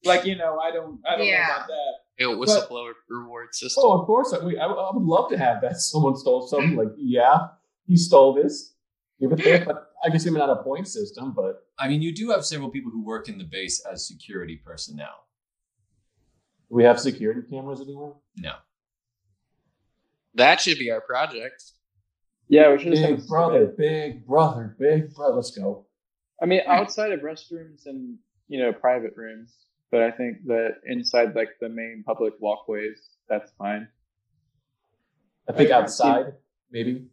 Like 0.05 0.25
you 0.25 0.37
know, 0.37 0.59
I 0.59 0.71
don't. 0.71 1.01
I 1.09 1.17
don't 1.17 1.27
Yeah. 1.27 1.39
know 1.47 1.55
about 1.57 1.67
that. 1.69 1.93
A 2.21 2.25
whistleblower 2.25 2.93
reward 3.09 3.55
system. 3.55 3.83
Oh, 3.85 3.99
of 3.99 4.07
course. 4.07 4.35
I, 4.35 4.45
we, 4.45 4.59
I, 4.59 4.67
I 4.67 4.91
would 4.95 5.03
love 5.03 5.31
to 5.31 5.39
have 5.39 5.63
that. 5.63 5.77
Someone 5.81 6.17
stole 6.17 6.47
something. 6.47 6.77
Like, 6.77 6.93
yeah, 6.99 7.49
he 7.87 7.97
stole 7.97 8.35
this. 8.35 8.75
Give 9.21 9.33
it 9.33 9.43
there. 9.43 9.65
But 9.65 9.91
I 10.05 10.11
guess 10.11 10.25
maybe 10.25 10.39
not 10.39 10.51
a 10.51 10.63
point 10.63 10.87
system. 10.87 11.33
But 11.35 11.65
I 11.79 11.89
mean, 11.89 12.03
you 12.03 12.15
do 12.15 12.31
have 12.31 12.45
several 12.45 12.71
people 12.71 12.91
who 12.91 13.05
work 13.05 13.29
in 13.29 13.39
the 13.39 13.45
base 13.45 13.85
as 13.91 14.07
security 14.07 14.61
personnel. 14.65 15.27
do 16.69 16.77
we 16.77 16.85
have 16.85 17.01
security 17.01 17.41
cameras 17.51 17.81
anywhere? 17.81 18.13
No. 18.37 18.53
That 20.35 20.61
should 20.61 20.79
be 20.79 20.91
our 20.91 21.01
project. 21.01 21.63
Yeah, 22.49 22.73
we 22.73 22.79
should 22.79 22.93
just 22.93 23.03
have 23.03 23.19
Big 23.19 23.29
brother, 23.29 23.67
big 23.67 24.27
brother, 24.27 24.77
big 24.79 25.15
brother. 25.15 25.37
Let's 25.37 25.53
go. 25.53 25.87
I 26.43 26.47
mean, 26.47 26.63
outside 26.67 27.13
of 27.13 27.21
restrooms 27.21 27.87
and 27.87 28.17
you 28.49 28.59
know 28.61 28.73
private 28.73 29.13
rooms, 29.17 29.55
but 29.91 30.03
I 30.03 30.11
think 30.11 30.45
that 30.47 30.77
inside 30.87 31.35
like 31.35 31.51
the 31.61 31.69
main 31.69 32.03
public 32.07 32.35
walkways, 32.41 32.99
that's 33.29 33.51
fine. 33.59 33.89
I 35.49 35.53
think 35.53 35.71
I- 35.71 35.75
I- 35.79 35.83
outside, 35.83 36.35
maybe. 36.71 37.07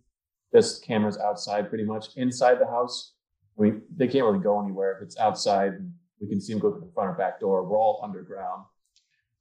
Just 0.53 0.83
cameras 0.85 1.17
outside, 1.17 1.67
pretty 1.69 1.83
much. 1.83 2.15
Inside 2.15 2.55
the 2.59 2.67
house, 2.67 3.13
we 3.57 3.81
they 3.95 4.07
can't 4.07 4.23
really 4.25 4.39
go 4.39 4.61
anywhere. 4.63 4.95
If 4.97 5.03
it's 5.03 5.17
outside, 5.17 5.73
we 6.21 6.27
can 6.29 6.39
see 6.39 6.53
them 6.53 6.61
go 6.61 6.71
through 6.71 6.87
the 6.87 6.93
front 6.93 7.09
or 7.09 7.13
back 7.13 7.39
door. 7.39 7.63
We're 7.67 7.77
all 7.77 7.99
underground. 8.03 8.63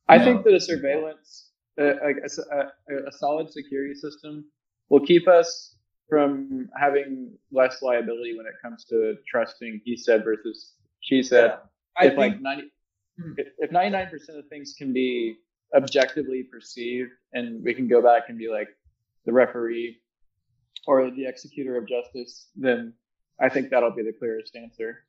I 0.09 0.19
No. 0.19 0.25
think 0.25 0.45
that 0.45 0.55
a 0.55 0.61
surveillance, 0.61 1.53
uh, 1.79 1.95
like 2.03 2.17
a, 2.19 2.25
s- 2.25 2.39
a- 2.39 2.73
a 3.09 3.13
solid 3.13 3.51
security 3.51 3.95
system, 3.95 4.51
will 4.89 5.05
keep 5.05 5.29
us 5.29 5.77
from 6.09 6.69
having 6.79 7.37
less 7.51 7.83
liability 7.83 8.37
when 8.37 8.47
it 8.47 8.55
comes 8.63 8.85
to 8.87 9.17
trusting 9.29 9.81
he 9.85 9.97
said 9.97 10.25
versus 10.25 10.75
she 11.01 11.23
said. 11.23 11.59
I 11.97 12.07
if 12.07 12.15
think 12.17 12.19
like 12.35 12.41
90 12.41 12.63
Hmm. 12.63 12.69
If- 13.39 13.53
if 13.59 13.71
99% 13.71 14.13
of 14.39 14.47
things 14.49 14.75
can 14.79 14.93
be 14.93 15.37
objectively 15.75 16.45
perceived 16.45 17.11
and 17.33 17.63
we 17.65 17.75
can 17.75 17.89
go 17.89 18.01
back 18.03 18.29
and 18.29 18.39
be 18.39 18.49
like 18.49 18.69
the 19.25 19.33
referee 19.33 19.99
or 20.87 21.11
the 21.11 21.27
executor 21.27 21.77
of 21.77 21.87
justice 21.89 22.49
then 22.55 22.93
i 23.41 23.49
think 23.49 23.69
that'll 23.71 23.91
be 23.91 24.03
the 24.03 24.13
clearest 24.13 24.55
answer 24.57 25.03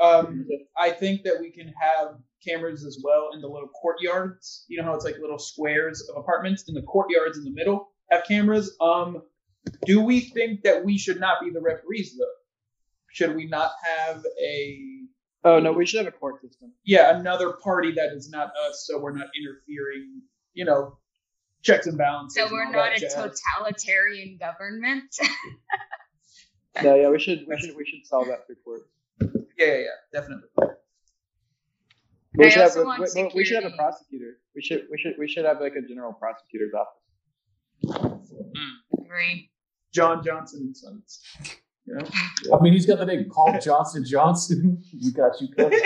Um, 0.00 0.46
I 0.76 0.90
think 0.90 1.24
that 1.24 1.40
we 1.40 1.50
can 1.50 1.68
have 1.80 2.08
cameras 2.46 2.84
as 2.84 3.00
well 3.02 3.30
in 3.34 3.40
the 3.40 3.48
little 3.48 3.68
courtyards. 3.82 4.64
You 4.68 4.78
know 4.78 4.84
how 4.84 4.94
it's 4.94 5.04
like 5.04 5.18
little 5.18 5.40
squares 5.40 6.08
of 6.08 6.16
apartments 6.16 6.68
in 6.68 6.74
the 6.76 6.82
courtyards 6.82 7.36
in 7.36 7.42
the 7.42 7.50
middle 7.50 7.90
have 8.12 8.22
cameras. 8.24 8.76
Um, 8.80 9.22
do 9.86 10.00
we 10.00 10.20
think 10.20 10.62
that 10.62 10.84
we 10.84 10.96
should 10.98 11.18
not 11.18 11.40
be 11.42 11.50
the 11.50 11.60
referees 11.60 12.16
though? 12.16 12.36
Should 13.10 13.34
we 13.34 13.46
not 13.48 13.72
have 13.82 14.24
a 14.40 14.97
oh 15.44 15.58
no 15.58 15.70
um, 15.70 15.76
we 15.76 15.86
should 15.86 15.98
have 16.04 16.12
a 16.12 16.16
court 16.16 16.40
system 16.42 16.72
yeah 16.84 17.18
another 17.18 17.52
party 17.52 17.92
that 17.92 18.12
is 18.12 18.28
not 18.30 18.48
us, 18.68 18.84
so 18.86 18.98
we're 18.98 19.12
not 19.16 19.28
interfering? 19.38 20.22
You 20.54 20.64
know, 20.64 20.98
checks 21.62 21.86
and 21.86 21.96
balances. 21.96 22.36
so 22.42 22.48
we're 22.52 22.70
not 22.70 22.96
a 22.96 23.00
jazz. 23.00 23.14
totalitarian 23.14 24.38
government. 24.38 25.14
no 26.82 26.94
yeah 26.96 27.08
we 27.08 27.18
should 27.18 27.44
we 27.48 27.56
should 27.58 27.76
we 27.76 27.84
should 27.86 28.04
solve 28.06 28.26
that 28.28 28.46
through 28.46 28.56
court 28.64 28.82
Yeah, 29.56 29.66
yeah, 29.66 29.74
yeah, 29.76 29.84
definitely. 30.12 30.48
We 32.34 32.46
I 32.46 32.48
should 32.50 32.62
have 32.62 32.76
a- 32.76 32.84
we- 32.84 33.22
we- 33.22 33.30
we 33.34 33.44
should 33.44 33.62
have 33.62 33.72
a 33.72 33.76
prosecutor 33.76 34.38
we 34.54 34.62
should 34.62 34.86
we 34.90 34.98
should 34.98 35.14
we 35.18 35.28
should 35.28 35.44
have 35.44 35.60
like 35.60 35.74
a 35.76 35.82
general 35.86 36.12
prosecutor's 36.12 36.72
office 36.74 38.32
Agree. 39.00 39.50
John 39.94 40.22
Johnson 40.22 40.60
and 40.62 40.76
Sons. 40.76 41.20
You 41.88 41.94
know? 41.94 42.56
I 42.56 42.60
mean, 42.60 42.74
he's 42.74 42.86
got 42.86 42.98
the 42.98 43.06
name 43.06 43.28
called 43.30 43.60
Johnson 43.62 44.04
Johnson. 44.04 44.82
we 45.02 45.10
got 45.10 45.40
you 45.40 45.48
covered. 45.48 45.80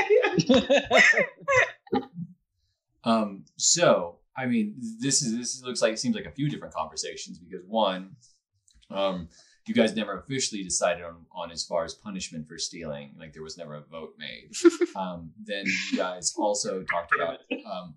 Um, 3.04 3.44
so 3.56 4.18
I 4.36 4.46
mean, 4.46 4.76
this 5.00 5.22
is 5.22 5.36
this 5.36 5.62
looks 5.62 5.82
like 5.82 5.92
it 5.92 5.98
seems 5.98 6.14
like 6.14 6.26
a 6.26 6.30
few 6.30 6.48
different 6.48 6.74
conversations 6.74 7.38
because 7.38 7.64
one, 7.66 8.16
um, 8.90 9.28
you 9.66 9.74
guys 9.74 9.94
never 9.94 10.18
officially 10.18 10.62
decided 10.62 11.04
on 11.04 11.26
on 11.32 11.50
as 11.50 11.64
far 11.64 11.84
as 11.84 11.94
punishment 11.94 12.48
for 12.48 12.58
stealing. 12.58 13.14
Like 13.18 13.32
there 13.32 13.42
was 13.42 13.58
never 13.58 13.74
a 13.74 13.82
vote 13.82 14.14
made. 14.18 14.50
um, 14.96 15.32
then 15.44 15.64
you 15.66 15.98
guys 15.98 16.32
also 16.36 16.82
talked 16.82 17.14
about 17.14 17.38
um, 17.70 17.94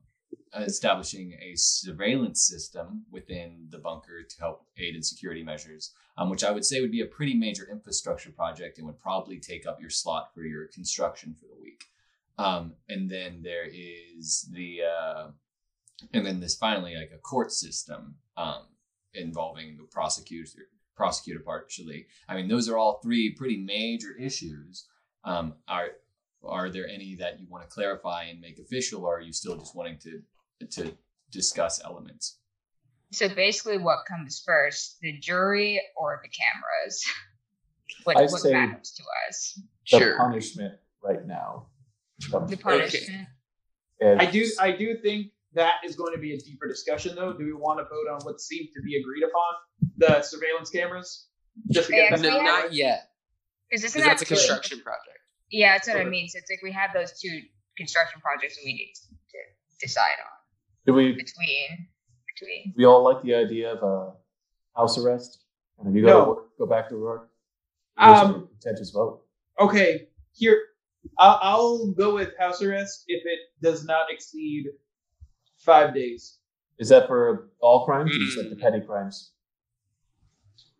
establishing 0.61 1.33
a 1.33 1.55
surveillance 1.55 2.41
system 2.41 3.05
within 3.11 3.67
the 3.69 3.77
bunker 3.77 4.23
to 4.23 4.39
help 4.39 4.65
aid 4.77 4.95
in 4.95 5.03
security 5.03 5.43
measures, 5.43 5.93
um, 6.17 6.29
which 6.29 6.43
I 6.43 6.51
would 6.51 6.65
say 6.65 6.81
would 6.81 6.91
be 6.91 7.01
a 7.01 7.05
pretty 7.05 7.33
major 7.33 7.67
infrastructure 7.69 8.31
project 8.31 8.77
and 8.77 8.87
would 8.87 8.99
probably 8.99 9.39
take 9.39 9.67
up 9.67 9.81
your 9.81 9.89
slot 9.89 10.33
for 10.33 10.43
your 10.43 10.67
construction 10.67 11.35
for 11.39 11.45
the 11.47 11.61
week. 11.61 11.85
Um, 12.37 12.73
and 12.89 13.09
then 13.09 13.41
there 13.43 13.65
is 13.65 14.49
the, 14.51 14.79
uh, 14.83 15.27
and 16.13 16.25
then 16.25 16.39
this 16.39 16.55
finally 16.55 16.95
like 16.95 17.11
a 17.13 17.19
court 17.19 17.51
system 17.51 18.15
um, 18.37 18.63
involving 19.13 19.77
the 19.77 19.83
prosecutor, 19.83 20.67
prosecutor 20.95 21.39
partially. 21.39 22.07
I 22.27 22.35
mean, 22.35 22.47
those 22.47 22.69
are 22.69 22.77
all 22.77 22.99
three 23.01 23.33
pretty 23.33 23.57
major 23.57 24.15
issues. 24.17 24.87
Um, 25.23 25.55
are 25.67 25.91
are 26.43 26.69
there 26.69 26.87
any 26.87 27.15
that 27.15 27.39
you 27.39 27.47
want 27.49 27.63
to 27.63 27.73
clarify 27.73 28.25
and 28.25 28.39
make 28.39 28.59
official, 28.59 29.03
or 29.03 29.17
are 29.17 29.21
you 29.21 29.33
still 29.33 29.57
just 29.57 29.75
wanting 29.75 29.97
to 29.99 30.21
to 30.71 30.93
discuss 31.31 31.81
elements? 31.83 32.39
So 33.11 33.29
basically, 33.29 33.77
what 33.77 33.99
comes 34.07 34.41
first, 34.45 34.97
the 35.01 35.17
jury 35.19 35.81
or 35.95 36.19
the 36.23 36.29
cameras? 36.29 37.03
What, 38.03 38.17
I 38.17 38.21
what 38.23 38.41
say- 38.41 38.51
matters 38.51 38.91
to 38.97 39.03
us? 39.29 39.59
The 39.91 39.99
Sure. 39.99 40.17
punishment 40.17 40.73
right 41.03 41.25
now. 41.25 41.67
comes 42.31 42.49
The 42.49 42.57
punishment. 42.57 43.27
And 44.01 44.19
I 44.21 44.25
do 44.29 44.45
I 44.59 44.71
do 44.71 44.97
think 44.97 45.27
that 45.53 45.75
is 45.85 45.95
going 45.95 46.13
to 46.13 46.19
be 46.19 46.33
a 46.33 46.37
deeper 46.39 46.67
discussion 46.67 47.15
though. 47.15 47.33
Do 47.33 47.45
we 47.45 47.53
want 47.53 47.79
to 47.79 47.83
vote 47.83 48.07
on 48.11 48.21
what 48.25 48.41
seems 48.41 48.69
to 48.75 48.81
be 48.81 48.95
agreed 48.97 49.23
upon? 49.23 49.53
The 49.97 50.21
surveillance 50.23 50.69
cameras? 50.69 51.27
Just 51.71 51.87
to 51.89 51.93
get 51.93 52.17
so 52.17 52.23
No, 52.23 52.31
have- 52.31 52.43
not 52.43 52.73
yet. 52.73 53.11
Because 53.69 53.83
isn't 53.85 54.01
that 54.01 54.07
that's 54.07 54.21
a 54.23 54.25
construction 54.25 54.79
project. 54.81 55.19
Yeah, 55.51 55.73
that's 55.73 55.87
what 55.87 55.97
I 55.97 56.03
mean. 56.05 56.27
So 56.27 56.39
it's 56.39 56.49
like 56.49 56.61
we 56.63 56.71
have 56.71 56.91
those 56.93 57.19
two 57.19 57.41
construction 57.77 58.19
projects 58.21 58.55
that 58.57 58.63
we 58.65 58.73
need 58.73 58.93
to 58.95 59.37
decide 59.79 60.17
on 60.19 60.34
Do 60.85 60.93
we 60.93 61.13
between 61.13 61.87
between. 62.35 62.73
we 62.77 62.85
all 62.85 63.03
like 63.03 63.21
the 63.23 63.33
idea 63.35 63.73
of 63.73 63.81
a 63.83 64.13
house 64.79 64.97
arrest? 64.97 65.39
And 65.79 65.89
if 65.89 65.95
you 65.95 66.01
go 66.03 66.07
No. 66.07 66.23
to 66.25 66.29
work, 66.31 66.57
go 66.57 66.65
back 66.65 66.89
to 66.89 66.95
work. 66.95 67.29
Um, 67.97 68.47
contentious 68.61 68.91
vote. 68.91 69.23
Okay, 69.59 70.07
here 70.33 70.59
I'll, 71.17 71.39
I'll 71.41 71.91
go 71.93 72.13
with 72.15 72.37
house 72.37 72.61
arrest 72.61 73.05
if 73.07 73.23
it 73.25 73.39
does 73.61 73.85
not 73.85 74.07
exceed 74.11 74.65
five 75.59 75.93
days. 75.93 76.37
Is 76.77 76.89
that 76.89 77.07
for 77.07 77.49
all 77.61 77.85
crimes 77.85 78.11
or 78.13 78.19
just 78.19 78.37
like 78.37 78.49
the 78.49 78.55
Mm. 78.55 78.61
petty 78.61 78.81
crimes? 78.85 79.31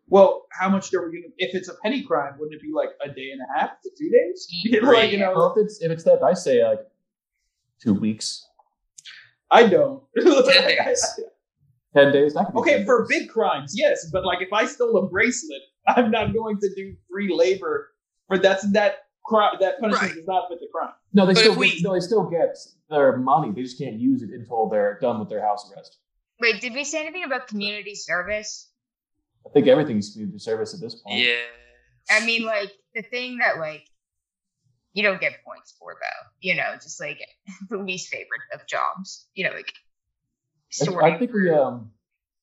Well, 0.08 0.46
how 0.52 0.70
much 0.70 0.94
are 0.94 1.10
we 1.10 1.20
gonna? 1.22 1.34
If 1.38 1.56
it's 1.56 1.68
a 1.70 1.74
petty 1.82 2.04
crime, 2.04 2.34
wouldn't 2.38 2.54
it 2.56 2.62
be 2.62 2.72
like 2.74 2.90
a 3.04 3.08
day 3.08 3.32
and 3.32 3.42
a 3.42 3.60
half 3.60 3.82
to 3.82 3.90
two 3.98 4.10
days? 4.10 4.48
Yeah. 4.66 4.80
like 4.84 5.12
you 5.12 5.18
know, 5.20 5.34
Well, 5.36 5.54
if 5.58 5.66
it's 5.66 5.82
if 5.82 5.90
it's 5.92 6.04
that, 6.04 6.22
I 6.22 6.34
say 6.34 6.64
like 6.68 6.82
two 7.82 7.94
weeks, 7.94 8.46
I 9.56 9.68
don't. 9.68 10.04
Ten 10.18 10.68
days. 10.68 11.20
ten 11.96 12.12
days. 12.12 12.34
That 12.34 12.46
could 12.48 12.54
be 12.56 12.60
Okay, 12.62 12.78
10 12.78 12.86
for 12.86 13.08
days. 13.08 13.20
big 13.20 13.30
crimes, 13.30 13.74
yes, 13.76 14.10
but 14.12 14.26
like 14.26 14.42
if 14.42 14.52
I 14.52 14.66
stole 14.66 14.98
a 14.98 15.08
bracelet, 15.08 15.62
I'm 15.88 16.12
not 16.12 16.34
going 16.34 16.60
to 16.60 16.70
do 16.76 16.96
free 17.12 17.34
labor 17.34 17.92
for 18.28 18.38
that's 18.38 18.64
that 18.74 19.06
crime. 19.26 19.56
That 19.62 19.80
punishment 19.80 20.10
Right. 20.12 20.16
does 20.18 20.28
not 20.28 20.50
fit 20.50 20.60
the 20.60 20.68
crime. 20.74 20.94
No, 21.14 21.26
they 21.26 21.34
But 21.34 21.40
still 21.44 21.56
we- 21.56 21.72
get, 21.72 21.84
no, 21.84 21.94
they 21.94 22.00
still 22.02 22.30
get 22.30 22.58
their 22.90 23.18
money. 23.18 23.52
They 23.56 23.62
just 23.64 23.78
can't 23.80 23.96
use 24.10 24.22
it 24.22 24.30
until 24.32 24.68
they're 24.70 24.98
done 25.02 25.20
with 25.20 25.30
their 25.30 25.42
house 25.42 25.72
arrest. 25.72 25.98
Wait, 26.42 26.60
did 26.60 26.74
we 26.74 26.84
say 26.84 27.00
anything 27.02 27.24
about 27.24 27.48
community 27.48 27.96
service? 27.96 28.70
I 29.46 29.50
think 29.54 29.68
everything's 29.68 30.12
community 30.12 30.40
service 30.40 30.74
at 30.74 30.82
this 30.82 30.96
point. 30.96 31.20
Yeah. 31.20 31.36
I 32.10 32.26
mean, 32.26 32.44
like 32.46 32.72
the 32.94 33.04
thing 33.04 33.38
that 33.38 33.58
like 33.60 33.88
you 34.96 35.04
don't 35.04 35.20
get 35.20 35.34
points 35.46 35.76
for 35.78 35.94
though. 36.02 36.30
You 36.40 36.56
know, 36.56 36.74
just 36.82 37.00
like 37.00 37.20
the 37.70 37.78
least 37.78 38.10
favorite 38.10 38.42
of 38.54 38.66
jobs. 38.66 39.28
You 39.36 39.46
know, 39.46 39.52
like 39.52 39.72
I, 40.82 40.86
sorting 40.86 41.14
I 41.14 41.20
think 41.20 41.34
we 41.34 41.52
um, 41.52 41.92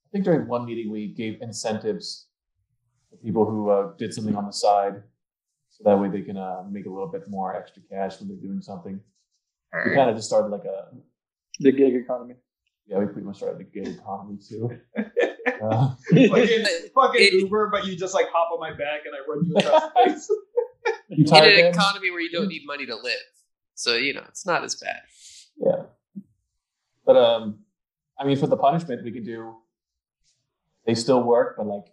I 0.06 0.08
think 0.12 0.24
during 0.24 0.46
one 0.46 0.66
meeting 0.66 0.92
we 0.92 1.08
gave 1.08 1.40
incentives 1.40 2.26
to 3.10 3.16
people 3.16 3.46
who 3.46 3.70
uh, 3.70 3.92
did 3.98 4.12
something 4.12 4.36
on 4.36 4.46
the 4.46 4.52
side, 4.52 5.02
so 5.70 5.82
that 5.84 5.98
way 5.98 6.08
they 6.08 6.20
can 6.20 6.36
uh, 6.36 6.62
make 6.70 6.86
a 6.86 6.90
little 6.90 7.08
bit 7.08 7.28
more 7.28 7.56
extra 7.56 7.82
cash 7.90 8.20
when 8.20 8.28
they're 8.28 8.36
doing 8.36 8.60
something. 8.60 9.00
We 9.86 9.94
kind 9.94 10.10
of 10.10 10.16
just 10.16 10.28
started 10.28 10.48
like 10.48 10.66
a 10.66 10.94
the 11.60 11.72
gig 11.72 11.94
economy 11.94 12.34
Yeah, 12.86 12.98
we 12.98 13.06
pretty 13.06 13.26
much 13.26 13.38
started 13.38 13.58
the 13.58 13.64
gig 13.64 13.88
economy 13.98 14.38
too. 14.46 14.78
Uh, 15.62 15.94
Fucking, 16.10 16.64
fucking 16.94 17.38
Uber, 17.38 17.68
but 17.70 17.86
you 17.86 17.96
just 17.96 18.14
like 18.14 18.26
hop 18.32 18.50
on 18.52 18.58
my 18.58 18.70
back 18.70 19.02
and 19.04 19.14
I 19.14 19.20
run 19.28 19.44
you 19.44 19.54
across 19.56 19.90
space. 19.90 20.30
You 21.18 21.24
In 21.24 21.34
an 21.34 21.42
Dan? 21.42 21.66
economy 21.74 22.10
where 22.10 22.20
you 22.20 22.30
don't 22.30 22.48
need 22.48 22.62
money 22.66 22.86
to 22.86 22.96
live, 22.96 23.26
so 23.74 23.94
you 23.94 24.14
know 24.14 24.24
it's 24.28 24.46
not 24.46 24.64
as 24.64 24.74
bad. 24.76 25.00
Yeah. 25.56 25.82
But 27.04 27.16
um, 27.16 27.60
I 28.18 28.24
mean, 28.24 28.36
for 28.36 28.46
the 28.46 28.56
punishment, 28.56 29.04
we 29.04 29.12
could 29.12 29.24
do. 29.24 29.56
They 30.86 30.94
still 30.94 31.22
work, 31.22 31.54
but 31.56 31.66
like 31.66 31.84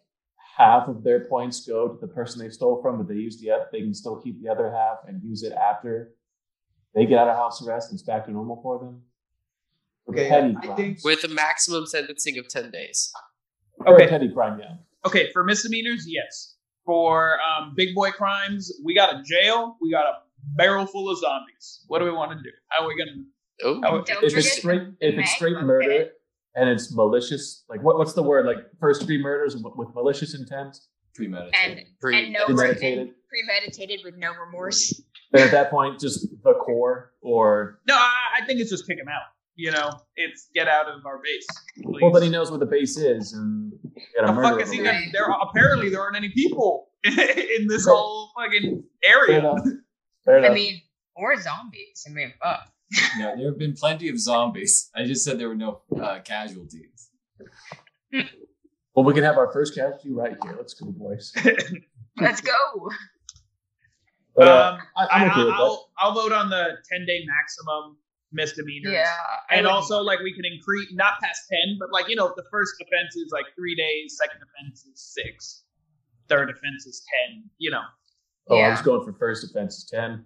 half 0.57 0.88
of 0.88 1.03
their 1.03 1.26
points 1.26 1.65
go 1.65 1.88
to 1.89 1.97
the 1.99 2.07
person 2.07 2.39
they 2.41 2.49
stole 2.49 2.82
from, 2.82 2.97
but 2.97 3.07
they 3.07 3.15
use 3.15 3.39
the 3.39 3.51
oth- 3.51 3.67
they 3.72 3.82
can 3.82 3.93
still 3.93 4.20
keep 4.22 4.41
the 4.41 4.49
other 4.49 4.72
half 4.72 4.97
and 5.07 5.22
use 5.24 5.43
it 5.43 5.53
after 5.53 6.13
they 6.95 7.05
get 7.05 7.20
out 7.20 7.28
of 7.28 7.36
house 7.36 7.65
arrest 7.65 7.91
and 7.91 7.97
it's 7.99 8.03
back 8.05 8.26
to 8.26 8.32
normal 8.32 8.59
for 8.63 8.80
them. 8.80 9.01
For 10.05 10.13
Okay, 10.13 10.28
petty 10.30 10.55
I 10.63 10.76
think- 10.76 10.99
With 11.03 11.24
a 11.24 11.28
maximum 11.28 11.86
sentencing 11.86 12.38
of 12.39 12.47
ten 12.49 12.72
days. 12.72 13.11
Or 13.86 13.95
Okay. 13.95 14.05
a 14.05 14.09
petty 14.09 14.30
crime, 14.34 14.59
yeah. 14.59 14.76
Okay, 15.05 15.32
for 15.32 15.43
misdemeanors, 15.43 16.05
yes. 16.07 16.55
For 16.90 17.38
um, 17.40 17.74
big 17.76 17.94
boy 17.94 18.10
crimes, 18.10 18.72
we 18.84 18.96
got 18.96 19.14
a 19.14 19.22
jail. 19.22 19.78
We 19.80 19.92
got 19.92 20.06
a 20.08 20.14
barrel 20.56 20.88
full 20.88 21.08
of 21.12 21.20
zombies. 21.20 21.84
What 21.88 22.00
do 22.00 22.06
we 22.06 22.12
want 22.12 22.32
to 22.32 22.38
do? 22.38 22.50
How 22.70 22.84
are 22.84 22.88
we 22.88 22.98
gonna? 22.98 23.24
Oh, 23.64 23.80
How, 23.84 24.02
Don't 24.02 24.24
If 24.24 24.36
it's 24.36 24.54
straight, 24.54 24.82
if 25.00 25.14
it's 25.20 25.32
straight 25.34 25.56
okay. 25.56 25.64
murder 25.66 26.10
and 26.56 26.68
it's 26.68 26.92
malicious, 26.92 27.64
like 27.70 27.84
what, 27.84 28.00
what's 28.00 28.14
the 28.14 28.24
word? 28.24 28.48
Like 28.48 28.58
first 28.80 29.02
degree 29.02 29.22
murders 29.22 29.56
with 29.56 29.72
with 29.76 29.90
malicious 29.94 30.34
intent. 30.34 30.80
Premeditated. 31.14 31.78
and 31.78 31.86
Pre- 32.02 32.24
and 32.24 32.34
no 32.34 32.46
Premeditated. 32.48 33.10
premeditated 33.30 34.00
with 34.04 34.16
no 34.18 34.32
remorse. 34.34 35.00
Then 35.32 35.46
at 35.46 35.52
that 35.52 35.70
point, 35.70 36.00
just 36.00 36.28
the 36.44 36.54
core 36.56 37.12
or 37.22 37.82
no, 37.88 37.94
I, 37.94 38.42
I 38.42 38.46
think 38.48 38.62
it's 38.62 38.72
just 38.72 38.88
kick 38.88 38.98
him 38.98 39.10
out. 39.10 39.22
You 39.56 39.72
know, 39.74 39.92
it's 40.16 40.50
get 40.56 40.68
out 40.68 40.88
of 40.88 41.06
our 41.06 41.20
base. 41.20 41.46
Please. 41.84 42.02
well, 42.02 42.12
then 42.12 42.24
he 42.24 42.30
knows 42.30 42.50
where 42.50 42.58
the 42.60 42.66
base 42.66 42.98
is 42.98 43.34
and 43.34 43.68
get 43.68 43.68
a 43.68 43.68
the 44.26 44.34
murder. 44.34 44.41
fuck 44.50 44.62
is 44.62 44.72
he 44.72 44.80
over 44.82 44.91
gonna? 44.91 45.06
it. 45.06 45.12
There 45.14 45.26
apparently 45.30 45.89
there 45.89 46.02
aren't 46.02 46.16
any 46.18 46.30
people 46.30 46.89
in 47.04 47.68
this 47.68 47.86
Fair- 47.86 47.93
whole 47.93 48.30
fucking 48.38 48.84
Fair 49.04 49.20
area. 49.30 49.39
enough. 49.39 49.60
Fair 50.26 50.38
enough. 50.39 50.52
I 50.52 50.54
mean, 50.54 50.82
or 51.16 51.36
zombies. 51.39 52.06
I 52.08 52.12
mean, 52.12 52.34
fuck. 52.41 52.72
No, 53.20 53.36
there 53.38 53.47
have 53.47 53.60
been 53.60 53.74
plenty 53.74 54.10
of 54.10 54.20
zombies. 54.20 54.89
I 54.95 55.04
just 55.06 55.24
said 55.24 55.39
there 55.39 55.47
were 55.50 55.56
no 55.56 55.82
uh, 56.02 56.20
casualties. 56.22 57.10
well, 58.95 59.06
we 59.06 59.14
can 59.14 59.24
have 59.24 59.38
our 59.38 59.52
first 59.52 59.76
casualty 59.76 60.12
right 60.12 60.36
here. 60.41 60.56
Let's 60.58 60.74
go, 60.74 60.88
boys. 60.88 61.34
Let's 62.20 62.41
go. 62.41 62.89
But, 64.36 64.47
uh, 64.47 64.72
um, 64.74 64.80
I, 64.97 65.04
I, 65.06 65.08
I'm 65.26 65.32
okay 65.32 65.39
with 65.43 65.47
that. 65.54 65.60
I'll 65.60 65.91
I'll 65.97 66.14
vote 66.14 66.32
on 66.32 66.50
the 66.50 66.78
ten 66.91 67.06
day 67.06 67.24
maximum 67.28 67.97
misdemeanors. 68.32 68.94
Yeah. 68.94 69.06
And 69.50 69.66
would- 69.66 69.72
also, 69.72 70.00
like, 70.02 70.20
we 70.20 70.34
can 70.34 70.44
increase 70.46 70.90
not 70.94 71.14
past 71.22 71.42
ten, 71.50 71.78
but 71.80 71.92
like 71.92 72.08
you 72.10 72.16
know, 72.16 72.32
the 72.36 72.46
first 72.52 72.74
offense 72.82 73.16
is 73.16 73.32
like 73.32 73.46
three 73.56 73.76
days, 73.76 74.18
second 74.18 74.42
offense 74.44 74.86
is 74.86 75.02
six, 75.16 75.64
third 76.28 76.50
offense 76.50 76.86
is 76.86 77.04
ten. 77.28 77.44
You 77.58 77.72
know, 77.72 77.82
Oh, 78.50 78.58
I 78.58 78.70
was 78.70 78.82
going 78.82 79.04
for 79.06 79.14
first 79.14 79.44
offense 79.44 79.78
is 79.78 79.86
ten. 79.86 80.26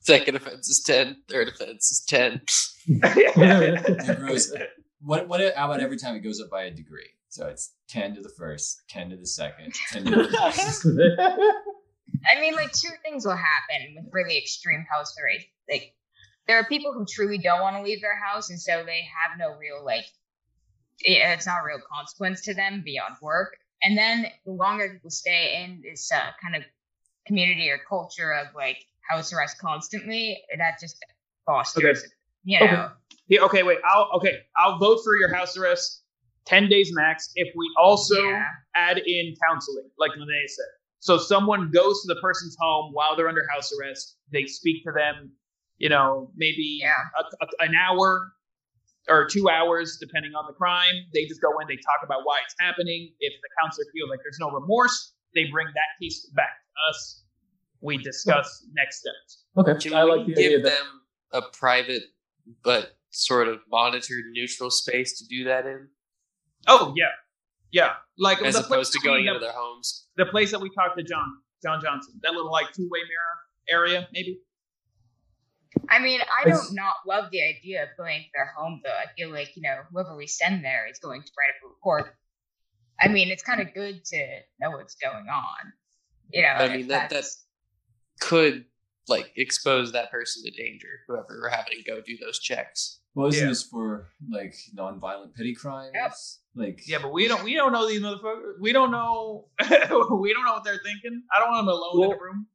second 0.00 0.36
offense 0.36 0.68
is 0.68 0.82
ten. 0.84 1.16
Third 1.28 1.48
offense 1.48 1.90
is 1.90 2.04
ten. 2.06 2.40
It 2.86 4.18
grows. 4.18 4.52
What? 5.02 5.28
What? 5.28 5.40
How 5.54 5.66
about 5.70 5.80
every 5.80 5.98
time 5.98 6.16
it 6.16 6.20
goes 6.20 6.40
up 6.40 6.50
by 6.50 6.64
a 6.64 6.70
degree? 6.70 7.10
So 7.28 7.46
it's 7.48 7.74
ten 7.86 8.14
to 8.14 8.22
the 8.22 8.30
first, 8.30 8.80
ten 8.88 9.10
to 9.10 9.16
the 9.16 9.26
second, 9.26 9.74
ten 9.92 10.04
to 10.06 10.10
the. 10.10 11.52
I 12.28 12.40
mean, 12.40 12.54
like 12.54 12.72
two 12.72 12.88
things 13.04 13.24
will 13.26 13.36
happen 13.36 13.94
with 13.94 14.06
really 14.12 14.38
extreme 14.38 14.84
house 14.90 15.14
arrest. 15.22 15.46
Like, 15.70 15.94
there 16.48 16.58
are 16.58 16.64
people 16.64 16.92
who 16.92 17.04
truly 17.08 17.38
don't 17.38 17.60
want 17.60 17.76
to 17.76 17.82
leave 17.82 18.00
their 18.00 18.16
house, 18.22 18.50
and 18.50 18.60
so 18.60 18.84
they 18.84 19.00
have 19.02 19.38
no 19.38 19.56
real 19.56 19.84
like, 19.84 20.04
it- 21.00 21.18
it's 21.18 21.46
not 21.46 21.60
a 21.62 21.64
real 21.66 21.80
consequence 21.92 22.42
to 22.42 22.54
them 22.54 22.82
beyond 22.84 23.16
work. 23.20 23.56
And 23.82 23.96
then 23.96 24.26
the 24.44 24.52
longer 24.52 24.88
people 24.94 25.10
stay 25.10 25.62
in 25.62 25.82
this 25.82 26.10
uh, 26.10 26.30
kind 26.42 26.56
of 26.56 26.64
community 27.26 27.68
or 27.70 27.78
culture 27.88 28.32
of 28.32 28.54
like 28.54 28.78
house 29.10 29.32
arrest 29.32 29.58
constantly, 29.58 30.42
that 30.56 30.78
just 30.80 31.04
fosters, 31.44 32.04
you 32.44 32.58
know. 32.60 32.66
Okay. 32.66 32.92
Yeah, 33.28 33.40
okay, 33.42 33.62
wait. 33.64 33.78
I'll 33.84 34.08
okay. 34.14 34.38
I'll 34.56 34.78
vote 34.78 35.00
for 35.04 35.16
your 35.16 35.32
house 35.34 35.56
arrest, 35.56 36.02
ten 36.46 36.68
days 36.68 36.90
max. 36.94 37.30
If 37.34 37.52
we 37.56 37.68
also 37.78 38.14
Yeah. 38.30 38.44
add 38.76 38.98
in 38.98 39.34
counseling, 39.46 39.90
like 39.98 40.12
Lene 40.16 40.48
said. 40.48 40.64
So 41.00 41.18
someone 41.18 41.70
goes 41.70 42.02
to 42.02 42.14
the 42.14 42.20
person's 42.20 42.56
home 42.60 42.92
while 42.92 43.16
they're 43.16 43.28
under 43.28 43.46
house 43.52 43.72
arrest. 43.78 44.16
They 44.32 44.46
speak 44.46 44.84
to 44.84 44.92
them, 44.92 45.32
you 45.78 45.88
know, 45.88 46.30
maybe 46.36 46.78
Yeah. 46.82 46.92
a, 47.18 47.44
a- 47.44 47.64
an 47.66 47.74
hour 47.74 48.32
or 49.08 49.26
two 49.28 49.48
hours, 49.48 49.98
depending 50.00 50.32
on 50.34 50.44
the 50.48 50.52
crime. 50.52 50.94
They 51.14 51.26
just 51.26 51.40
go 51.40 51.58
in, 51.60 51.68
they 51.68 51.76
talk 51.76 52.00
about 52.04 52.20
why 52.24 52.38
it's 52.44 52.54
happening. 52.58 53.12
If 53.20 53.32
the 53.40 53.48
counselor 53.62 53.84
feels 53.94 54.10
like 54.10 54.18
there's 54.24 54.38
no 54.40 54.50
remorse, 54.50 55.14
they 55.34 55.44
bring 55.44 55.66
that 55.68 55.90
case 56.02 56.26
back 56.34 56.50
to 56.50 56.90
us. 56.92 57.22
We 57.82 57.98
discuss 57.98 58.66
next 58.74 59.00
steps. 59.00 59.44
okay, 59.58 59.74
Can 59.78 59.94
I 59.94 60.04
we 60.04 60.10
like 60.10 60.26
the 60.26 60.32
idea 60.32 60.48
give 60.50 60.62
that. 60.64 60.70
them 60.70 60.86
a 61.32 61.42
private 61.52 62.02
but 62.64 62.96
sort 63.10 63.48
of 63.48 63.60
monitored 63.70 64.24
neutral 64.32 64.70
space 64.70 65.18
to 65.18 65.26
do 65.28 65.44
that 65.44 65.66
in, 65.66 65.88
Oh 66.66 66.92
yeah, 66.96 67.04
yeah. 67.70 67.92
Like 68.18 68.42
as 68.42 68.54
the 68.54 68.60
opposed 68.64 68.92
to 68.94 68.98
place 69.00 69.04
going 69.06 69.26
into 69.26 69.38
their 69.38 69.52
homes? 69.52 70.06
the 70.16 70.26
place 70.26 70.50
that 70.50 70.60
we 70.60 70.68
talked 70.70 70.98
to 70.98 71.04
John 71.04 71.26
John 71.62 71.80
Johnson, 71.82 72.18
that 72.22 72.32
little 72.32 72.50
like 72.50 72.72
two 72.72 72.88
way 72.90 73.00
mirror 73.00 73.36
area, 73.70 74.08
maybe. 74.12 74.40
I 75.88 75.98
mean, 76.00 76.20
I 76.20 76.48
don't 76.48 76.74
not 76.74 76.94
love 77.06 77.30
the 77.30 77.42
idea 77.42 77.82
of 77.84 77.88
going 77.96 78.20
to 78.22 78.28
their 78.34 78.52
home 78.56 78.80
though. 78.84 78.90
I 78.90 79.06
feel 79.16 79.30
like, 79.30 79.56
you 79.56 79.62
know, 79.62 79.76
whoever 79.92 80.16
we 80.16 80.26
send 80.26 80.64
there 80.64 80.86
is 80.90 80.98
going 80.98 81.22
to 81.22 81.30
write 81.38 81.50
up 81.50 81.64
a 81.64 81.68
report. 81.68 82.14
I 83.00 83.08
mean, 83.08 83.28
it's 83.28 83.42
kind 83.42 83.60
of 83.60 83.72
good 83.74 84.04
to 84.06 84.26
know 84.60 84.70
what's 84.70 84.94
going 84.96 85.26
on. 85.28 85.72
You 86.32 86.42
know, 86.42 86.48
I 86.48 86.68
mean, 86.68 86.80
if 86.80 86.88
that- 86.88 87.10
that's- 87.10 87.44
Could 88.20 88.64
like 89.08 89.30
expose 89.36 89.92
that 89.92 90.10
person 90.10 90.42
to 90.44 90.50
danger. 90.50 90.88
Whoever 91.06 91.38
we're 91.42 91.50
having 91.50 91.74
to 91.78 91.82
go 91.84 92.00
do 92.00 92.16
those 92.16 92.38
checks. 92.40 93.00
Well, 93.14 93.28
isn't 93.28 93.40
Yeah. 93.42 93.48
this 93.50 93.62
for 93.62 94.10
like 94.30 94.54
non-violent 94.72 95.34
petty 95.36 95.54
crimes? 95.54 95.92
Yep. 95.94 96.12
Like 96.56 96.80
Yeah, 96.88 96.98
but 97.02 97.12
we 97.12 97.28
don't 97.28 97.44
we 97.44 97.54
don't 97.54 97.72
know 97.72 97.86
these 97.86 98.00
motherfuckers. 98.00 98.54
We 98.60 98.72
don't 98.72 98.90
know 98.90 99.48
we 99.60 100.32
don't 100.32 100.44
know 100.44 100.54
what 100.54 100.64
they're 100.64 100.80
thinking. 100.82 101.22
I 101.34 101.38
don't 101.40 101.50
want 101.50 101.66
them 101.66 101.68
alone 101.68 101.94
in 101.94 102.00
Well- 102.08 102.18
a 102.18 102.22
room. 102.22 102.46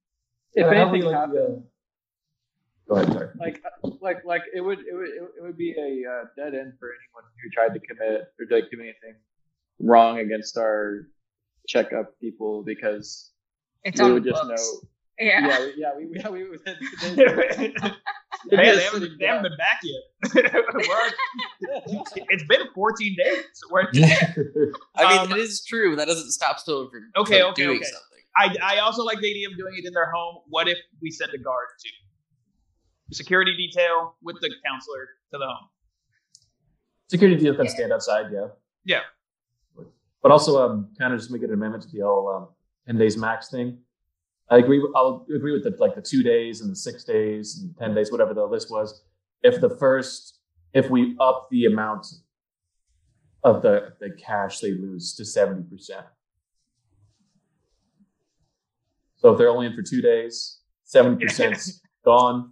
If 0.54 0.66
I 0.68 0.76
anything 0.76 1.04
like 1.04 1.14
the, 1.14 1.18
happened, 1.18 1.64
uh, 1.64 1.68
Go 2.92 2.98
ahead, 2.98 3.14
sorry. 3.14 3.30
like 3.40 3.64
like 4.02 4.26
like 4.26 4.42
it 4.54 4.60
would 4.60 4.80
it 4.80 4.94
would 4.94 5.08
it 5.08 5.42
would 5.42 5.58
be 5.58 5.72
a 5.72 6.10
uh, 6.12 6.24
dead 6.36 6.54
end 6.54 6.74
for 6.78 6.90
anyone 6.92 7.24
who 7.42 7.50
tried 7.50 7.74
to 7.74 7.80
commit 7.80 8.28
or 8.38 8.46
like 8.50 8.70
do 8.70 8.80
anything 8.82 9.16
wrong 9.80 10.20
against 10.20 10.58
our 10.58 11.08
checkup 11.70 12.20
people 12.20 12.64
because 12.64 13.32
it's 13.86 14.02
we 14.02 14.12
would 14.12 14.24
the 14.26 14.32
just 14.32 14.44
books. 14.44 14.62
know. 14.82 14.90
Yeah. 15.20 15.48
Yeah, 15.48 15.60
we, 15.60 15.74
yeah, 15.78 15.92
we, 15.96 16.20
yeah, 16.20 16.30
we 16.30 16.50
would. 16.50 17.94
Hey, 18.50 18.58
they, 18.76 18.84
haven't, 18.84 19.20
they 19.20 19.26
haven't 19.28 19.44
been 19.44 19.58
back 19.58 19.82
yet. 19.84 20.52
It's 22.30 22.44
been 22.46 22.62
14 22.74 23.16
days. 23.24 23.44
I 23.72 25.10
mean, 25.10 25.20
Um, 25.20 25.30
that 25.30 25.38
is 25.38 25.64
true. 25.64 25.96
That 25.96 26.08
doesn't 26.08 26.32
stop 26.32 26.60
someone 26.60 26.90
from, 26.90 27.12
Okay, 27.18 27.42
from 27.42 27.52
okay, 27.52 27.64
doing 27.64 27.78
okay. 27.78 27.86
something. 27.86 28.58
I, 28.64 28.76
I 28.76 28.80
also 28.80 29.04
like 29.04 29.20
the 29.20 29.30
idea 29.30 29.50
of 29.50 29.58
doing 29.58 29.74
it 29.78 29.86
in 29.86 29.94
their 29.94 30.10
home. 30.12 30.38
What 30.48 30.68
if 30.68 30.78
we 31.02 31.12
send 31.12 31.32
a 31.34 31.38
guard 31.38 31.68
to 31.80 31.90
security 33.12 33.56
detail 33.56 34.16
with 34.22 34.38
the 34.42 34.50
counselor 34.66 35.10
to 35.32 35.38
the 35.38 35.46
home? 35.46 35.70
Security 37.08 37.38
detail 37.38 37.56
can 37.56 37.68
stand 37.68 37.92
outside, 37.92 38.28
yeah. 38.32 38.48
Yeah. 38.86 39.02
But 40.22 40.32
also, 40.32 40.64
um, 40.64 40.90
kind 40.98 41.14
of 41.14 41.20
just 41.20 41.32
make 41.32 41.44
an 41.44 41.52
amendment 41.52 41.84
to 41.84 41.90
the 41.90 42.06
whole 42.06 42.30
um, 42.30 42.48
ten 42.86 42.98
days 42.98 43.18
max 43.18 43.50
thing. 43.50 43.80
I 44.50 44.58
agree. 44.58 44.80
With, 44.80 44.92
I'll 44.96 45.26
agree 45.34 45.54
with 45.54 45.64
the 45.64 45.76
like 45.80 45.96
the 45.96 46.02
two 46.02 46.24
days 46.24 46.62
and 46.62 46.72
the 46.72 46.76
six 46.76 47.04
days 47.04 47.60
and 47.62 47.76
ten 47.78 47.96
days, 47.96 48.12
whatever 48.12 48.34
the 48.34 48.46
list 48.46 48.70
was. 48.70 49.04
If 49.44 49.60
the 49.60 49.70
first, 49.70 50.40
if 50.74 50.90
we 50.90 51.16
up 51.20 51.48
the 51.50 51.66
amount 51.66 52.08
of 53.44 53.62
the 53.62 53.94
the 54.00 54.12
cash 54.12 54.60
they 54.60 54.72
lose 54.72 55.16
to 55.16 55.26
seventy 55.26 55.64
percent. 55.64 56.06
So 59.18 59.32
if 59.32 59.38
they're 59.38 59.50
only 59.50 59.68
in 59.68 59.76
for 59.76 59.82
two 59.82 60.02
days, 60.02 60.60
seventy 60.84 61.26
percent 61.26 61.58
gone, 62.06 62.52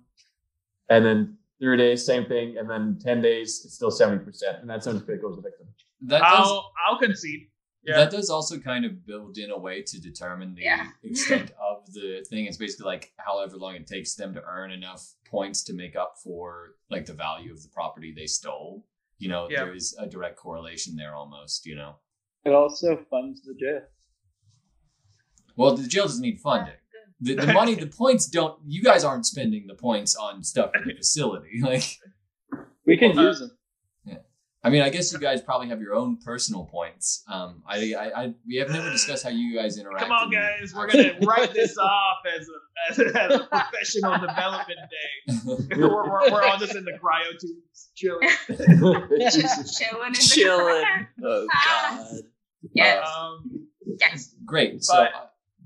and 0.89 1.05
then 1.05 1.37
three 1.59 1.77
days, 1.77 2.05
same 2.05 2.25
thing, 2.25 2.57
and 2.57 2.69
then 2.69 2.97
ten 3.01 3.21
days, 3.21 3.61
it's 3.65 3.73
still 3.75 3.91
seventy 3.91 4.23
percent, 4.23 4.57
and 4.61 4.69
that 4.69 4.83
seventy 4.83 5.05
percent 5.05 5.21
goes 5.21 5.35
to 5.35 5.41
the 5.41 5.47
victim. 5.49 5.67
that 6.07 6.19
does 6.19 6.47
I'll 6.47 6.71
I'll 6.87 6.99
concede. 6.99 7.47
Yeah. 7.81 7.95
that 7.97 8.11
does 8.11 8.29
also 8.29 8.57
kind 8.59 8.83
of 8.85 9.05
build 9.05 9.37
in 9.37 9.51
a 9.51 9.57
way 9.57 9.81
to 9.81 10.01
determine 10.01 10.53
the 10.53 10.63
Yeah. 10.63 10.87
extent 11.03 11.51
of 11.61 11.85
the 11.93 12.25
thing. 12.29 12.45
It's 12.45 12.57
basically 12.57 12.85
like 12.87 13.13
however 13.17 13.55
long 13.55 13.75
it 13.75 13.87
takes 13.87 14.15
them 14.15 14.33
to 14.33 14.43
earn 14.43 14.71
enough 14.71 15.13
points 15.25 15.63
to 15.63 15.73
make 15.73 15.95
up 15.95 16.15
for 16.21 16.75
like 16.91 17.05
the 17.05 17.13
value 17.13 17.53
of 17.53 17.61
the 17.63 17.69
property 17.69 18.13
they 18.13 18.25
stole. 18.27 18.85
You 19.17 19.29
know, 19.29 19.47
Yeah. 19.49 19.63
there 19.63 19.73
is 19.73 19.95
a 19.97 20.05
direct 20.07 20.35
correlation 20.35 20.97
there 20.97 21.15
almost, 21.15 21.65
you 21.65 21.75
know. 21.75 21.95
It 22.43 22.51
also 22.51 22.97
funds 23.09 23.41
the 23.43 23.53
jail. 23.53 23.81
Well, 25.55 25.75
the 25.75 25.87
jail 25.87 26.03
doesn't 26.03 26.21
need 26.21 26.39
funding. 26.39 26.73
The, 27.21 27.35
the 27.35 27.53
money, 27.53 27.75
the 27.75 27.87
points 27.87 28.27
don't. 28.27 28.57
You 28.65 28.81
guys 28.81 29.03
aren't 29.03 29.25
spending 29.25 29.67
the 29.67 29.75
points 29.75 30.15
on 30.15 30.43
stuff 30.43 30.71
in 30.75 30.87
the 30.87 30.93
facility. 30.95 31.59
Like, 31.61 31.83
We 32.85 32.97
can 32.97 33.15
Well, 33.15 33.25
uh, 33.25 33.29
use 33.29 33.39
them. 33.39 33.51
I 34.61 34.69
mean, 34.69 34.81
I 34.81 34.89
guess 34.89 35.13
you 35.13 35.19
guys 35.19 35.41
probably 35.41 35.69
have 35.69 35.79
your 35.79 35.95
own 35.95 36.17
personal 36.17 36.65
points. 36.65 37.23
Um, 37.29 37.63
I, 37.65 37.93
I, 37.93 38.23
I 38.23 38.33
we 38.45 38.57
have 38.57 38.69
never 38.69 38.89
discussed 38.91 39.23
how 39.23 39.29
you 39.29 39.55
guys 39.55 39.77
interact. 39.77 40.01
Come 40.01 40.11
on, 40.11 40.29
guys. 40.29 40.73
We're 40.75 40.87
gonna 40.91 41.13
write 41.25 41.53
this 41.53 41.77
off 41.77 42.17
as 42.37 42.45
a 42.49 42.91
as 42.91 42.99
a, 42.99 43.21
as 43.21 43.39
a 43.39 43.43
professional 43.45 44.17
development 44.19 44.79
day. 44.91 45.33
we're, 45.77 45.87
we're, 46.11 46.29
we're 46.31 46.43
all 46.43 46.57
just 46.57 46.75
in 46.75 46.83
the 46.83 46.91
cryo 46.91 47.39
tubes 47.39 47.89
chilling. 47.95 48.27
Just 49.31 49.79
chilling 49.79 50.07
in 50.07 50.11
the 50.11 50.17
Chilling. 50.19 50.65
corner. 50.83 51.09
Oh 51.23 51.47
Ah. 51.53 51.97
god. 52.11 52.21
Yes. 52.73 53.07
Um, 53.17 53.67
yes. 53.97 54.35
Great. 54.45 54.83
So, 54.83 54.93
uh, 55.03 55.07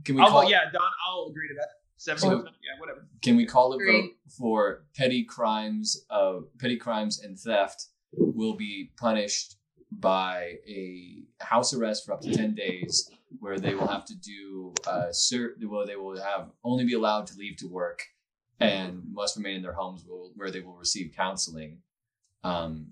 can 0.04 0.16
we 0.16 0.22
I'll, 0.22 0.30
call? 0.30 0.49
yeah, 0.49 0.62
Don, 0.72 0.82
I'll 1.08 1.28
agree 1.30 1.47
to 1.49 1.54
that. 1.56 1.68
Seventy 1.97 2.28
percent. 2.28 2.56
Yeah, 2.64 2.80
whatever. 2.80 3.08
Can 3.22 3.36
we 3.38 3.45
call 3.45 3.74
it 3.74 3.86
vote 3.86 4.10
for 4.38 4.84
petty 4.95 5.24
crimes 5.24 6.06
of 6.10 6.45
petty 6.60 6.76
crimes 6.78 7.22
and 7.22 7.39
theft 7.39 7.86
will 8.12 8.56
be 8.56 8.91
punished 8.97 9.56
by 9.91 10.56
a 10.68 11.24
house 11.41 11.74
arrest 11.74 12.06
for 12.06 12.14
up 12.14 12.22
to 12.22 12.34
ten 12.34 12.56
days, 12.56 13.10
where 13.39 13.58
they 13.60 13.74
will 13.76 13.88
have 13.88 14.06
to 14.06 14.16
do 14.16 14.74
uh, 14.88 15.12
cer- 15.12 15.56
well, 15.64 15.86
they 15.86 15.95
will 15.95 16.20
have 16.22 16.49
only 16.64 16.84
be 16.84 16.93
allowed 16.93 17.28
to 17.28 17.38
leave 17.38 17.56
to 17.58 17.68
work 17.68 18.04
and 18.60 19.04
must 19.12 19.38
remain 19.38 19.58
in 19.58 19.62
their 19.62 19.74
homes 19.74 20.04
will, 20.08 20.32
where 20.36 20.51
they 20.51 20.62
will 20.62 20.76
receive 20.76 21.14
counseling. 21.16 21.78
Um, 22.43 22.88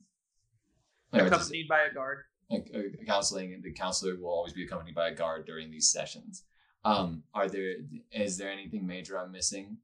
or 1.14 1.20
does 1.20 1.26
it- 1.28 1.34
Accompanied 1.34 1.68
by 1.68 1.80
a 1.90 1.94
guard. 1.94 2.20
like, 2.50 2.72
uh, 2.74 2.80
counseling, 3.06 3.54
and 3.54 3.64
the 3.64 3.74
counselor 3.74 4.16
will 4.16 4.30
always 4.30 4.54
be 4.54 4.64
accompanied 4.64 4.96
by 4.96 5.10
a 5.10 5.16
guard 5.16 5.46
during 5.46 5.70
these 5.72 5.92
sessions. 5.92 6.44
Um, 6.84 7.24
are 7.34 7.48
there 7.48 7.76
is 8.12 8.38
there 8.38 8.50
anything 8.52 8.86
major 8.86 9.18
I'm 9.18 9.32
missing? 9.32 9.78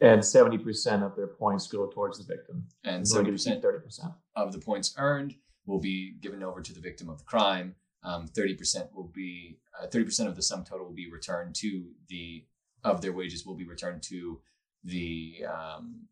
and 0.00 0.24
seventy 0.24 0.58
percent 0.58 1.02
of 1.02 1.14
their 1.14 1.26
points 1.26 1.66
go 1.66 1.86
towards 1.86 2.18
the 2.18 2.24
victim. 2.24 2.66
And 2.84 3.06
seventy 3.06 3.32
percent 3.32 3.62
thirty 3.62 3.84
percent. 3.84 4.12
of 4.34 4.52
the 4.52 4.58
points 4.58 4.94
earned 4.98 5.34
will 5.66 5.78
be 5.78 6.12
given 6.20 6.42
over 6.42 6.60
to 6.60 6.72
the 6.72 6.80
victim 6.80 7.08
of 7.08 7.18
the 7.18 7.24
crime. 7.24 7.74
Um, 8.02 8.26
Thirty 8.26 8.54
percent 8.54 8.94
will 8.94 9.10
be 9.14 9.58
uh, 9.78 9.86
thirty 9.86 10.04
percent 10.04 10.28
of 10.28 10.36
the 10.36 10.42
sum 10.42 10.64
total 10.64 10.86
will 10.86 10.94
be 10.94 11.10
returned 11.10 11.54
to 11.56 11.84
the 12.08 12.44
of 12.82 13.02
their 13.02 13.12
wages 13.12 13.44
will 13.44 13.54
be 13.54 13.66
returned 13.66 14.02
to 14.04 14.40
the 14.84 15.44
um, 15.46 16.06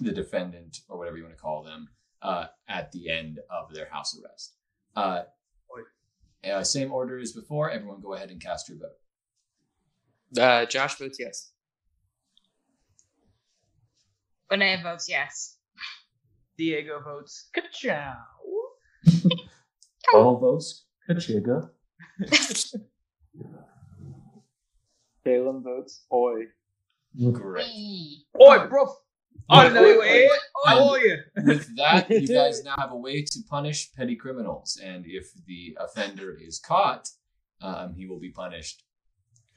the 0.00 0.12
defendant 0.12 0.80
or 0.88 0.98
whatever 0.98 1.16
you 1.16 1.22
want 1.22 1.34
to 1.34 1.40
call 1.40 1.62
them 1.62 1.88
uh, 2.20 2.46
at 2.68 2.92
the 2.92 3.10
end 3.10 3.40
of 3.50 3.72
their 3.72 3.88
house 3.88 4.16
arrest. 4.22 4.56
Uh, 4.94 5.22
uh, 6.48 6.62
same 6.62 6.92
order 6.92 7.18
as 7.18 7.32
before. 7.32 7.70
Everyone, 7.70 8.00
go 8.00 8.12
ahead 8.14 8.30
and 8.30 8.40
cast 8.40 8.68
your 8.68 8.78
vote. 8.78 8.98
Uh, 10.36 10.66
Josh 10.66 10.96
votes 10.96 11.18
yes. 11.20 11.52
Bonet 14.50 14.82
votes 14.82 15.08
yes. 15.08 15.56
Diego 16.56 17.00
votes. 17.04 17.48
Ka-chow. 17.54 18.14
Total 20.12 20.38
votes. 20.38 20.84
Kachiga. 21.08 21.70
Kalen 25.26 25.62
votes 25.62 26.04
oi. 26.12 26.42
Great. 27.32 27.66
Wee. 27.66 28.26
Oi, 28.40 28.66
bro. 28.66 28.86
I 29.50 29.68
know 29.68 29.84
you 29.84 30.02
ate. 30.02 30.30
How 30.64 30.78
Um, 30.82 30.88
are 30.90 30.98
you? 31.00 31.16
With 31.44 31.76
that, 31.76 32.10
you 32.10 32.26
guys 32.40 32.62
now 32.64 32.74
have 32.78 32.92
a 32.92 32.96
way 32.96 33.22
to 33.22 33.38
punish 33.48 33.92
petty 33.92 34.16
criminals, 34.16 34.78
and 34.82 35.04
if 35.06 35.30
the 35.46 35.76
offender 35.80 36.36
is 36.38 36.58
caught, 36.58 37.08
um, 37.62 37.94
he 37.94 38.06
will 38.06 38.18
be 38.20 38.30
punished 38.30 38.82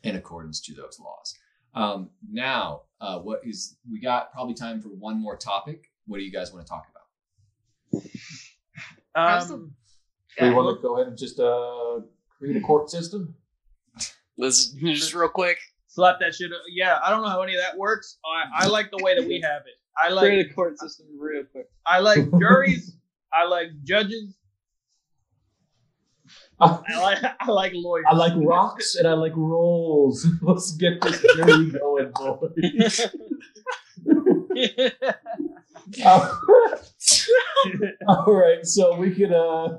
in 0.04 0.16
accordance 0.16 0.60
to 0.62 0.74
those 0.74 1.00
laws. 1.00 1.38
Um, 1.74 2.10
now, 2.30 2.82
uh, 3.00 3.20
what 3.20 3.42
is 3.46 3.78
we 3.90 4.00
got? 4.00 4.32
Probably 4.34 4.54
time 4.54 4.82
for 4.82 4.90
one 4.90 5.18
more 5.20 5.38
topic. 5.38 5.92
What 6.08 6.18
do 6.18 6.24
you 6.24 6.32
guys 6.32 6.52
want 6.52 6.66
to 6.66 6.70
talk 6.70 6.88
about? 6.90 8.02
Um, 9.16 9.74
we 10.40 10.48
Yeah. 10.48 10.54
want 10.54 10.78
to 10.78 10.82
go 10.82 10.96
ahead 10.96 11.08
and 11.08 11.18
just 11.18 11.40
uh, 11.40 12.00
create 12.38 12.56
a 12.58 12.62
court 12.62 12.90
system? 12.90 13.36
Let's 14.38 14.68
just 14.68 15.14
real 15.14 15.30
quick. 15.30 15.58
slap 15.88 16.20
that 16.22 16.34
shit. 16.34 16.52
Up. 16.52 16.62
Yeah, 16.70 17.00
I 17.04 17.10
don't 17.10 17.22
know 17.22 17.30
how 17.30 17.42
any 17.42 17.54
of 17.56 17.62
that 17.62 17.78
works. 17.78 18.18
I, 18.26 18.64
I 18.64 18.68
like 18.68 18.92
the 18.92 19.04
way 19.04 19.14
that 19.16 19.28
we 19.28 19.42
have 19.42 19.62
it. 19.66 19.74
I 20.02 20.08
Create 20.18 20.38
like 20.46 20.52
a 20.52 20.54
court 20.54 20.80
system 20.80 21.06
real 21.20 21.44
quick. 21.44 21.70
I 21.86 22.00
like 22.00 22.20
juries. 22.40 22.96
I 23.34 23.46
like 23.46 23.68
judges. 23.84 24.34
I 26.60 26.80
I 26.90 27.00
like 27.02 27.18
I 27.40 27.52
like 27.52 27.72
lawyers. 27.76 28.06
I 28.10 28.16
like 28.16 28.34
rocks 28.36 28.96
and 28.96 29.08
I 29.08 29.14
like 29.14 29.34
rolls. 29.36 30.26
Let's 30.42 30.72
get 30.74 31.02
this 31.02 31.22
journey 31.36 31.72
going, 31.72 32.12
boys. 32.16 33.02
Uh, 36.04 36.36
All 38.08 38.34
right, 38.34 38.66
so 38.66 38.96
we 38.98 39.12
could 39.14 39.32
uh 39.34 39.78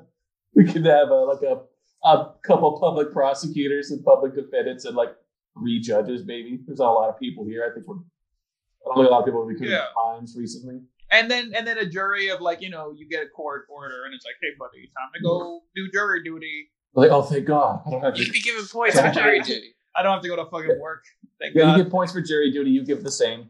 we 0.54 0.64
could 0.64 0.84
have 0.84 1.10
uh, 1.10 1.26
like 1.26 1.42
a 1.42 1.60
a 2.04 2.32
couple 2.42 2.78
public 2.80 3.12
prosecutors 3.12 3.90
and 3.90 4.04
public 4.04 4.34
defendants 4.34 4.84
and 4.84 4.96
like 4.96 5.14
three 5.58 5.80
judges, 5.80 6.24
maybe. 6.26 6.60
There's 6.66 6.78
not 6.80 6.90
a 6.90 6.94
lot 6.94 7.08
of 7.10 7.18
people 7.18 7.44
here. 7.44 7.66
I 7.68 7.74
think 7.74 7.86
we're 7.86 7.96
I 7.96 8.86
don't 8.86 8.96
think 8.96 9.08
a 9.08 9.10
lot 9.12 9.20
of 9.20 9.24
people 9.26 9.40
have 9.42 9.48
been 9.48 9.56
committing 9.56 9.78
Yeah. 9.78 9.86
crimes 9.94 10.34
recently. 10.36 10.80
And 11.12 11.30
then 11.30 11.52
and 11.54 11.66
then 11.66 11.78
a 11.78 11.86
jury 11.86 12.28
of 12.30 12.40
like 12.40 12.60
you 12.60 12.70
know 12.70 12.92
you 12.96 13.08
get 13.08 13.22
a 13.22 13.28
court 13.28 13.66
order 13.68 14.04
and 14.04 14.14
it's 14.14 14.24
like 14.24 14.34
hey 14.42 14.48
buddy 14.58 14.86
time 14.86 15.10
to 15.14 15.22
go 15.22 15.62
do 15.76 15.88
jury 15.92 16.24
duty. 16.24 16.70
Like, 16.94 17.10
oh 17.10 17.22
thank 17.22 17.46
God. 17.46 17.82
I 17.86 17.90
don't 17.90 18.02
have 18.02 18.16
You'd 18.18 18.26
to 18.26 18.32
be 18.32 18.40
given 18.40 18.66
points 18.66 19.00
for 19.00 19.10
jury 19.12 19.40
duty. 19.40 19.74
I 19.94 20.02
don't 20.02 20.12
have 20.12 20.22
to 20.22 20.28
go 20.28 20.36
to 20.36 20.44
fucking 20.50 20.80
work. 20.80 21.04
Thank 21.40 21.54
Yeah, 21.54 21.62
God. 21.62 21.76
you 21.76 21.84
get 21.84 21.92
points 21.92 22.12
for 22.12 22.20
jury 22.20 22.50
duty, 22.50 22.70
you 22.70 22.84
give 22.84 23.02
the 23.04 23.10
same. 23.10 23.48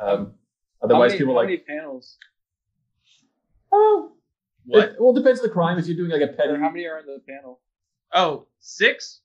Um, 0.00 0.34
How 0.80 0.84
otherwise 0.84 1.10
many, 1.12 1.18
people 1.18 1.34
how 1.34 1.38
like 1.40 1.46
many 1.46 1.58
panels? 1.58 2.16
oh 3.72 4.12
what? 4.66 4.84
It, 4.90 4.96
well, 4.98 5.16
it 5.16 5.20
depends 5.20 5.40
on 5.40 5.46
the 5.46 5.52
crime. 5.52 5.78
If 5.78 5.86
you're 5.86 5.96
doing 5.96 6.10
like 6.10 6.28
a 6.28 6.32
petty, 6.32 6.52
how 6.58 6.68
many 6.70 6.86
are 6.86 6.98
on 6.98 7.06
the 7.06 7.20
panel? 7.28 7.60
Oh, 8.12 8.46
six? 8.58 9.20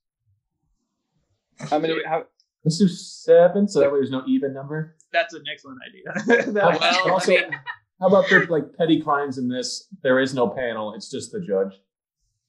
How 1.57 1.79
many? 1.79 1.95
How, 2.05 2.25
let's 2.63 2.77
do 2.77 2.87
seven, 2.87 3.67
so 3.67 3.79
that 3.79 3.91
way 3.91 3.97
there's 3.99 4.11
no 4.11 4.23
even 4.27 4.53
number. 4.53 4.95
That's 5.13 5.33
an 5.33 5.43
excellent 5.51 5.79
idea. 5.87 6.45
That- 6.53 6.79
Well, 6.79 6.79
I 6.81 7.09
also, 7.11 7.31
mean- 7.31 7.51
how 7.99 8.07
about 8.07 8.27
for 8.27 8.45
like 8.47 8.75
petty 8.77 9.01
crimes 9.01 9.37
in 9.37 9.47
this? 9.47 9.87
There 10.01 10.19
is 10.19 10.33
no 10.33 10.47
panel; 10.49 10.93
it's 10.93 11.09
just 11.11 11.31
the 11.31 11.39
judge. 11.39 11.79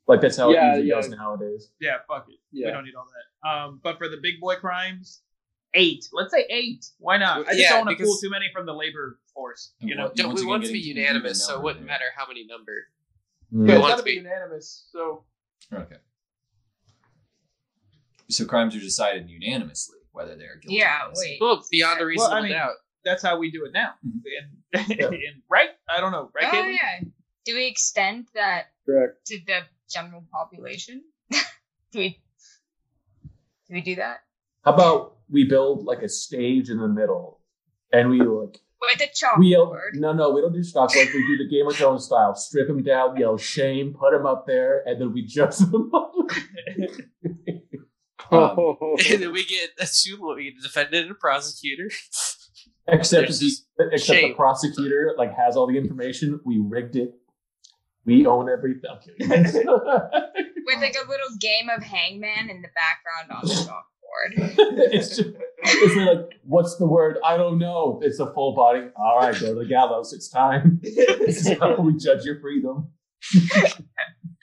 Like 0.08 0.20
that's 0.20 0.36
how 0.36 0.50
Yeah, 0.50 0.72
it 0.74 0.84
usually 0.84 0.88
yeah. 0.88 0.94
goes 0.94 1.08
nowadays. 1.10 1.70
yeah, 1.80 1.96
fuck 2.08 2.26
it. 2.28 2.38
We 2.52 2.62
don't 2.70 2.84
need 2.84 2.94
all 2.94 3.06
that. 3.12 3.48
Um, 3.48 3.80
but 3.82 3.98
for 3.98 4.08
the 4.08 4.16
big 4.22 4.40
boy 4.40 4.56
crimes, 4.56 5.20
eight. 5.74 6.08
Let's 6.12 6.32
say 6.32 6.44
eight. 6.50 6.84
Why 6.98 7.18
not? 7.18 7.40
I 7.40 7.50
just 7.50 7.58
Yeah, 7.58 7.70
don't 7.76 7.86
want 7.86 7.98
to 7.98 8.04
pull 8.04 8.16
too 8.16 8.30
many 8.30 8.46
from 8.52 8.66
the 8.66 8.72
labor 8.74 9.20
force. 9.34 9.72
You 9.80 9.94
know, 9.94 10.10
Don't, 10.14 10.34
we 10.34 10.44
want 10.44 10.64
to 10.64 10.72
be 10.72 10.80
getting 10.80 10.94
to 10.96 11.00
an 11.00 11.06
unanimous, 11.06 11.44
so 11.46 11.56
it 11.56 11.62
wouldn't 11.62 11.86
matter 11.86 12.06
how 12.16 12.26
many 12.26 12.44
number. 12.46 12.72
Mm. 13.54 13.66
but 13.66 13.74
it's 13.74 13.80
want 13.82 13.90
got 13.90 13.96
to 13.96 14.02
to 14.02 14.04
be 14.06 14.10
be- 14.12 14.16
unanimous. 14.28 14.86
So 14.90 15.24
Okay. 15.72 15.96
So 18.28 18.44
crimes 18.46 18.74
are 18.74 18.80
decided 18.80 19.28
unanimously 19.28 19.98
whether 20.12 20.36
they 20.36 20.44
are 20.44 20.56
guilty. 20.60 20.76
Yeah, 20.76 21.06
or 21.08 21.12
wait. 21.16 21.38
Well, 21.40 21.64
beyond 21.70 22.00
a 22.00 22.06
reasonable 22.06 22.34
I 22.36 22.42
mean- 22.42 22.52
doubt. 22.52 22.74
that's 23.04 23.22
how 23.22 23.38
we 23.38 23.50
do 23.50 23.64
it 23.64 23.72
now. 23.72 23.94
And, 24.74 24.88
Yeah. 24.88 25.06
and- 25.08 25.42
right? 25.50 25.70
I 25.88 26.00
don't 26.00 26.12
know. 26.12 26.30
Right? 26.34 26.48
Oh 26.52 26.66
yeah. 26.66 27.00
Do 27.44 27.54
we 27.54 27.66
extend 27.66 28.28
that 28.34 28.66
Correct. 28.86 29.26
to 29.26 29.38
the 29.46 29.60
general 29.90 30.24
population? 30.32 31.02
do 31.30 31.98
we? 31.98 32.20
Do 33.68 33.74
we 33.74 33.80
do 33.80 33.96
that 33.96 34.18
How 34.64 34.72
about 34.74 35.16
we 35.30 35.44
build 35.48 35.84
like 35.84 36.02
a 36.02 36.08
stage 36.08 36.68
in 36.70 36.78
the 36.78 36.88
middle, 36.88 37.40
and 37.92 38.10
we 38.10 38.18
like 38.20 38.58
with 38.80 39.00
a 39.00 39.08
we 39.38 39.46
yell, 39.48 39.66
chalkboard? 39.72 39.94
no 39.94 40.12
no 40.12 40.30
we 40.30 40.40
don't 40.40 40.52
do 40.52 40.62
stock 40.62 40.94
like 40.94 41.12
we 41.12 41.26
do 41.26 41.36
the 41.38 41.48
Game 41.48 41.66
of 41.66 41.74
Thrones 41.76 42.04
style. 42.04 42.34
Strip 42.34 42.68
him 42.68 42.82
down, 42.82 43.16
yell 43.16 43.36
shame, 43.38 43.94
put 43.98 44.12
him 44.14 44.26
up 44.26 44.46
there, 44.46 44.82
and 44.86 45.00
then 45.00 45.12
we 45.12 45.22
judge 45.24 45.56
them. 45.58 45.90
Um, 48.32 48.76
and 49.10 49.22
then 49.22 49.32
we 49.32 49.44
get 49.44 49.70
a 49.78 49.86
two 49.86 50.18
we 50.34 50.50
get 50.50 50.60
a 50.60 50.62
defendant 50.62 51.02
and 51.04 51.10
a 51.12 51.14
prosecutor. 51.14 51.90
except 52.88 53.28
the 53.28 53.32
just 53.32 53.66
except 53.78 54.20
the 54.20 54.34
prosecutor 54.34 55.14
like 55.18 55.34
has 55.36 55.56
all 55.56 55.66
the 55.66 55.76
information. 55.76 56.40
We 56.44 56.58
rigged 56.58 56.96
it. 56.96 57.12
We 58.04 58.26
own 58.26 58.48
everything. 58.48 58.90
I'm. 59.22 59.44
With 60.64 60.80
like 60.80 60.96
a 60.96 61.08
little 61.08 61.36
game 61.40 61.68
of 61.76 61.82
hangman 61.82 62.50
in 62.50 62.62
the 62.62 62.68
background 62.74 63.30
on 63.30 63.48
the 63.48 63.54
chalkboard. 63.54 64.92
it's 64.92 65.16
just 65.16 65.30
it's 65.58 65.96
like 65.96 66.38
what's 66.44 66.76
the 66.76 66.86
word? 66.86 67.18
I 67.24 67.36
don't 67.36 67.58
know. 67.58 68.00
It's 68.02 68.18
a 68.18 68.32
full 68.32 68.54
body. 68.54 68.88
All 68.96 69.18
right, 69.18 69.38
go 69.38 69.54
to 69.54 69.60
the 69.60 69.66
gallows. 69.66 70.12
It's 70.12 70.28
time. 70.28 70.80
this 70.82 71.46
is 71.46 71.58
how 71.58 71.80
we 71.80 71.96
judge 71.96 72.24
your 72.24 72.40
freedom. 72.40 72.88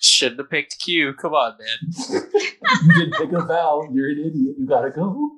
Shouldn't 0.02 0.40
have 0.40 0.50
picked 0.50 0.80
Q. 0.80 1.14
Come 1.14 1.34
on, 1.34 1.58
man. 1.58 2.22
You 2.86 2.94
didn't 2.94 3.14
pick 3.18 3.32
a 3.34 3.46
vowel. 3.46 3.90
You're 3.94 4.10
an 4.10 4.20
idiot. 4.20 4.56
You 4.58 4.66
gotta 4.68 4.92
go. 4.92 5.32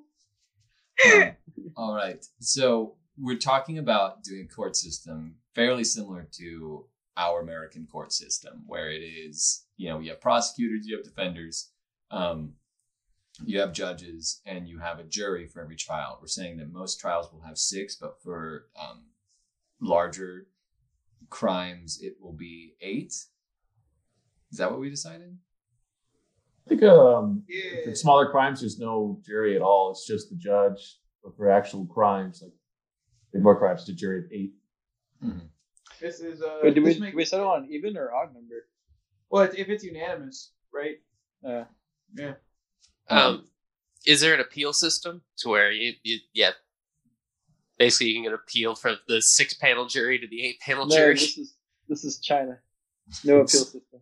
Um, 1.05 1.35
all 1.75 1.95
right. 1.95 2.23
So 2.39 2.95
we're 3.17 3.37
talking 3.37 3.77
about 3.77 4.23
doing 4.23 4.47
a 4.49 4.53
court 4.53 4.75
system 4.75 5.35
fairly 5.55 5.83
similar 5.83 6.27
to 6.33 6.85
our 7.17 7.41
American 7.41 7.85
court 7.85 8.13
system, 8.13 8.63
where 8.67 8.89
it 8.89 9.01
is, 9.01 9.65
you 9.77 9.89
know, 9.89 9.99
you 9.99 10.09
have 10.09 10.21
prosecutors, 10.21 10.87
you 10.87 10.95
have 10.95 11.03
defenders, 11.03 11.71
um, 12.09 12.53
you 13.43 13.59
have 13.59 13.73
judges, 13.73 14.41
and 14.45 14.67
you 14.67 14.79
have 14.79 14.99
a 14.99 15.03
jury 15.03 15.47
for 15.47 15.61
every 15.61 15.75
trial. 15.75 16.17
We're 16.21 16.27
saying 16.27 16.57
that 16.57 16.71
most 16.71 16.99
trials 16.99 17.31
will 17.31 17.41
have 17.41 17.57
six, 17.57 17.95
but 17.95 18.21
for 18.23 18.67
um, 18.79 19.03
larger 19.81 20.47
crimes, 21.29 21.99
it 22.01 22.15
will 22.19 22.33
be 22.33 22.75
eight. 22.81 23.13
Is 24.51 24.57
that 24.57 24.69
what 24.71 24.79
we 24.79 24.89
decided? 24.89 25.37
I 26.65 26.69
think 26.69 26.83
um, 26.83 27.43
Yeah. 27.47 27.83
for 27.85 27.95
smaller 27.95 28.29
crimes, 28.29 28.59
there's 28.61 28.79
no 28.79 29.19
jury 29.25 29.55
at 29.55 29.61
all. 29.61 29.91
It's 29.91 30.05
just 30.05 30.29
the 30.29 30.35
judge. 30.35 30.97
But 31.23 31.37
for 31.37 31.49
actual 31.51 31.85
crimes, 31.85 32.41
like 32.41 32.51
big 33.31 33.43
more 33.43 33.57
crimes, 33.57 33.85
the 33.85 33.93
jury 33.93 34.19
of 34.19 34.31
eight. 34.31 34.53
This 35.99 36.19
is 36.19 36.41
uh. 36.41 36.59
Wait, 36.63 36.73
do 36.73 36.81
we 36.81 36.93
this 36.93 36.97
do 37.11 37.15
we 37.15 37.25
settle 37.25 37.47
on 37.49 37.67
even 37.69 37.95
or 37.95 38.11
odd 38.11 38.33
number? 38.33 38.67
Well, 39.29 39.43
if 39.43 39.69
it's 39.69 39.83
unanimous, 39.83 40.51
right? 40.73 40.95
Uh, 41.47 41.65
Yeah. 42.17 42.33
Um, 43.07 43.45
is 44.05 44.21
there 44.21 44.33
an 44.33 44.39
appeal 44.39 44.73
system 44.73 45.21
to 45.37 45.49
where 45.49 45.71
you, 45.71 45.93
you 46.03 46.19
yeah, 46.33 46.51
basically 47.81 48.07
you 48.07 48.15
can 48.15 48.23
get 48.23 48.33
appeal 48.33 48.75
from 48.75 48.97
the 49.07 49.21
six 49.21 49.55
panel 49.55 49.87
jury 49.87 50.19
to 50.19 50.27
the 50.27 50.43
eight 50.43 50.59
panel 50.59 50.85
no, 50.85 50.95
jury? 50.95 51.13
this 51.15 51.37
is 51.37 51.55
this 51.89 52.03
is 52.03 52.19
China. 52.19 52.59
No 53.23 53.37
appeal 53.37 53.65
system. 53.65 54.01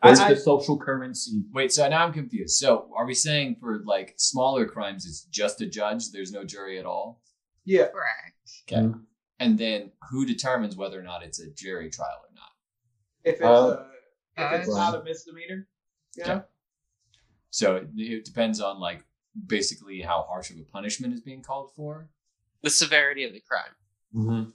Where's 0.00 0.20
I- 0.20 0.34
the 0.34 0.40
social 0.40 0.78
currency? 0.78 1.42
Wait, 1.52 1.72
so 1.72 1.88
now 1.88 2.04
I'm 2.04 2.12
confused. 2.12 2.56
So 2.58 2.90
are 2.94 3.06
we 3.06 3.14
saying 3.14 3.56
for 3.60 3.82
like 3.84 4.14
smaller 4.16 4.66
crimes, 4.66 5.06
it's 5.06 5.22
just 5.24 5.60
a 5.60 5.66
judge? 5.66 6.10
There's 6.12 6.30
no 6.30 6.44
jury 6.44 6.78
at 6.78 6.86
all? 6.86 7.22
Yeah. 7.64 7.88
Correct. 7.88 8.50
Okay. 8.70 8.82
Mhm. 8.82 9.04
And 9.40 9.58
then 9.58 9.92
who 10.10 10.26
determines 10.26 10.76
whether 10.76 10.98
or 11.00 11.02
not 11.02 11.22
it's 11.22 11.40
a 11.40 11.50
jury 11.50 11.90
trial 11.90 12.20
or 12.28 12.34
not? 12.34 12.52
If 13.24 13.34
it's 13.36 13.42
Uh, 13.42 13.68
uh, 13.68 13.86
if 14.36 14.60
it's 14.60 14.74
uh, 14.74 14.76
not 14.76 15.00
a 15.00 15.02
misdemeanor. 15.02 15.66
Yeah. 16.16 16.32
Okay. 16.32 16.44
So 17.50 17.76
it, 17.76 17.88
it 17.96 18.24
depends 18.24 18.60
on 18.60 18.78
like 18.78 19.02
basically 19.46 20.00
how 20.02 20.22
harsh 20.28 20.50
of 20.50 20.58
a 20.58 20.64
punishment 20.64 21.14
is 21.14 21.20
being 21.20 21.42
called 21.42 21.72
for. 21.74 22.08
The 22.62 22.70
severity 22.70 23.24
of 23.24 23.32
the 23.32 23.40
crime. 23.40 23.74
Mm-hmm. 24.14 24.50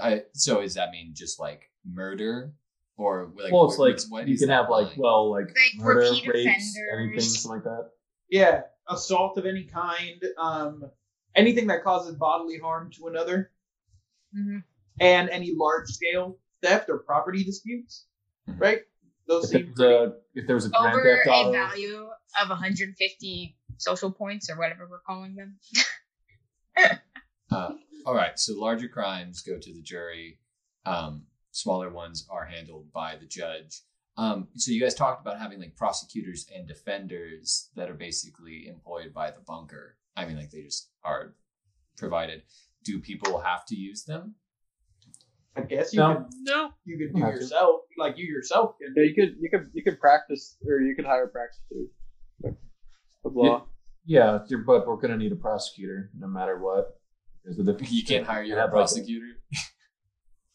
I, 0.00 0.22
so 0.34 0.60
does 0.60 0.74
that 0.74 0.90
mean 0.90 1.12
just 1.14 1.40
like 1.40 1.70
murder 1.84 2.52
or 2.96 3.32
like 3.36 3.52
well, 3.52 3.64
it's 3.66 3.78
what- 3.78 3.90
like 3.92 4.00
what 4.08 4.28
you 4.28 4.38
can 4.38 4.48
have 4.48 4.68
like 4.70 4.88
line? 4.88 4.96
well, 4.98 5.30
like, 5.30 5.46
Like 5.48 5.76
murder, 5.76 6.10
repeat 6.12 6.28
rapes, 6.28 6.76
anything, 6.92 7.20
something 7.20 7.56
like 7.58 7.64
that. 7.64 7.90
Yeah. 8.28 8.62
Assault 8.88 9.38
of 9.38 9.46
any 9.46 9.64
kind. 9.64 10.22
Um, 10.38 10.90
anything 11.36 11.66
that 11.68 11.82
causes 11.84 12.14
bodily 12.16 12.58
harm 12.58 12.90
to 12.98 13.06
another, 13.08 13.50
hmm 14.34 14.58
and 15.00 15.30
any 15.30 15.52
large 15.56 15.88
scale 15.88 16.38
theft 16.62 16.90
or 16.90 16.98
property 16.98 17.42
disputes. 17.42 18.06
Mhm. 18.48 18.60
Right. 18.60 18.80
Those 19.26 19.44
If, 19.44 19.50
seem 19.50 19.72
it 19.78 19.80
a, 19.80 20.12
if 20.34 20.46
there 20.46 20.56
was 20.56 20.66
a 20.66 20.70
Grand 20.70 20.94
Over 20.94 21.20
Theft 21.24 21.46
a 21.48 21.52
value 21.52 22.08
of 22.42 22.48
150 22.48 23.56
social 23.78 24.10
points 24.10 24.50
or 24.50 24.58
whatever 24.58 24.86
we're 24.90 25.00
calling 25.00 25.36
them. 25.36 25.58
Uh, 27.52 27.72
all 28.06 28.14
right, 28.14 28.38
so 28.38 28.54
larger 28.56 28.86
crimes 28.86 29.42
go 29.42 29.58
to 29.58 29.72
the 29.74 29.82
jury. 29.82 30.38
Um, 30.86 31.24
smaller 31.50 31.90
ones 31.90 32.24
are 32.30 32.44
handled 32.44 32.92
by 32.92 33.16
the 33.16 33.26
judge. 33.26 33.80
Um, 34.16 34.46
so 34.54 34.70
you 34.70 34.80
guys 34.80 34.94
talked 34.94 35.20
about 35.20 35.40
having 35.40 35.58
like 35.58 35.74
prosecutors 35.74 36.46
and 36.54 36.68
defenders 36.68 37.70
that 37.74 37.90
are 37.90 37.94
basically 37.94 38.68
employed 38.68 39.12
by 39.12 39.32
the 39.32 39.40
bunker. 39.44 39.96
I 40.16 40.26
mean, 40.26 40.36
like 40.36 40.50
they 40.52 40.62
just 40.62 40.90
are 41.02 41.34
provided. 41.98 42.42
Do 42.84 43.00
people 43.00 43.40
have 43.40 43.66
to 43.66 43.74
use 43.74 44.04
them? 44.04 44.36
I 45.56 45.62
guess 45.62 45.92
you 45.92 45.98
No. 45.98 46.14
could 46.18 46.26
No. 46.42 46.70
you 46.84 46.98
could 46.98 47.12
Don't 47.12 47.20
do 47.22 47.26
have 47.26 47.34
to. 47.34 47.40
yourself 47.40 47.80
like 47.98 48.16
you 48.16 48.26
yourself 48.26 48.76
can. 48.80 48.94
Yeah, 48.96 49.02
you 49.10 49.14
could 49.16 49.34
you 49.40 49.50
could 49.50 49.70
you 49.72 49.82
could 49.82 49.98
practice 49.98 50.56
or 50.64 50.80
you 50.80 50.94
could 50.94 51.04
hire 51.04 51.26
practitioners 51.26 51.90
of 53.24 53.34
law. 53.34 53.66
Yeah, 54.04 54.38
but 54.66 54.86
we're 54.86 54.96
gonna 54.96 55.16
need 55.16 55.32
a 55.32 55.36
prosecutor 55.36 56.10
no 56.18 56.26
matter 56.26 56.58
what. 56.58 56.98
Because 57.42 57.58
the 57.58 57.72
def- 57.72 57.90
You 57.92 58.04
can't 58.04 58.26
hire 58.26 58.42
your 58.42 58.58
own 58.58 58.64
like, 58.64 58.72
prosecutor. 58.72 59.26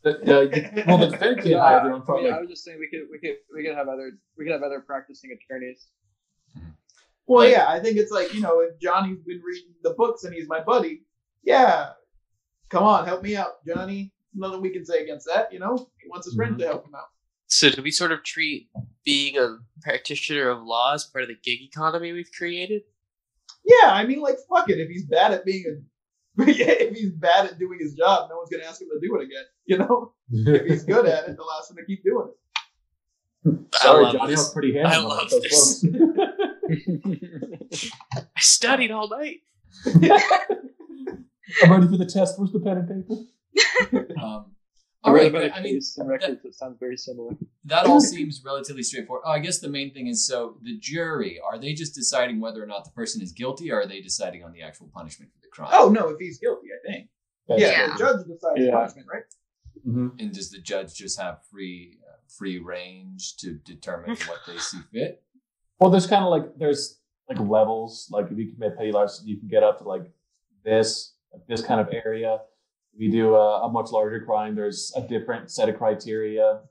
the- 0.03 0.83
well, 0.87 0.97
the 0.97 1.07
defendant 1.07 1.37
can't 1.37 1.45
Yeah, 1.49 1.61
hire 1.61 1.83
their 1.83 1.91
I, 1.91 1.95
own 1.95 2.01
I 2.01 2.05
pro- 2.05 2.29
I 2.29 2.39
was 2.39 2.49
just 2.49 2.63
saying 2.63 2.79
we 2.79 2.89
could 2.89 3.07
we 3.11 3.19
could 3.19 3.37
we 3.55 3.65
could 3.65 3.75
have 3.75 3.87
other 3.87 4.11
we 4.37 4.45
could 4.45 4.53
have 4.53 4.63
other 4.63 4.81
practicing 4.81 5.31
attorneys. 5.31 5.87
Well, 7.27 7.45
Like- 7.45 7.51
yeah, 7.53 7.67
I 7.67 7.79
think 7.79 7.97
it's 7.97 8.11
like 8.11 8.33
you 8.33 8.41
know, 8.41 8.59
if 8.61 8.79
Johnny's 8.79 9.19
been 9.25 9.41
reading 9.45 9.73
the 9.83 9.91
books 9.91 10.23
and 10.23 10.33
he's 10.33 10.47
my 10.47 10.61
buddy, 10.61 11.03
yeah, 11.43 11.89
come 12.69 12.83
on, 12.83 13.05
help 13.05 13.23
me 13.23 13.35
out, 13.35 13.65
Johnny. 13.67 14.11
Nothing 14.33 14.61
we 14.61 14.69
can 14.69 14.85
say 14.85 15.01
against 15.01 15.27
that, 15.33 15.53
you 15.53 15.59
know. 15.59 15.75
He 16.01 16.09
wants 16.09 16.27
his 16.27 16.35
friend 16.35 16.53
mm-hmm. 16.53 16.61
to 16.61 16.67
help 16.67 16.85
him 16.85 16.95
out. 16.95 17.05
So 17.47 17.69
do 17.69 17.81
we 17.81 17.91
sort 17.91 18.11
of 18.11 18.23
treat 18.23 18.69
being 19.05 19.37
a 19.37 19.57
practitioner 19.81 20.49
of 20.49 20.63
law 20.63 20.93
as 20.93 21.05
part 21.05 21.23
of 21.23 21.29
the 21.29 21.37
gig 21.41 21.61
economy 21.61 22.11
we've 22.11 22.31
created? 22.37 22.81
Yeah, 23.65 23.91
I 23.91 24.05
mean, 24.05 24.21
like, 24.21 24.37
fuck 24.49 24.69
it. 24.69 24.79
If 24.79 24.89
he's 24.89 25.05
bad 25.05 25.31
at 25.31 25.45
being 25.45 25.63
a, 25.67 25.75
if 26.43 26.95
he's 26.95 27.11
bad 27.11 27.45
at 27.45 27.59
doing 27.59 27.79
his 27.79 27.93
job, 27.93 28.29
no 28.29 28.37
one's 28.37 28.49
gonna 28.49 28.63
ask 28.63 28.81
him 28.81 28.89
to 28.89 28.99
do 29.07 29.15
it 29.15 29.23
again. 29.23 29.43
You 29.65 29.77
know, 29.79 30.13
if 30.31 30.65
he's 30.67 30.83
good 30.93 31.05
at 31.05 31.27
it, 31.27 31.37
they'll 31.37 31.51
ask 31.59 31.69
him 31.71 31.77
to 31.77 31.85
keep 31.85 32.03
doing 32.03 32.27
it. 32.29 32.35
Sorry, 33.75 33.99
I 33.99 34.01
love 34.07 34.13
Johnny, 34.13 34.23
I 34.23 34.27
this. 34.27 34.39
was 34.39 34.53
pretty 34.53 34.81
I 34.81 34.97
love 34.97 35.29
those 35.29 35.81
this. 35.81 35.85
I 38.15 38.39
studied 38.39 38.89
all 38.91 39.07
night. 39.07 39.41
I'm 41.61 41.71
ready 41.71 41.87
for 41.87 41.97
the 41.97 42.05
test. 42.11 42.39
Where's 42.39 42.51
the 42.51 42.59
pen 42.59 42.77
and 42.77 42.87
paper? 42.87 43.15
Um, 44.21 44.54
I 45.05 45.11
read 45.11 45.21
right, 45.21 45.27
about 45.31 45.41
but, 45.43 45.51
a 45.51 45.55
I 45.55 45.61
mean, 45.61 45.75
case 45.75 45.97
in 45.97 46.07
records 46.07 46.41
that 46.43 46.55
sounds 46.55 46.77
very 46.79 46.97
similar. 46.97 47.31
that 47.65 47.85
all 47.85 47.99
seems 48.01 48.41
relatively 48.43 48.83
straightforward. 48.83 49.23
Oh, 49.25 49.31
I 49.31 49.39
guess 49.39 49.59
the 49.59 49.69
main 49.69 49.93
thing 49.93 50.07
is 50.07 50.25
so 50.27 50.57
the 50.63 50.77
jury 50.79 51.39
are 51.39 51.57
they 51.59 51.73
just 51.73 51.93
deciding 51.95 52.39
whether 52.39 52.61
or 52.63 52.67
not 52.67 52.85
the 52.85 52.91
person 52.91 53.21
is 53.21 53.31
guilty, 53.31 53.71
or 53.71 53.81
are 53.81 53.85
they 53.87 54.01
deciding 54.01 54.43
on 54.43 54.51
the 54.51 54.61
actual 54.61 54.89
punishment 54.93 55.31
for 55.33 55.39
the 55.41 55.47
crime? 55.49 55.69
Oh 55.71 55.89
no, 55.89 56.09
if 56.09 56.17
he's 56.19 56.39
guilty, 56.39 56.67
I 56.73 56.91
think. 56.91 57.09
Yeah, 57.47 57.57
Yeah. 57.57 57.87
the 57.93 57.99
judge 57.99 58.25
decides 58.27 58.59
Yeah. 58.59 58.71
punishment, 58.71 59.07
right? 59.11 59.23
hmm 59.83 60.07
And 60.19 60.31
does 60.33 60.49
the 60.49 60.59
judge 60.59 60.93
just 60.95 61.19
have 61.19 61.45
free 61.51 61.99
uh, 62.09 62.15
free 62.27 62.57
range 62.59 63.37
to 63.37 63.53
determine 63.53 64.15
what 64.27 64.39
they 64.47 64.57
see 64.57 64.79
fit? 64.91 65.21
Well, 65.79 65.89
there's 65.91 66.07
kind 66.07 66.23
of 66.23 66.31
like 66.31 66.57
there's 66.57 66.99
like 67.29 67.39
levels. 67.39 68.07
Like 68.11 68.31
if 68.31 68.37
you 68.37 68.51
commit 68.53 68.77
petty 68.77 68.91
larceny, 68.91 69.29
you 69.31 69.37
can 69.37 69.47
get 69.47 69.61
up 69.63 69.77
to 69.79 69.83
like 69.83 70.09
this 70.63 71.13
like 71.33 71.45
this 71.47 71.61
kind 71.61 71.79
of 71.81 71.89
area. 71.93 72.39
If 72.95 73.01
you 73.01 73.11
do 73.11 73.35
a, 73.35 73.65
a 73.67 73.71
much 73.71 73.91
larger 73.91 74.23
crime, 74.25 74.55
there's 74.55 74.93
a 74.95 75.01
different 75.01 75.51
set 75.51 75.67
of 75.69 75.77
criteria. 75.77 76.61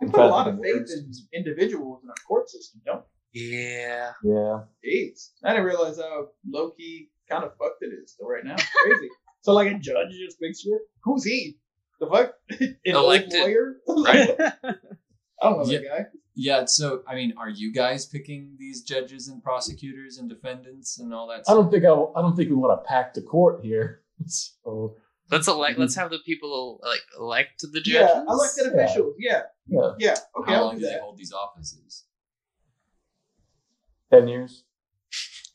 We 0.00 0.08
put 0.08 0.20
a 0.20 0.26
lot 0.26 0.48
of 0.48 0.54
of 0.54 0.60
faith 0.60 0.88
in 0.96 1.12
individuals 1.32 2.00
in 2.02 2.08
our 2.10 2.14
court 2.26 2.48
system, 2.50 2.80
don't 2.84 3.04
Yeah. 3.32 4.12
Yeah. 4.24 4.60
we? 4.82 5.12
Jeez. 5.12 5.30
I 5.44 5.50
didn't 5.50 5.64
realize 5.66 5.98
how 5.98 6.28
low 6.48 6.70
key 6.70 7.10
kind 7.30 7.44
of 7.44 7.52
fucked 7.58 7.82
it 7.82 7.92
is 8.02 8.12
still 8.12 8.28
right 8.28 8.44
now. 8.44 8.54
It's 8.54 8.66
crazy. 8.84 9.08
so 9.42 9.52
like 9.52 9.70
a 9.72 9.78
judge 9.78 10.10
just 10.24 10.38
makes 10.40 10.60
sure 10.62 10.80
who's 11.04 11.24
he? 11.24 11.56
The 12.00 12.06
fuck? 12.06 12.34
An 12.60 12.76
Elected. 12.84 13.40
lawyer? 13.40 13.76
Right. 13.88 14.30
I 15.40 15.50
don't 15.50 15.58
know 15.58 15.64
Yeah. 15.66 15.78
that 15.78 15.88
guy. 15.88 16.04
Yeah. 16.34 16.64
So 16.66 17.02
I 17.08 17.14
mean, 17.16 17.34
are 17.36 17.50
you 17.50 17.72
guys 17.72 18.06
picking 18.06 18.56
these 18.58 18.82
judges 18.82 19.28
and 19.28 19.42
prosecutors 19.42 20.18
and 20.18 20.28
defendants 20.28 20.98
and 21.00 21.12
all 21.14 21.26
that? 21.28 21.40
I 21.40 21.42
stuff? 21.42 21.54
don't 21.56 21.70
think 21.70 21.84
I, 21.84 21.90
I 21.92 22.22
don't 22.22 22.36
think 22.36 22.50
we 22.50 22.56
want 22.56 22.80
to 22.80 22.88
pack 22.88 23.14
the 23.14 23.22
court 23.22 23.64
here. 23.64 24.02
So 24.26 24.96
Let's 25.30 25.46
elect. 25.48 25.78
Let's 25.78 25.92
Mm-hmm. 25.94 26.00
have 26.02 26.10
the 26.10 26.18
people 26.24 26.80
like 26.82 27.00
elect 27.18 27.60
the 27.72 27.80
judges. 27.80 28.08
Yeah, 28.14 28.22
elected 28.28 28.66
officials. 28.72 29.14
Yeah, 29.18 29.42
yeah, 29.66 29.90
yeah. 29.98 30.14
Okay, 30.40 30.52
How 30.52 30.58
I'll 30.58 30.64
long 30.66 30.74
do 30.76 30.80
do 30.80 30.86
they 30.86 30.92
that. 30.92 31.00
hold 31.02 31.18
these 31.18 31.32
offices? 31.32 32.04
ten 34.10 34.26
years. 34.28 34.64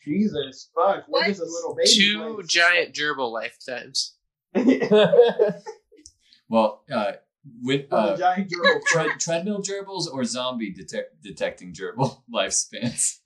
Jesus, 0.04 0.70
fuck. 0.76 1.06
We're 1.08 1.20
What? 1.20 1.28
just 1.28 1.42
a 1.42 1.46
little 1.46 1.76
baby. 1.76 1.90
Two 1.90 2.34
place. 2.36 2.48
giant 2.48 2.94
gerbil 2.96 3.32
lifetimes. 3.32 4.16
Well, 6.50 6.84
uh, 6.92 7.14
with 7.64 7.86
Well, 7.90 8.08
the 8.08 8.14
uh, 8.14 8.18
giant 8.18 8.52
gerbil. 8.52 8.82
tre- 8.88 9.16
treadmill 9.20 9.62
gerbils 9.62 10.12
or 10.12 10.24
zombie 10.24 10.72
detect- 10.72 11.22
detecting 11.24 11.74
gerbil 11.74 12.22
lifespans? 12.34 13.20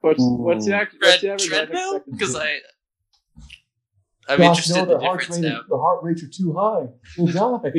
What's 0.00 0.18
what's 0.20 0.66
the, 0.66 0.74
act, 0.74 0.94
what's 1.00 1.20
Tread, 1.20 1.20
the 1.22 1.28
average 1.28 1.42
life 1.50 1.50
treadmill? 1.68 1.96
expectancy? 1.96 2.10
Because 2.18 2.34
I, 2.36 2.56
I'm 4.28 4.38
Gosh, 4.38 4.48
interested 4.58 4.74
no, 4.76 4.82
in 4.82 4.88
the 4.88 5.04
heart 5.04 5.20
difference 5.20 5.42
rate, 5.42 5.48
now. 5.50 5.60
their 5.68 5.78
heart 5.78 6.02
rates 6.02 6.22
are 6.22 6.28
too 6.28 6.52
high. 6.56 6.86
They'll 7.16 7.58
die. 7.58 7.72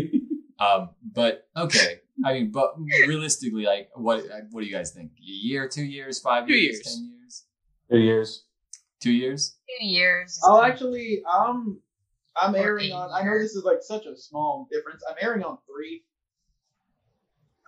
Um, 0.59 0.89
but 1.13 1.47
okay, 1.57 1.99
I 2.25 2.33
mean, 2.33 2.51
but 2.51 2.73
realistically, 3.07 3.63
like, 3.65 3.89
what 3.95 4.23
what 4.51 4.61
do 4.61 4.67
you 4.67 4.73
guys 4.73 4.91
think? 4.91 5.11
A 5.17 5.21
year, 5.21 5.67
two 5.67 5.83
years, 5.83 6.19
five 6.19 6.47
Two 6.47 6.53
years, 6.53 6.75
years. 6.75 6.83
ten 6.95 7.05
years, 7.19 7.43
Two 7.89 7.97
years. 7.99 8.45
two 9.01 9.11
years? 9.11 9.57
Two 9.79 9.85
years. 9.85 10.39
I'll 10.43 10.61
actually, 10.61 11.23
um, 11.31 11.79
I'm 12.35 12.53
Or 12.55 12.57
erring 12.59 12.85
eight 12.87 12.91
on. 12.93 13.09
I 13.11 13.23
know 13.23 13.37
this 13.39 13.55
is 13.55 13.63
like 13.63 13.79
such 13.81 14.05
a 14.05 14.15
small 14.15 14.67
difference. 14.71 15.01
I'm 15.09 15.15
erring 15.21 15.43
on 15.43 15.57
three. 15.67 16.03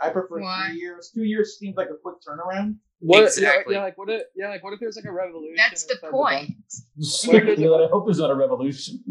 I 0.02 0.10
prefer 0.10 0.42
Why? 0.42 0.68
three 0.70 0.80
years. 0.80 1.12
Two 1.14 1.24
years 1.24 1.58
seems 1.58 1.76
like 1.78 1.88
a 1.90 1.96
quick 2.02 2.16
turnaround. 2.28 2.76
What, 3.00 3.24
Exactly. 3.24 3.74
Yeah, 3.76 3.80
yeah, 3.82 3.86
like 3.86 3.98
what? 3.98 4.10
If, 4.10 4.22
yeah, 4.36 4.50
like 4.50 4.64
what 4.64 4.74
if 4.74 4.80
there's 4.80 4.96
like 4.96 5.06
a 5.06 5.12
revolution? 5.12 5.56
That's 5.58 5.84
the 5.86 5.96
inside 5.96 6.12
point. 6.12 6.56
What 7.26 7.50
if 7.50 7.60
Yeah, 7.60 7.70
I 7.70 7.88
hope 7.92 8.06
there's 8.06 8.20
not 8.20 8.32
a 8.32 8.36
revolution. 8.36 9.04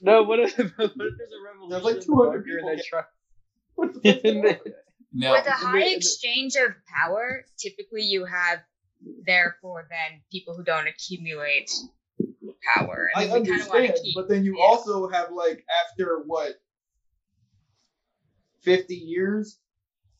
No, 0.00 0.22
what 0.22 0.38
if, 0.40 0.56
what 0.58 0.68
if 0.68 0.76
there's 0.76 1.32
a 1.32 1.42
revolution? 1.44 1.68
There's 1.70 1.82
like 1.84 2.00
200 2.04 2.44
people 2.44 2.58
and 2.68 2.68
they 2.68 2.76
get- 2.76 2.86
try. 2.86 3.02
What 3.74 3.94
the 3.94 4.00
fuck's 4.12 4.24
and 4.24 4.42
going 4.42 4.54
on? 4.54 4.60
they- 4.64 4.72
Now, 5.14 5.32
With 5.32 5.46
a 5.46 5.50
high 5.50 5.72
the- 5.80 5.84
in 5.86 5.90
the- 5.90 5.96
exchange 5.96 6.56
of 6.56 6.72
power, 6.86 7.44
typically 7.58 8.02
you 8.02 8.24
have 8.26 8.60
therefore 9.26 9.86
then 9.90 10.20
people 10.30 10.54
who 10.56 10.62
don't 10.64 10.86
accumulate 10.86 11.70
power. 12.76 13.08
I 13.16 13.24
And 13.24 13.32
we 13.32 13.48
kind 13.48 13.60
of 13.60 13.66
want 13.68 13.76
understand, 13.80 13.98
keep. 14.04 14.14
but 14.14 14.28
then 14.28 14.44
you 14.44 14.56
yeah. 14.58 14.64
also 14.64 15.08
have 15.08 15.32
like 15.32 15.64
after 15.88 16.22
what, 16.26 16.52
fifty 18.60 18.94
years, 18.94 19.58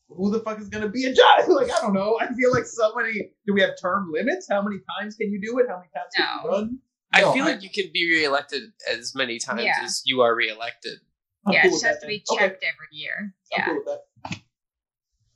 who 0.09 0.31
the 0.31 0.39
fuck 0.41 0.59
is 0.59 0.69
gonna 0.69 0.89
be 0.89 1.05
a 1.05 1.13
judge? 1.13 1.47
Like 1.47 1.71
I 1.71 1.81
don't 1.81 1.93
know. 1.93 2.17
I 2.21 2.27
feel 2.33 2.51
like 2.51 2.65
somebody. 2.65 3.31
Do 3.47 3.53
we 3.53 3.61
have 3.61 3.71
term 3.81 4.11
limits? 4.11 4.47
How 4.49 4.61
many 4.61 4.77
times 4.99 5.15
can 5.15 5.31
you 5.31 5.39
do 5.41 5.57
it? 5.59 5.65
How 5.69 5.77
many 5.77 5.89
times 5.95 6.11
can 6.15 6.27
you 6.43 6.49
No. 6.51 6.57
run? 6.57 6.79
I 7.13 7.19
feel 7.33 7.43
I- 7.45 7.51
like 7.53 7.63
you 7.63 7.69
can 7.69 7.91
be 7.93 8.09
reelected 8.11 8.63
as 8.91 9.13
many 9.15 9.39
times 9.39 9.63
Yeah. 9.63 9.79
as 9.83 10.01
you 10.05 10.21
are 10.21 10.35
reelected. 10.35 10.99
I'm 11.45 11.53
yeah, 11.53 11.61
cool 11.63 11.69
it 11.69 11.73
just 11.73 11.85
has 11.85 11.95
that 11.95 12.01
to 12.01 12.07
then. 12.07 12.09
be 12.15 12.23
Okay. 12.31 12.39
checked 12.47 12.63
every 12.63 12.87
year. 12.91 13.15
I'm 13.19 13.33
Yeah. 13.51 13.65
cool 13.65 13.75
with 13.75 13.85
that. 13.85 14.39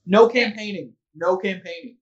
No 0.05 0.29
campaigning. 0.29 0.93
No 1.15 1.37
campaigning. 1.37 1.97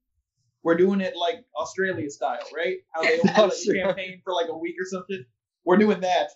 We're 0.64 0.78
doing 0.78 1.02
it 1.02 1.16
like 1.16 1.44
Australia 1.60 2.10
style, 2.10 2.40
right? 2.56 2.78
How 2.94 3.02
they 3.04 3.20
only 3.20 3.34
let 3.34 3.60
you 3.66 3.74
campaign 3.84 4.22
for 4.24 4.34
like 4.34 4.48
a 4.50 4.58
week 4.58 4.76
or 4.80 4.86
something. 4.86 5.24
We're 5.64 5.78
doing 5.78 6.02
that. 6.02 6.30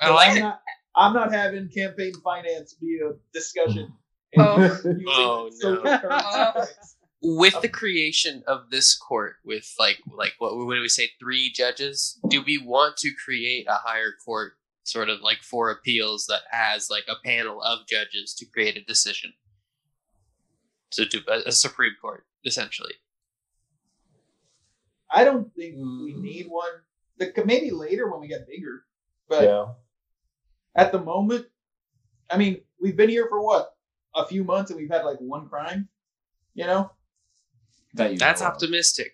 I 0.00 0.10
like 0.10 0.30
am 0.30 0.36
it. 0.36 0.40
Not, 0.40 0.60
I'm 0.96 1.14
not 1.14 1.32
having 1.32 1.68
campaign 1.68 2.12
finance 2.24 2.74
be 2.74 2.98
a 3.04 3.12
discussion. 3.32 3.92
Oh. 4.38 4.80
Oh, 5.08 5.50
no. 5.62 6.64
With 7.22 7.60
the 7.62 7.68
creation 7.68 8.42
of 8.46 8.70
this 8.70 8.94
court, 8.96 9.36
with 9.44 9.74
like 9.78 9.98
like 10.06 10.34
what 10.38 10.54
what 10.56 10.74
do 10.74 10.80
we 10.80 10.88
say, 10.88 11.10
three 11.18 11.50
judges? 11.50 12.20
Do 12.28 12.42
we 12.42 12.58
want 12.58 12.96
to 12.98 13.10
create 13.24 13.66
a 13.66 13.74
higher 13.74 14.12
court, 14.24 14.52
sort 14.84 15.08
of 15.08 15.20
like 15.22 15.42
for 15.42 15.70
appeals 15.70 16.26
that 16.26 16.42
has 16.50 16.88
like 16.90 17.04
a 17.08 17.16
panel 17.24 17.62
of 17.62 17.86
judges 17.88 18.34
to 18.34 18.46
create 18.46 18.76
a 18.76 18.84
decision? 18.84 19.32
So 20.90 21.04
do 21.04 21.20
a, 21.26 21.48
a 21.48 21.52
Supreme 21.52 21.94
Court 22.00 22.26
essentially. 22.44 22.94
I 25.10 25.24
don't 25.24 25.52
think 25.54 25.76
we 25.76 26.14
Mm. 26.14 26.20
need 26.20 26.46
one. 26.48 26.70
The 27.18 27.32
maybe 27.44 27.70
later 27.70 28.10
when 28.10 28.20
we 28.20 28.28
get 28.28 28.46
bigger, 28.46 28.84
but 29.28 29.44
yeah. 29.44 29.66
at 30.76 30.92
the 30.92 31.00
moment, 31.00 31.46
I 32.30 32.36
mean, 32.36 32.60
we've 32.80 32.96
been 32.96 33.08
here 33.08 33.26
for 33.28 33.40
what 33.40 33.74
a 34.16 34.26
few 34.26 34.42
months 34.44 34.70
and 34.70 34.80
we've 34.80 34.90
had 34.90 35.04
like 35.04 35.18
one 35.18 35.48
crime. 35.48 35.88
You 36.54 36.66
know, 36.66 36.90
That 37.94 38.12
you 38.12 38.18
That's 38.18 38.40
know 38.40 38.46
optimistic. 38.48 39.12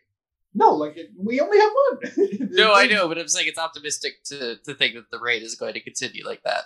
no, 0.55 0.75
like 0.75 0.97
it, 0.97 1.11
we 1.19 1.41
only 1.41 1.59
have 1.59 1.73
one. 1.91 2.49
No, 2.53 2.73
I 2.73 2.87
know, 2.93 3.09
but 3.09 3.19
I'm 3.19 3.29
saying 3.29 3.49
it's 3.49 3.59
optimistic 3.59 4.23
to 4.27 4.57
to 4.65 4.75
think 4.75 4.95
that 4.95 5.11
the 5.11 5.19
rate 5.19 5.43
is 5.43 5.55
going 5.57 5.75
to 5.75 5.81
continue 5.81 6.25
like 6.25 6.43
that. 6.45 6.65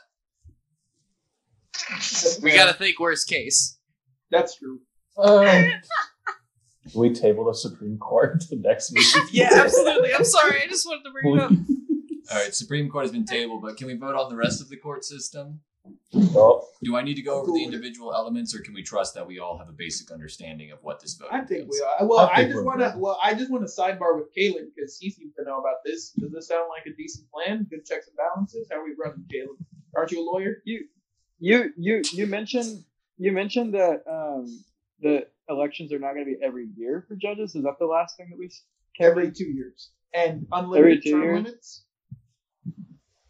We 2.43 2.53
got 2.55 2.67
to 2.67 2.75
think 2.75 2.99
worst 2.99 3.29
case. 3.29 3.79
That's 4.31 4.57
true. 4.57 4.81
Um, 5.19 5.73
we 6.95 7.13
table 7.13 7.45
the 7.45 7.55
Supreme 7.55 7.99
Court 7.99 8.41
to 8.49 8.57
next 8.57 8.93
meeting? 8.93 9.23
Yeah, 9.31 9.51
absolutely. 9.53 10.13
I'm 10.15 10.25
sorry. 10.25 10.63
I 10.63 10.67
just 10.67 10.87
wanted 10.87 11.05
to 11.05 11.11
bring 11.11 11.37
it 11.37 11.43
up. 11.43 11.51
All 12.33 12.43
right, 12.43 12.55
Supreme 12.55 12.89
Court 12.91 13.05
has 13.05 13.13
been 13.13 13.25
tabled, 13.25 13.63
but 13.63 13.77
can 13.77 13.87
we 13.87 13.95
vote 13.95 14.15
on 14.17 14.29
the 14.31 14.37
rest 14.37 14.61
of 14.61 14.69
the 14.69 14.77
court 14.77 15.05
system? 15.05 15.61
Oh, 16.15 16.67
Do 16.83 16.97
I 16.97 17.03
need 17.03 17.15
to 17.15 17.23
go 17.23 17.41
over 17.41 17.53
the 17.53 17.63
individual 17.65 18.15
elements, 18.15 18.55
or 18.55 18.61
can 18.61 18.73
we 18.75 18.83
trust 18.83 19.15
that 19.15 19.27
we 19.27 19.39
all 19.39 19.59
have 19.59 19.69
a 19.69 19.73
basic 19.73 20.11
understanding 20.11 20.71
of 20.71 20.79
what 20.83 21.01
this 21.01 21.15
vote 21.15 21.27
is? 21.27 21.31
I 21.33 21.41
think 21.45 21.71
we 21.71 21.81
are. 21.81 22.07
Well, 22.07 22.31
I 22.33 22.41
I, 22.41 22.45
just 22.45 22.65
want 22.65 22.81
to. 22.81 22.95
Well, 22.97 23.19
I 23.23 23.35
just 23.35 23.51
want 23.51 23.67
to 23.67 23.73
sidebar 23.73 24.17
with 24.17 24.33
Caleb 24.35 24.67
because 24.75 24.99
he 24.99 25.11
seems 25.11 25.35
to 25.35 25.45
know 25.45 25.59
about 25.59 25.77
this. 25.85 26.11
Does 26.13 26.33
this 26.33 26.49
sound 26.49 26.69
like 26.69 26.87
a 26.87 26.97
decent 26.97 27.31
plan? 27.31 27.67
Good 27.71 27.85
checks 27.87 28.07
and 28.09 28.17
balances. 28.17 28.69
How 28.71 28.79
are 28.81 28.85
we 28.85 28.95
running, 28.99 29.25
Caleb? 29.31 29.57
Aren't 29.95 30.13
you 30.13 30.21
a 30.21 30.27
lawyer? 30.31 30.63
You 30.65 30.85
you 31.39 31.73
you 31.77 32.03
you 32.13 32.27
mentioned 32.27 32.85
you 33.19 33.33
mentioned 33.33 33.75
that 33.75 34.03
um, 34.11 34.47
the 35.01 35.27
elections 35.49 35.93
are 35.93 35.99
not 35.99 36.15
going 36.15 36.25
to 36.27 36.33
be 36.33 36.39
every 36.43 36.69
year 36.77 37.05
for 37.09 37.17
judges. 37.17 37.55
Is 37.55 37.65
that 37.65 37.79
the 37.79 37.87
last 37.87 38.17
thing 38.17 38.29
that 38.31 38.39
we? 38.39 38.47
s- 38.47 38.63
Every 38.99 39.31
two 39.31 39.45
years 39.45 39.91
and 40.15 40.47
unlimited 40.53 41.03
two 41.05 41.11
term 41.11 41.23
years? 41.23 41.45
limits. 41.45 41.85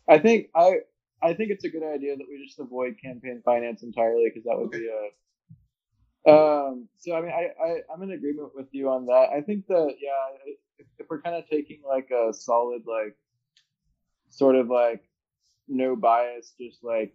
I 0.08 0.18
think 0.18 0.48
I 0.54 0.80
I 1.22 1.34
think 1.34 1.50
it's 1.50 1.64
a 1.64 1.68
good 1.68 1.82
idea 1.82 2.16
that 2.16 2.26
we 2.28 2.44
just 2.46 2.58
avoid 2.58 2.96
campaign 3.02 3.42
finance 3.44 3.82
entirely 3.82 4.24
because 4.28 4.44
that 4.44 4.58
would 4.58 4.70
be 4.70 4.88
a. 4.88 6.30
Um. 6.30 6.88
So 6.98 7.14
I 7.14 7.20
mean, 7.20 7.30
I, 7.30 7.50
I 7.62 7.76
I'm 7.92 8.02
in 8.02 8.10
agreement 8.10 8.50
with 8.54 8.66
you 8.72 8.90
on 8.90 9.06
that. 9.06 9.28
I 9.34 9.40
think 9.40 9.66
that 9.68 9.94
yeah, 10.00 10.36
if, 10.78 10.86
if 10.98 11.06
we're 11.08 11.22
kind 11.22 11.36
of 11.36 11.48
taking 11.48 11.82
like 11.88 12.10
a 12.10 12.32
solid 12.34 12.82
like, 12.86 13.16
sort 14.30 14.56
of 14.56 14.68
like, 14.68 15.02
no 15.68 15.96
bias, 15.96 16.52
just 16.60 16.82
like, 16.82 17.14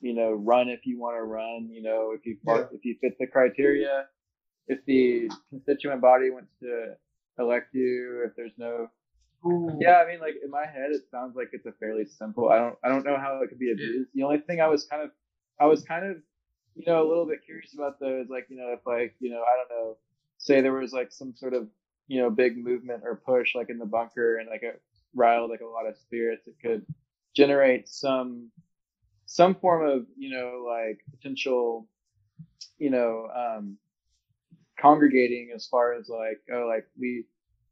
you 0.00 0.14
know, 0.14 0.32
run 0.32 0.68
if 0.68 0.86
you 0.86 0.98
want 1.00 1.16
to 1.16 1.22
run. 1.22 1.68
You 1.70 1.82
know, 1.82 2.12
if 2.14 2.24
you 2.26 2.38
Yeah. 2.46 2.66
if 2.72 2.84
you 2.84 2.96
fit 3.00 3.16
the 3.18 3.26
criteria, 3.26 4.06
if 4.68 4.84
the 4.84 5.30
constituent 5.50 6.00
body 6.00 6.30
wants 6.30 6.52
to 6.60 6.94
elect 7.38 7.74
you, 7.74 8.24
if 8.26 8.36
there's 8.36 8.56
no 8.58 8.90
yeah, 9.78 10.02
I 10.04 10.06
mean, 10.10 10.20
like 10.20 10.34
in 10.42 10.50
my 10.50 10.66
head, 10.66 10.90
it 10.90 11.02
sounds 11.10 11.36
like 11.36 11.50
it's 11.52 11.66
a 11.66 11.72
fairly 11.72 12.04
simple. 12.04 12.48
I 12.48 12.58
don't, 12.58 12.76
I 12.82 12.88
don't 12.88 13.04
know 13.04 13.16
how 13.16 13.40
it 13.42 13.48
could 13.48 13.58
be 13.58 13.72
abused. 13.72 14.10
The 14.14 14.24
only 14.24 14.38
thing 14.38 14.60
I 14.60 14.68
was 14.68 14.84
kind 14.84 15.02
of, 15.02 15.10
I 15.60 15.66
was 15.66 15.82
kind 15.82 16.04
of, 16.04 16.16
you 16.74 16.84
know, 16.86 17.02
a 17.02 17.08
little 17.08 17.26
bit 17.26 17.44
curious 17.44 17.74
about 17.74 18.00
though 18.00 18.20
is 18.20 18.28
like, 18.28 18.46
you 18.48 18.56
know, 18.56 18.72
if 18.72 18.80
like, 18.86 19.14
you 19.20 19.30
know, 19.30 19.42
I 19.42 19.56
don't 19.56 19.70
know, 19.78 19.96
say 20.38 20.60
there 20.60 20.72
was 20.72 20.92
like 20.92 21.12
some 21.12 21.34
sort 21.34 21.54
of, 21.54 21.68
you 22.08 22.20
know, 22.20 22.30
big 22.30 22.56
movement 22.56 23.02
or 23.04 23.16
push 23.16 23.54
like 23.54 23.70
in 23.70 23.78
the 23.78 23.86
bunker 23.86 24.38
and 24.38 24.48
like 24.48 24.62
it 24.62 24.80
riled 25.14 25.50
like 25.50 25.60
a 25.60 25.66
lot 25.66 25.86
of 25.86 25.96
spirits, 25.96 26.46
it 26.46 26.54
could 26.62 26.84
generate 27.34 27.88
some, 27.88 28.50
some 29.26 29.54
form 29.54 29.88
of, 29.88 30.06
you 30.16 30.30
know, 30.30 30.64
like 30.66 31.00
potential, 31.10 31.86
you 32.78 32.90
know, 32.90 33.28
um, 33.34 33.76
congregating 34.80 35.50
as 35.54 35.66
far 35.66 35.92
as 35.92 36.08
like, 36.08 36.40
oh, 36.52 36.66
like 36.68 36.86
we, 36.98 37.24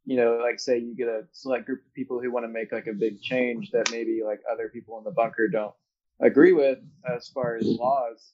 you 0.07 0.15
know, 0.15 0.39
like 0.41 0.57
say 0.57 0.77
you 0.77 0.95
get 0.95 1.09
a 1.09 1.23
select 1.33 1.65
group 1.65 1.85
of 1.85 1.93
people 1.93 2.21
who 2.21 2.31
want 2.31 2.45
to 2.45 2.47
make 2.47 2.71
like 2.71 2.87
a 2.87 2.93
big 2.93 3.21
change 3.21 3.71
that 3.71 3.91
maybe 3.91 4.21
like 4.25 4.39
other 4.49 4.69
people 4.69 4.97
in 4.97 5.03
the 5.03 5.11
bunker 5.11 5.49
don't 5.49 5.73
agree 6.21 6.53
with 6.53 6.79
as 7.13 7.27
far 7.27 7.57
as 7.57 7.65
laws, 7.65 8.31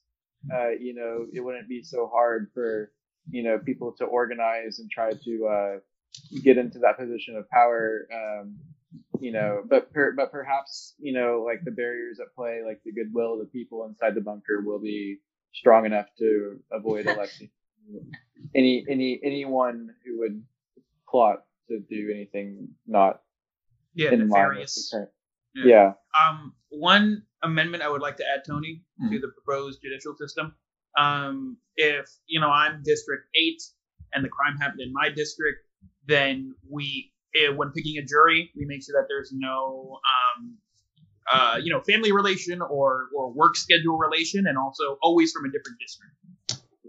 uh, 0.54 0.68
you 0.68 0.94
know, 0.94 1.26
it 1.32 1.40
wouldn't 1.40 1.68
be 1.68 1.82
so 1.82 2.06
hard 2.06 2.48
for, 2.54 2.92
you 3.28 3.42
know, 3.42 3.58
people 3.58 3.90
to 3.90 4.04
organize 4.04 4.78
and 4.78 4.88
try 4.88 5.10
to 5.24 5.46
uh, 5.48 5.78
get 6.44 6.58
into 6.58 6.78
that 6.78 6.96
position 6.96 7.34
of 7.34 7.50
power. 7.50 8.06
Um, 8.14 8.56
you 9.18 9.32
know, 9.32 9.64
but 9.68 9.92
per, 9.92 10.12
but 10.12 10.30
perhaps 10.30 10.94
you 11.00 11.12
know, 11.12 11.42
like 11.44 11.64
the 11.64 11.72
barriers 11.72 12.20
at 12.20 12.32
play, 12.36 12.60
like 12.64 12.82
the 12.84 12.92
goodwill 12.92 13.32
of 13.32 13.40
the 13.40 13.46
people 13.46 13.84
inside 13.86 14.14
the 14.14 14.20
bunker, 14.20 14.62
will 14.64 14.78
be 14.78 15.18
strong 15.52 15.86
enough 15.86 16.06
to 16.20 16.60
avoid 16.70 17.06
electing 17.08 17.50
any 18.54 18.86
any 18.88 19.18
anyone 19.24 19.90
who 20.04 20.20
would 20.20 20.40
plot 21.08 21.42
to 21.68 21.80
do 21.88 22.10
anything 22.14 22.68
not 22.86 23.22
Yeah, 23.94 24.10
in 24.12 24.12
line 24.12 24.20
with 24.20 24.28
the 24.30 24.34
nefarious. 24.38 24.94
Yeah. 25.54 25.64
Yeah. 25.64 25.92
Um, 26.20 26.54
one 26.70 27.22
amendment 27.42 27.82
I 27.82 27.88
would 27.88 28.02
like 28.02 28.16
to 28.16 28.24
add, 28.28 28.42
Tony, 28.46 28.82
to 29.00 29.06
Mhm. 29.06 29.20
the 29.20 29.28
proposed 29.28 29.80
judicial 29.82 30.16
system. 30.16 30.54
Um, 30.98 31.58
if 31.76 32.06
you 32.26 32.40
know 32.40 32.50
I'm 32.50 32.82
District 32.82 33.24
Eight 33.34 33.62
and 34.12 34.24
the 34.24 34.28
crime 34.28 34.56
happened 34.56 34.80
in 34.80 34.92
my 34.92 35.10
district, 35.10 35.64
then 36.06 36.54
we, 36.68 37.12
eh, 37.36 37.48
when 37.48 37.70
picking 37.72 37.98
a 37.98 38.02
jury, 38.04 38.52
we 38.56 38.64
make 38.64 38.82
sure 38.84 39.00
that 39.00 39.06
there's 39.08 39.32
no, 39.32 39.98
um, 40.14 40.58
uh, 41.32 41.58
you 41.62 41.72
know, 41.72 41.80
family 41.80 42.12
relation 42.12 42.60
or 42.62 43.08
or 43.16 43.32
work 43.32 43.56
schedule 43.56 43.96
relation, 43.98 44.46
and 44.46 44.56
also 44.58 44.98
always 45.02 45.32
from 45.32 45.44
a 45.46 45.50
different 45.50 45.78
district. 45.80 46.14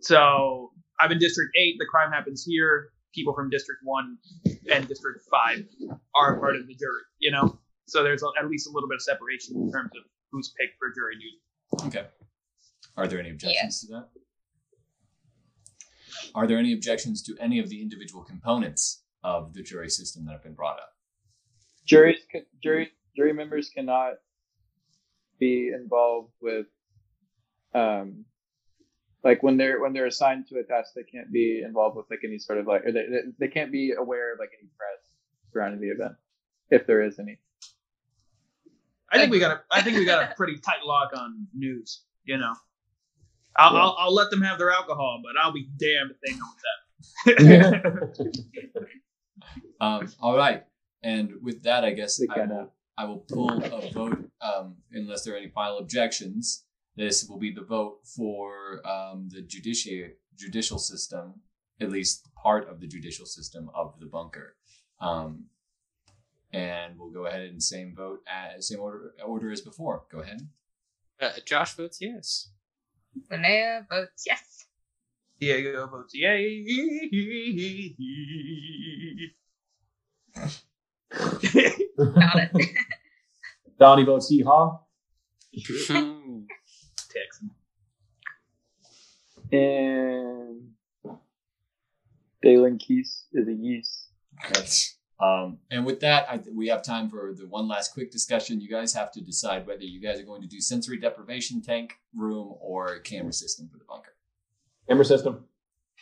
So 0.01 0.71
I'm 0.99 1.11
in 1.11 1.19
District 1.19 1.51
Eight. 1.57 1.77
The 1.79 1.85
crime 1.85 2.11
happens 2.11 2.43
here. 2.45 2.91
People 3.15 3.33
from 3.33 3.49
District 3.49 3.79
One 3.83 4.17
and 4.69 4.87
District 4.87 5.21
Five 5.31 5.65
are 6.13 6.37
part 6.39 6.57
of 6.57 6.67
the 6.67 6.75
jury. 6.75 7.01
You 7.19 7.31
know. 7.31 7.59
So 7.87 8.03
there's 8.03 8.23
a- 8.23 8.31
at 8.39 8.49
least 8.49 8.67
a 8.67 8.71
little 8.71 8.89
bit 8.89 8.95
of 8.95 9.01
separation 9.03 9.55
in 9.55 9.71
terms 9.71 9.91
of 9.95 10.03
who's 10.31 10.53
picked 10.59 10.77
for 10.79 10.91
jury 10.93 11.15
duty. 11.15 11.41
Okay. 11.87 12.07
Are 12.97 13.07
there 13.07 13.19
any 13.19 13.29
objections 13.29 13.81
to 13.81 13.87
that? 13.87 14.09
Are 16.33 16.47
there 16.47 16.57
any 16.57 16.73
objections 16.73 17.21
to 17.23 17.37
any 17.39 17.59
of 17.59 17.69
the 17.69 17.81
individual 17.81 18.23
components 18.23 19.03
of 19.23 19.53
the 19.53 19.61
jury 19.61 19.89
system 19.89 20.25
that 20.25 20.31
have 20.31 20.43
been 20.43 20.55
brought 20.55 20.79
up? 20.79 20.89
Juries, 21.85 22.19
jury, 22.61 22.91
jury 23.15 23.33
members 23.33 23.69
cannot 23.69 24.13
be 25.39 25.69
involved 25.69 26.33
with, 26.41 26.67
um, 27.73 28.25
like 29.25 29.43
when 29.43 29.57
they're 29.57 29.81
when 29.81 29.91
they're 29.91 30.05
assigned 30.05 30.47
to 30.49 30.59
a 30.59 30.63
task, 30.63 30.93
they 30.95 31.03
can't 31.03 31.31
be 31.33 31.61
involved 31.65 31.97
with 31.97 32.05
like 32.09 32.19
any 32.23 32.37
sort 32.39 32.59
of 32.59 32.67
like, 32.67 32.85
or 32.85 32.91
they 32.93 33.05
they- 33.07 33.31
they 33.39 33.47
can't 33.49 33.71
be 33.71 33.91
aware 33.91 34.31
of 34.33 34.39
like 34.39 34.51
any 34.59 34.69
press 34.77 35.01
surrounding 35.51 35.81
the 35.81 35.89
event, 35.89 36.13
if 36.69 36.85
there 36.87 37.01
is 37.01 37.19
any. 37.19 37.37
I 39.11 39.17
think 39.19 39.31
we 39.31 39.39
got 39.39 39.51
a 39.51 39.61
I 39.71 39.81
think 39.81 39.97
we 39.97 40.05
got 40.05 40.31
a 40.31 40.35
pretty 40.37 40.57
tight 40.59 40.83
lock 40.85 41.11
on 41.17 41.47
news. 41.53 42.03
You 42.23 42.37
know, 42.37 42.53
I'll, 43.57 43.73
Yeah. 43.73 43.79
I'll, 43.81 43.95
I'll 43.99 44.13
let 44.13 44.29
them 44.31 44.41
have 44.41 44.57
their 44.57 44.71
alcohol, 44.71 45.21
but 45.23 45.33
I'll 45.41 45.51
be 45.53 45.67
damned 45.77 46.11
if 46.11 46.19
they 46.21 46.33
know 46.37 46.49
that. 46.65 48.35
Um, 49.81 50.07
all 50.21 50.35
right. 50.37 50.63
And 51.03 51.33
with 51.43 51.63
that, 51.63 51.83
I 51.83 51.91
guess 51.91 52.19
I 52.29 52.33
will, 52.47 52.73
I 52.97 53.05
will 53.05 53.17
pull 53.17 53.51
a 53.51 53.91
vote, 53.91 54.17
um, 54.41 54.75
unless 54.93 55.23
there 55.23 55.33
are 55.33 55.37
any 55.37 55.49
final 55.49 55.77
objections. 55.79 56.64
This 56.95 57.27
will 57.27 57.39
be 57.39 57.51
the 57.51 57.63
vote 57.63 57.99
for 58.03 58.81
um, 58.87 59.27
the 59.29 59.41
judici- 59.41 60.13
judicial 60.37 60.79
system, 60.79 61.41
at 61.81 61.91
least 61.91 62.29
part 62.41 62.69
of 62.69 62.79
the 62.79 62.87
judicial 62.87 63.25
system 63.25 63.69
of 63.75 63.99
the 63.99 64.05
bunker. 64.05 64.55
Um, 65.01 65.45
and 66.53 66.97
we'll 66.97 67.11
go 67.11 67.25
ahead 67.25 67.41
and 67.41 67.61
same 67.61 67.93
vote 67.95 68.21
as 68.27 68.69
same 68.69 68.79
order, 68.79 69.13
order 69.25 69.51
as 69.51 69.61
before. 69.61 70.03
Go 70.09 70.21
ahead. 70.21 70.47
Uh, 71.19 71.31
Josh 71.45 71.73
votes 71.75 71.97
yes. 71.99 72.49
Linnea 73.31 73.85
votes 73.89 74.23
yes. 74.25 74.65
Diego 75.39 75.87
votes 75.87 76.13
yay. 76.15 76.63
Got 81.97 82.35
it. 82.35 82.77
Donnie 83.79 84.05
votes 84.05 84.31
yeehaw. 84.31 84.79
Texan. 87.15 87.51
And 89.51 90.71
Dalen 92.41 92.77
Keys 92.77 93.25
is 93.33 93.47
a 93.47 93.53
yeast. 93.53 94.09
Yes. 94.53 94.95
Um, 95.19 95.59
and 95.71 95.85
with 95.85 96.01
that, 96.01 96.25
I, 96.29 96.41
we 96.53 96.67
have 96.67 96.83
time 96.83 97.09
for 97.09 97.33
the 97.37 97.47
one 97.47 97.67
last 97.67 97.93
quick 97.93 98.11
discussion. 98.11 98.59
You 98.59 98.69
guys 98.69 98.93
have 98.93 99.11
to 99.13 99.21
decide 99.21 99.65
whether 99.65 99.83
you 99.83 100.01
guys 100.01 100.19
are 100.19 100.23
going 100.23 100.41
to 100.41 100.47
do 100.47 100.59
sensory 100.59 100.97
deprivation 100.99 101.61
tank 101.61 101.93
room 102.13 102.53
or 102.59 102.99
camera 102.99 103.31
system 103.31 103.69
for 103.71 103.77
the 103.77 103.85
bunker. 103.85 104.13
Camera 104.89 105.05
system. 105.05 105.45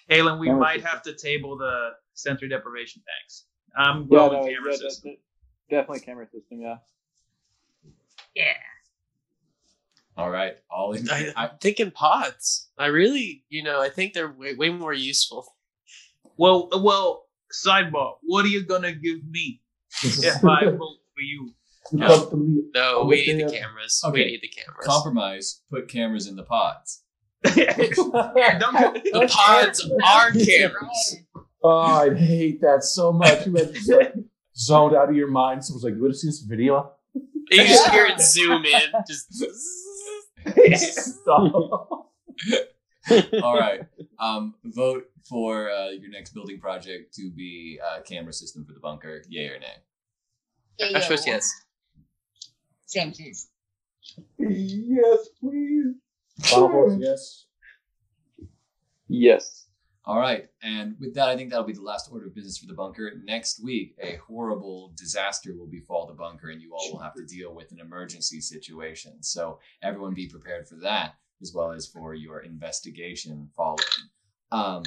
Halen, 0.10 0.40
we 0.40 0.48
Camera 0.48 0.60
might 0.62 0.74
system. 0.82 0.90
have 0.92 1.02
to 1.04 1.14
table 1.16 1.58
the 1.58 1.92
sensory 2.16 2.50
deprivation 2.50 3.02
tanks. 3.08 3.46
I'm 3.78 4.04
Yeah, 4.04 4.18
going 4.18 4.34
no, 4.34 4.48
camera 4.48 4.72
yeah, 4.72 4.78
system. 4.78 5.12
de- 5.12 5.20
definitely 5.70 6.00
camera 6.02 6.26
system. 6.26 6.60
Yeah. 6.62 6.78
Yeah. 8.36 8.54
All 10.16 10.30
right, 10.30 10.54
all 10.70 10.94
in. 10.94 11.10
I, 11.10 11.30
I, 11.36 11.44
I'm 11.46 11.52
thinking 11.60 11.92
pods. 11.92 12.70
I 12.78 12.88
really, 12.88 13.44
you 13.50 13.64
know, 13.64 13.82
I 13.82 13.90
think 13.90 14.14
they're 14.14 14.32
way, 14.32 14.54
way 14.56 14.70
more 14.70 14.94
useful. 14.94 15.56
Well, 16.38 16.70
well. 16.82 17.26
Sidebar. 17.66 18.14
What 18.24 18.46
are 18.46 18.48
you 18.48 18.66
gonna 18.66 18.94
give 18.94 19.24
me 19.30 19.62
if 20.04 20.44
I 20.44 20.66
vote 20.66 20.80
for 21.14 21.22
you? 21.22 21.54
Up 22.02 22.32
to 22.32 22.36
me. 22.38 22.64
No, 22.74 23.02
Oh, 23.02 23.06
we 23.06 23.18
need 23.28 23.48
the 23.48 23.52
cameras. 23.52 24.02
Okay. 24.04 24.14
We 24.24 24.26
need 24.32 24.42
the 24.42 24.48
cameras. 24.48 24.86
compromise. 24.88 25.62
Put 25.70 25.88
cameras 25.88 26.26
in 26.26 26.36
the 26.36 26.42
pods. 26.44 27.04
The 27.44 29.28
pods 29.30 29.92
are 30.04 30.32
cameras. 30.32 31.16
Oh, 31.64 31.70
I 31.80 32.14
hate 32.16 32.62
that 32.62 32.84
so 32.84 33.12
much. 33.14 33.46
You 33.46 33.54
had 33.56 33.76
like 33.88 34.14
zoned 34.56 34.96
out 34.96 35.10
of 35.10 35.16
your 35.16 35.30
mind. 35.30 35.64
Someone's 35.64 35.84
like, 35.84 35.94
"You 35.94 36.02
want 36.02 36.14
to 36.14 36.18
see 36.20 36.28
this 36.30 36.40
video?" 36.42 36.92
You 37.52 37.58
just 37.68 37.90
hear 37.92 38.06
it 38.08 38.20
zoom 38.20 38.66
in. 38.66 38.82
Just 39.08 39.28
Stop. 40.76 42.10
All 43.44 43.58
right. 43.58 43.82
Um, 44.20 44.56
vote 44.64 45.06
for 45.28 45.72
uh, 45.72 45.90
your 45.90 46.10
next 46.10 46.34
building 46.34 46.60
project 46.60 47.14
to 47.16 47.32
be 47.32 47.80
uh, 47.86 48.02
camera 48.02 48.34
system 48.34 48.66
for 48.66 48.74
the 48.74 48.80
bunker. 48.80 49.24
Yay 49.30 49.48
or 49.48 49.60
nay? 49.60 49.76
Yeah, 50.80 50.98
I 50.98 51.02
suppose 51.02 51.26
yes. 51.28 51.52
Same 52.86 53.12
please. 53.12 53.50
yes, 54.38 55.30
please. 55.40 55.96
Final 56.42 56.70
votes, 56.70 56.96
yes. 57.00 57.46
Yes. 59.08 59.68
All 60.06 60.20
right. 60.20 60.48
And 60.62 60.96
with 61.00 61.14
that, 61.16 61.30
I 61.30 61.38
think 61.38 61.50
that'll 61.50 61.66
be 61.66 61.74
the 61.74 61.82
last 61.82 62.10
order 62.12 62.28
of 62.28 62.36
business 62.36 62.58
for 62.58 62.68
the 62.68 62.74
bunker. 62.74 63.12
Next 63.24 63.64
week, 63.64 63.96
a 64.02 64.18
horrible 64.28 64.92
disaster 64.98 65.56
will 65.56 65.68
befall 65.68 66.08
the 66.08 66.14
bunker, 66.14 66.50
and 66.50 66.62
you 66.62 66.74
all 66.74 66.92
will 66.92 67.00
have 67.00 67.14
to 67.14 67.26
deal 67.26 67.56
with 67.56 67.72
an 67.72 67.80
emergency 67.80 68.42
situation. 68.42 69.24
So 69.24 69.60
everyone 69.82 70.14
be 70.14 70.28
prepared 70.28 70.68
for 70.68 70.76
that, 70.82 71.16
as 71.42 71.54
well 71.54 71.72
as 71.72 71.88
for 71.88 72.14
your 72.14 72.40
investigation 72.42 73.50
following. 73.56 73.80
Um, 74.52 74.84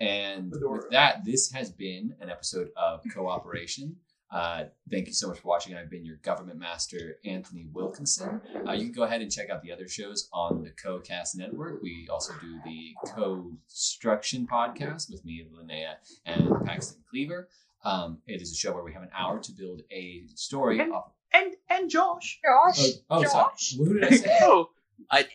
and 0.00 0.52
with 0.52 0.90
that, 0.90 1.24
this 1.24 1.50
has 1.52 1.70
been 1.70 2.14
an 2.20 2.28
episode 2.28 2.68
of 2.76 3.00
Cooperation. 3.14 3.96
Uh, 4.30 4.64
thank 4.90 5.06
you 5.06 5.12
so 5.14 5.28
much 5.28 5.38
for 5.38 5.48
watching. 5.48 5.74
I've 5.74 5.88
been 5.90 6.04
your 6.04 6.16
government 6.16 6.58
master, 6.58 7.16
Anthony 7.24 7.66
Wilkinson. 7.72 8.40
Uh, 8.66 8.72
you 8.72 8.84
can 8.84 8.92
go 8.92 9.04
ahead 9.04 9.22
and 9.22 9.32
check 9.32 9.48
out 9.48 9.62
the 9.62 9.72
other 9.72 9.88
shows 9.88 10.28
on 10.34 10.62
the 10.62 10.70
CoCast 10.70 11.36
network. 11.36 11.80
We 11.82 12.06
also 12.10 12.34
do 12.40 12.58
the 12.64 12.94
Co-Struction 13.14 14.46
podcast 14.46 15.10
with 15.10 15.24
me, 15.24 15.46
Linnea, 15.52 15.94
and 16.26 16.50
Paxton 16.66 17.02
Cleaver. 17.10 17.48
Um, 17.84 18.18
it 18.26 18.42
is 18.42 18.52
a 18.52 18.54
show 18.54 18.72
where 18.74 18.82
we 18.84 18.92
have 18.92 19.02
an 19.02 19.10
hour 19.16 19.38
to 19.40 19.52
build 19.52 19.82
a 19.90 20.24
story. 20.34 20.78
And- 20.80 20.92
Off, 20.92 21.12
and 21.32 21.54
and 21.70 21.88
Josh. 21.90 22.40
oh, 22.46 22.72
Josh. 22.74 22.86
oh, 23.10 23.24
sorry. 23.24 23.44
Josh. 23.54 23.74
Who 23.76 23.94
did 23.94 24.04
I 24.12 24.16
say? 24.16 24.38
Oh, 24.42 24.70
I 25.10 25.26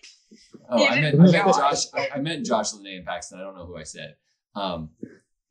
Oh, 0.70 0.86
I 0.88 1.00
meant, 1.00 1.16
I 1.16 1.18
meant 1.24 1.32
Josh. 1.34 1.56
Josh. 1.56 1.86
I, 1.94 2.10
I 2.16 2.20
meant 2.20 2.46
Josh, 2.46 2.72
Linnea, 2.74 2.98
and 2.98 3.06
Paxton. 3.06 3.40
I 3.40 3.44
don't 3.44 3.56
know 3.56 3.66
who 3.66 3.78
I 3.78 3.84
said. 3.84 4.16
Um, 4.56 4.90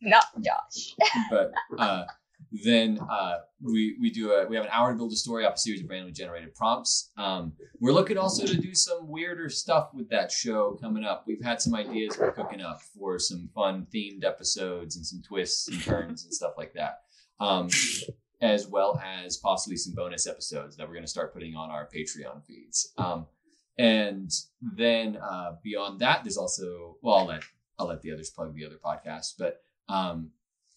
Not 0.01 0.24
Josh. 0.40 0.95
but 1.30 1.53
uh, 1.78 2.05
then 2.53 3.00
uh, 3.11 3.38
we 3.62 3.96
we 4.00 4.11
do 4.11 4.32
a 4.32 4.46
we 4.46 4.57
have 4.57 4.64
an 4.64 4.70
hour 4.72 4.92
to 4.92 4.96
build 4.96 5.12
a 5.12 5.16
story 5.16 5.46
off 5.46 5.55
a 5.55 5.59
series 5.59 5.82
of 5.82 5.88
randomly 5.88 6.12
generated 6.12 6.55
prompts. 6.55 7.11
Um, 7.16 7.55
we're 7.80 7.92
looking 7.92 8.18
also 8.18 8.46
to 8.46 8.57
do 8.57 8.74
some 8.74 9.09
weirder 9.09 9.48
stuff 9.48 9.88
with 9.94 10.11
that 10.11 10.30
show 10.30 10.76
coming 10.80 11.05
up. 11.05 11.24
We've 11.26 11.42
had 11.42 11.62
some 11.62 11.74
ideas 11.74 12.18
we're 12.18 12.32
cooking 12.32 12.61
up 12.61 12.82
for 12.82 13.18
some 13.18 13.48
fun 13.55 13.86
themed 13.94 14.24
episodes 14.24 14.96
and 14.96 15.07
some 15.07 15.22
twists 15.22 15.68
and 15.68 15.82
turns 15.82 16.24
and 16.24 16.34
stuff 16.34 16.53
like 16.59 16.74
that. 16.74 17.03
Um, 17.40 17.70
as 18.42 18.66
well 18.66 19.00
as 19.03 19.36
possibly 19.36 19.76
some 19.76 19.94
bonus 19.94 20.26
episodes 20.26 20.76
that 20.76 20.86
we're 20.86 20.94
going 20.94 21.05
to 21.05 21.11
start 21.11 21.32
putting 21.32 21.55
on 21.55 21.70
our 21.70 21.88
Patreon 21.94 22.44
feeds. 22.44 22.92
Um, 22.98 23.26
and 23.78 24.30
then 24.61 25.16
uh, 25.16 25.53
beyond 25.62 26.00
that, 26.00 26.22
there's 26.24 26.36
also 26.36 26.98
well, 27.00 27.16
I'll 27.16 27.26
let 27.26 27.44
I'll 27.78 27.86
let 27.86 28.03
the 28.03 28.12
others 28.12 28.30
plug 28.30 28.55
the 28.55 28.66
other 28.66 28.78
podcasts, 28.84 29.32
but 29.38 29.62
um, 29.88 30.30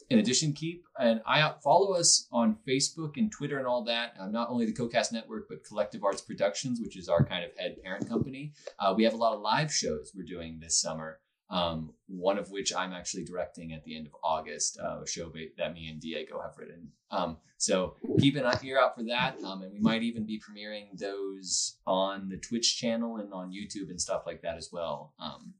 in 0.09 0.19
addition, 0.19 0.53
keep 0.53 0.85
an 0.97 1.21
eye 1.25 1.41
out. 1.41 1.63
Follow 1.63 1.93
us 1.93 2.27
on 2.31 2.57
Facebook 2.67 3.17
and 3.17 3.31
Twitter 3.31 3.57
and 3.57 3.67
all 3.67 3.83
that. 3.85 4.13
Uh, 4.19 4.27
not 4.27 4.49
only 4.49 4.65
the 4.65 4.73
CoCast 4.73 5.11
Network, 5.11 5.47
but 5.49 5.63
Collective 5.63 6.03
Arts 6.03 6.21
Productions, 6.21 6.79
which 6.79 6.97
is 6.97 7.09
our 7.09 7.23
kind 7.23 7.43
of 7.43 7.51
head 7.57 7.77
parent 7.83 8.07
company. 8.07 8.53
Uh, 8.79 8.93
we 8.95 9.03
have 9.03 9.13
a 9.13 9.17
lot 9.17 9.33
of 9.33 9.41
live 9.41 9.73
shows 9.73 10.11
we're 10.15 10.23
doing 10.23 10.59
this 10.59 10.79
summer. 10.79 11.19
Um, 11.49 11.93
one 12.07 12.39
of 12.39 12.49
which 12.49 12.73
I'm 12.73 12.91
actually 12.91 13.23
directing 13.23 13.71
at 13.71 13.83
the 13.83 13.95
end 13.95 14.07
of 14.07 14.13
August, 14.23 14.79
uh, 14.83 15.01
a 15.03 15.07
show 15.07 15.31
that 15.57 15.73
me 15.75 15.89
and 15.89 16.01
Diego 16.01 16.41
have 16.41 16.57
written. 16.57 16.89
Um, 17.11 17.37
so 17.57 17.95
keep 18.19 18.35
an 18.35 18.51
ear 18.63 18.79
out 18.79 18.95
for 18.95 19.03
that, 19.03 19.35
um, 19.43 19.61
and 19.61 19.71
we 19.71 19.79
might 19.79 20.01
even 20.01 20.25
be 20.25 20.41
premiering 20.41 20.97
those 20.97 21.77
on 21.85 22.29
the 22.29 22.37
Twitch 22.37 22.77
channel 22.77 23.17
and 23.17 23.31
on 23.31 23.51
YouTube 23.51 23.91
and 23.91 24.01
stuff 24.01 24.23
like 24.25 24.41
that 24.41 24.57
as 24.57 24.69
well. 24.71 25.13
Um, 25.19 25.53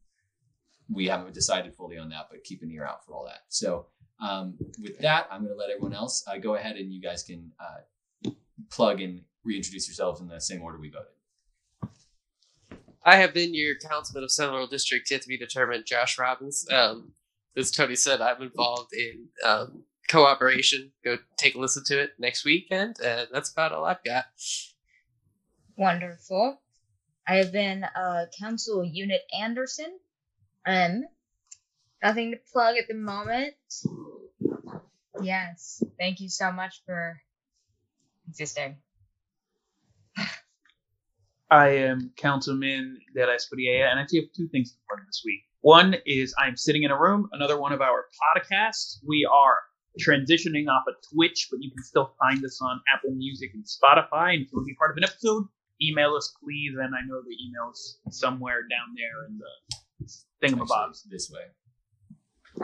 we 0.89 1.07
haven't 1.07 1.33
decided 1.33 1.75
fully 1.75 1.97
on 1.97 2.09
that, 2.09 2.27
but 2.29 2.43
keep 2.43 2.61
an 2.61 2.71
ear 2.71 2.85
out 2.85 3.05
for 3.05 3.13
all 3.13 3.25
that. 3.25 3.41
So 3.49 3.87
um, 4.19 4.55
with 4.81 4.99
that, 4.99 5.27
I'm 5.31 5.43
going 5.43 5.53
to 5.53 5.57
let 5.57 5.69
everyone 5.69 5.93
else 5.93 6.23
uh, 6.27 6.37
go 6.37 6.55
ahead 6.55 6.77
and 6.77 6.91
you 6.91 7.01
guys 7.01 7.23
can 7.23 7.51
uh, 7.59 8.31
plug 8.69 9.01
and 9.01 9.21
reintroduce 9.43 9.87
yourselves 9.87 10.21
in 10.21 10.27
the 10.27 10.39
same 10.39 10.61
order 10.61 10.77
we 10.77 10.89
voted. 10.89 11.11
I 13.03 13.17
have 13.17 13.33
been 13.33 13.53
your 13.53 13.75
councilman 13.75 14.23
of 14.23 14.31
Central 14.31 14.65
District, 14.65 15.09
yet 15.11 15.21
to 15.21 15.27
be 15.27 15.37
determined, 15.37 15.85
Josh 15.85 16.17
Robbins. 16.17 16.65
Um, 16.71 17.11
as 17.55 17.69
Tony 17.69 17.95
said, 17.95 18.19
I'm 18.19 18.41
involved 18.41 18.93
in 18.93 19.27
um, 19.45 19.83
cooperation. 20.09 20.91
Go 21.03 21.17
take 21.37 21.53
a 21.53 21.59
listen 21.59 21.83
to 21.85 22.01
it 22.01 22.13
next 22.17 22.45
weekend, 22.45 22.97
and 23.03 23.27
that's 23.31 23.51
about 23.51 23.73
all 23.73 23.85
I've 23.85 24.03
got. 24.03 24.25
Wonderful. 25.77 26.61
I 27.27 27.35
have 27.35 27.51
been 27.51 27.83
uh, 27.83 28.25
Council 28.39 28.83
Unit 28.83 29.21
Anderson. 29.39 29.99
Um, 30.65 31.03
nothing 32.03 32.31
to 32.31 32.37
plug 32.51 32.77
at 32.77 32.87
the 32.87 32.95
moment. 32.95 33.53
Yes, 35.21 35.83
thank 35.99 36.19
you 36.19 36.29
so 36.29 36.51
much 36.51 36.81
for 36.85 37.21
existing. 38.27 38.77
I 41.51 41.67
am 41.69 42.11
Councilman 42.17 42.99
De 43.13 43.25
La 43.25 43.33
Espriella, 43.33 43.89
and 43.89 43.99
I 43.99 44.03
actually 44.03 44.21
have 44.21 44.33
two 44.35 44.47
things 44.49 44.71
to 44.71 44.77
plug 44.89 45.05
this 45.05 45.21
week. 45.25 45.41
One 45.61 45.95
is 46.05 46.33
I'm 46.37 46.57
sitting 46.57 46.83
in 46.83 46.91
a 46.91 46.99
room, 46.99 47.29
another 47.31 47.59
one 47.59 47.71
of 47.71 47.81
our 47.81 48.05
podcasts. 48.35 48.99
We 49.07 49.27
are 49.31 49.57
transitioning 49.99 50.67
off 50.67 50.83
of 50.87 50.95
Twitch, 51.13 51.47
but 51.49 51.57
you 51.61 51.71
can 51.71 51.83
still 51.83 52.13
find 52.19 52.43
us 52.43 52.59
on 52.61 52.81
Apple 52.93 53.11
Music 53.11 53.51
and 53.53 53.63
Spotify. 53.63 54.33
And 54.33 54.43
if 54.43 54.51
you 54.51 54.57
want 54.57 54.65
to 54.65 54.71
be 54.71 54.75
part 54.75 54.91
of 54.91 54.97
an 54.97 55.05
episode, 55.05 55.47
email 55.81 56.15
us, 56.15 56.35
please. 56.43 56.73
And 56.79 56.93
I 56.93 57.01
know 57.07 57.21
the 57.21 57.35
email's 57.47 57.99
somewhere 58.11 58.61
down 58.61 58.93
there 58.95 59.25
in 59.27 59.39
the 59.39 60.15
thingamabobs 60.43 60.69
Actually, 60.69 61.11
this 61.11 61.31
way. 61.33 61.41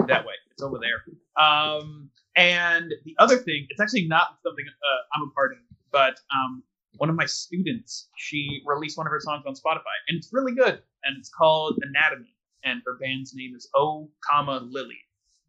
That 0.08 0.26
way. 0.26 0.34
It's 0.52 0.62
over 0.62 0.80
there. 0.80 1.44
Um, 1.44 2.10
and 2.36 2.94
the 3.04 3.16
other 3.20 3.38
thing, 3.38 3.68
it's 3.70 3.80
actually 3.80 4.08
not 4.08 4.38
something 4.44 4.66
uh, 4.68 5.16
I'm 5.16 5.28
a 5.28 5.32
part 5.32 5.52
of, 5.54 5.58
but 5.92 6.20
um, 6.34 6.64
one 6.98 7.10
of 7.10 7.16
my 7.16 7.26
students, 7.26 8.10
she 8.18 8.62
released 8.66 8.98
one 8.98 9.08
of 9.08 9.12
her 9.12 9.20
songs 9.20 9.44
on 9.46 9.54
Spotify, 9.54 9.96
and 10.08 10.18
it's 10.18 10.30
really 10.32 10.54
good. 10.54 10.82
And 11.04 11.18
it's 11.18 11.30
called 11.30 11.80
Anatomy, 11.82 12.36
and 12.64 12.82
her 12.86 12.98
band's 13.00 13.34
name 13.36 13.54
is 13.56 13.68
O, 13.76 14.10
comma 14.30 14.66
Lily, 14.70 15.00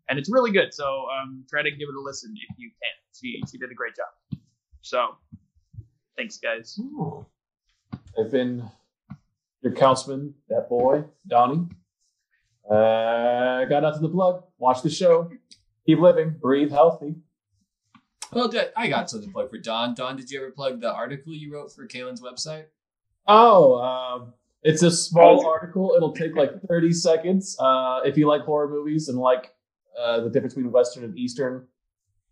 and 0.09 0.19
it's 0.19 0.31
really 0.31 0.51
good. 0.51 0.73
So 0.73 1.07
um, 1.11 1.45
try 1.49 1.63
to 1.63 1.71
give 1.71 1.89
it 1.89 1.95
a 1.95 2.01
listen 2.01 2.35
if 2.51 2.59
you 2.59 2.71
can. 2.71 2.93
She 3.15 3.43
she 3.51 3.59
did 3.59 3.71
a 3.71 3.75
great 3.75 3.95
job. 3.95 4.41
So 4.81 5.17
thanks, 6.17 6.39
guys. 6.39 6.79
I've 8.19 8.31
been 8.31 8.69
your 9.63 9.73
councilman, 9.73 10.35
that 10.49 10.69
boy, 10.69 11.05
Donnie. 11.29 11.69
Uh, 12.69 13.65
got 13.67 13.83
nothing 13.83 14.03
to 14.03 14.09
the 14.09 14.13
plug. 14.13 14.45
Watch 14.59 14.83
the 14.83 14.91
show. 14.91 15.31
Keep 15.87 15.99
living. 15.99 16.37
Breathe 16.41 16.71
healthy. 16.71 17.17
Well, 18.33 18.51
I 18.77 18.89
got 18.89 19.11
something 19.11 19.29
to 19.29 19.33
plug 19.33 19.51
for 19.51 19.59
Don. 19.59 19.95
Don, 19.95 20.17
did 20.17 20.31
you 20.31 20.41
ever 20.41 20.51
plug 20.51 20.81
the 20.81 20.91
article 20.93 21.35
you 21.35 21.53
wrote 21.53 21.73
for 21.73 21.87
Kaylin's 21.87 22.23
website? 22.23 22.65
Oh, 23.27 23.75
uh, 23.75 24.25
It's 24.63 24.83
a 24.83 24.91
small 24.91 25.47
article. 25.47 25.93
It'll 25.97 26.15
take 26.15 26.35
like 26.35 26.51
30 26.69 26.93
seconds. 26.93 27.57
Uh, 27.61 28.01
if 28.05 28.17
you 28.17 28.27
like 28.27 28.43
horror 28.43 28.69
movies 28.69 29.09
and 29.09 29.19
like 29.19 29.53
uh, 30.01 30.21
the 30.21 30.31
difference 30.31 30.55
between 30.55 30.73
Western 30.73 31.05
and 31.05 31.19
Eastern 31.19 31.67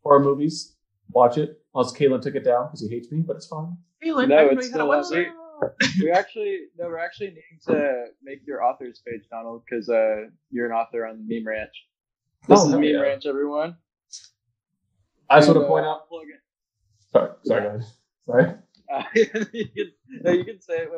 horror 0.02 0.20
movies, 0.20 0.76
watch 1.10 1.36
it. 1.36 1.60
Unless 1.74 1.92
Caitlin 1.92 2.22
took 2.22 2.34
it 2.34 2.44
down 2.44 2.66
because 2.66 2.80
he 2.80 2.88
hates 2.88 3.10
me, 3.12 3.20
but 3.20 3.36
it's 3.36 3.46
fine. 3.46 3.76
Phelan, 4.00 4.30
No, 4.30 4.36
everybody 4.36 4.66
it's 4.66 4.74
had 4.74 4.80
a 4.80 5.04
still 5.04 5.18
website. 5.22 5.30
We 6.00 6.10
actually 6.10 6.58
no, 6.78 6.86
we're 6.86 6.98
actually 6.98 7.28
needing 7.28 7.58
to 7.68 8.04
make 8.22 8.40
your 8.46 8.62
authors 8.64 9.02
page, 9.06 9.22
Donald, 9.30 9.62
because 9.68 9.88
uh, 9.88 10.26
you're 10.50 10.66
an 10.66 10.72
author 10.72 11.06
on 11.06 11.26
Meme 11.26 11.46
Ranch. 11.46 11.74
This 12.48 12.60
Oh, 12.60 12.66
is 12.68 12.72
Meme 12.72 12.82
yeah. 12.84 13.00
Ranch, 13.00 13.26
everyone. 13.26 13.76
I 15.28 15.38
just 15.38 15.48
And, 15.48 15.56
want 15.58 15.66
to 15.66 15.68
point 15.70 15.86
uh, 15.86 15.90
out. 15.90 16.08
plug 16.08 16.22
it. 16.34 16.40
Sorry, 17.12 17.30
sorry, 17.44 17.62
go 17.62 17.68
ahead. 17.68 17.84
Sorry. 18.26 18.54
Uh, 18.92 19.04
you 19.14 19.26
can, 19.68 19.92
no, 20.24 20.32
you 20.32 20.44
can 20.44 20.60
say 20.60 20.78
it. 20.78 20.88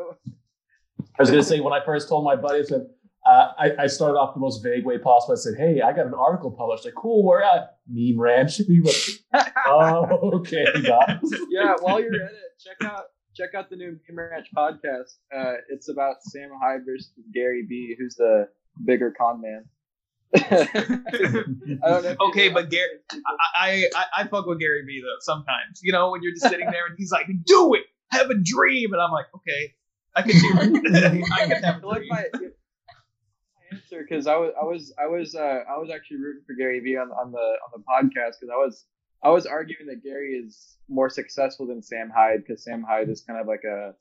I 0.99 1.21
was 1.23 1.29
gonna 1.29 1.43
say 1.43 1.61
when 1.61 1.75
I 1.75 1.85
first 1.85 2.09
told 2.09 2.25
my 2.25 2.37
buddies 2.37 2.73
I 2.73 2.77
said 2.77 2.87
uh, 3.27 3.49
I, 3.59 3.73
I 3.81 3.87
started 3.87 4.15
off 4.17 4.33
the 4.33 4.41
most 4.41 4.63
vague 4.63 4.87
way 4.87 4.97
possible. 4.97 5.35
I 5.35 5.37
said, 5.37 5.57
"Hey, 5.59 5.83
I 5.83 5.93
got 5.93 6.07
an 6.07 6.15
article 6.15 6.51
published." 6.51 6.87
Like, 6.87 6.95
cool, 6.95 7.23
where 7.23 7.43
at? 7.43 7.77
Meme 7.87 8.19
Ranch. 8.19 8.61
Was 8.69 9.19
oh, 9.67 10.31
okay, 10.39 10.65
got 10.87 11.11
it. 11.23 11.41
yeah, 11.51 11.75
while 11.83 12.01
you're 12.01 12.15
at 12.15 12.31
it, 12.33 12.59
check 12.59 12.79
out 12.91 13.05
check 13.35 13.51
out 13.55 13.71
the 13.71 13.77
new 13.77 13.99
Ranch 14.11 14.49
podcast. 14.57 15.17
Uh, 15.35 15.55
it's 15.69 15.89
about 15.89 16.17
Sam 16.23 16.51
Hyde 16.61 16.81
versus 16.87 17.11
Gary 17.33 17.65
Vee, 17.69 17.97
who's 17.99 18.15
the 18.17 18.49
bigger 18.85 19.13
con 19.17 19.41
man. 19.41 19.65
I 20.35 21.89
don't 21.89 22.05
know. 22.05 22.17
Okay, 22.29 22.49
but 22.49 22.71
Gary, 22.71 22.89
I, 23.55 23.87
I 23.95 24.05
I 24.17 24.27
fuck 24.29 24.47
with 24.47 24.61
Gary 24.61 24.83
Vee 24.87 25.03
though 25.03 25.17
sometimes. 25.21 25.81
You 25.83 25.93
know, 25.93 26.11
when 26.11 26.23
you're 26.23 26.33
just 26.33 26.49
sitting 26.49 26.71
there 26.71 26.87
and 26.87 26.95
he's 26.97 27.13
like, 27.13 27.27
"Do 27.45 27.75
it, 27.75 27.83
have 28.11 28.31
a 28.31 28.35
dream," 28.35 28.95
and 28.95 29.03
I'm 29.03 29.11
like, 29.11 29.27
"Okay, 29.37 29.75
I 30.17 30.23
can 30.23 30.31
do 30.31 30.79
it. 30.87 31.25
I 31.33 31.47
can 31.47 31.63
have 31.63 31.85
I 31.85 31.97
a 31.97 31.99
dream." 31.99 32.09
my, 32.09 32.25
answer 33.73 34.05
because 34.09 34.27
I 34.27 34.37
was 34.37 34.53
I 34.61 34.65
was 34.65 34.95
I 34.99 35.07
was 35.07 35.35
uh, 35.35 35.61
I 35.69 35.79
was 35.79 35.91
actually 35.93 36.19
rooting 36.19 36.43
for 36.47 36.55
Gary 36.55 36.81
Vee 36.81 36.97
on 36.97 37.11
on 37.11 37.33
the 37.33 37.39
on 37.39 37.71
the 37.75 37.83
podcast 37.83 38.41
because 38.41 38.51
I 38.53 38.57
was 38.57 38.87
I 39.23 39.31
was 39.31 39.47
arguing 39.47 39.87
that 39.87 40.03
Gary 40.03 40.35
is 40.35 40.77
more 40.89 41.09
successful 41.09 41.67
than 41.67 41.83
Sam 41.83 42.11
Hyde 42.15 42.45
because 42.47 42.65
Sam 42.65 42.83
Hyde 42.83 43.09
is 43.09 43.23
kind 43.23 43.41
of 43.41 43.47
like 43.47 43.65
a 43.65 43.95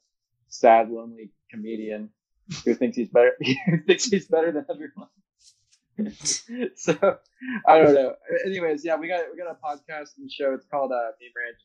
sad, 0.50 0.90
lonely 0.90 1.32
comedian 1.50 2.10
who 2.66 2.74
thinks 2.74 2.98
he's 2.98 3.10
better 3.10 3.34
who 3.66 3.78
thinks 3.84 4.06
he's 4.06 4.28
better 4.28 4.52
than 4.52 4.66
everyone. 4.70 5.08
so 6.76 7.18
I 7.68 7.78
don't 7.78 7.94
know. 7.94 8.16
Anyways, 8.46 8.84
yeah, 8.84 8.96
we 8.96 9.08
got 9.08 9.26
we 9.32 9.38
got 9.38 9.52
a 9.52 9.58
podcast 9.64 10.18
and 10.18 10.32
show. 10.32 10.54
It's 10.54 10.66
called 10.66 10.92
uh, 10.92 11.12
Meme 11.22 11.32
Ranch. 11.36 11.60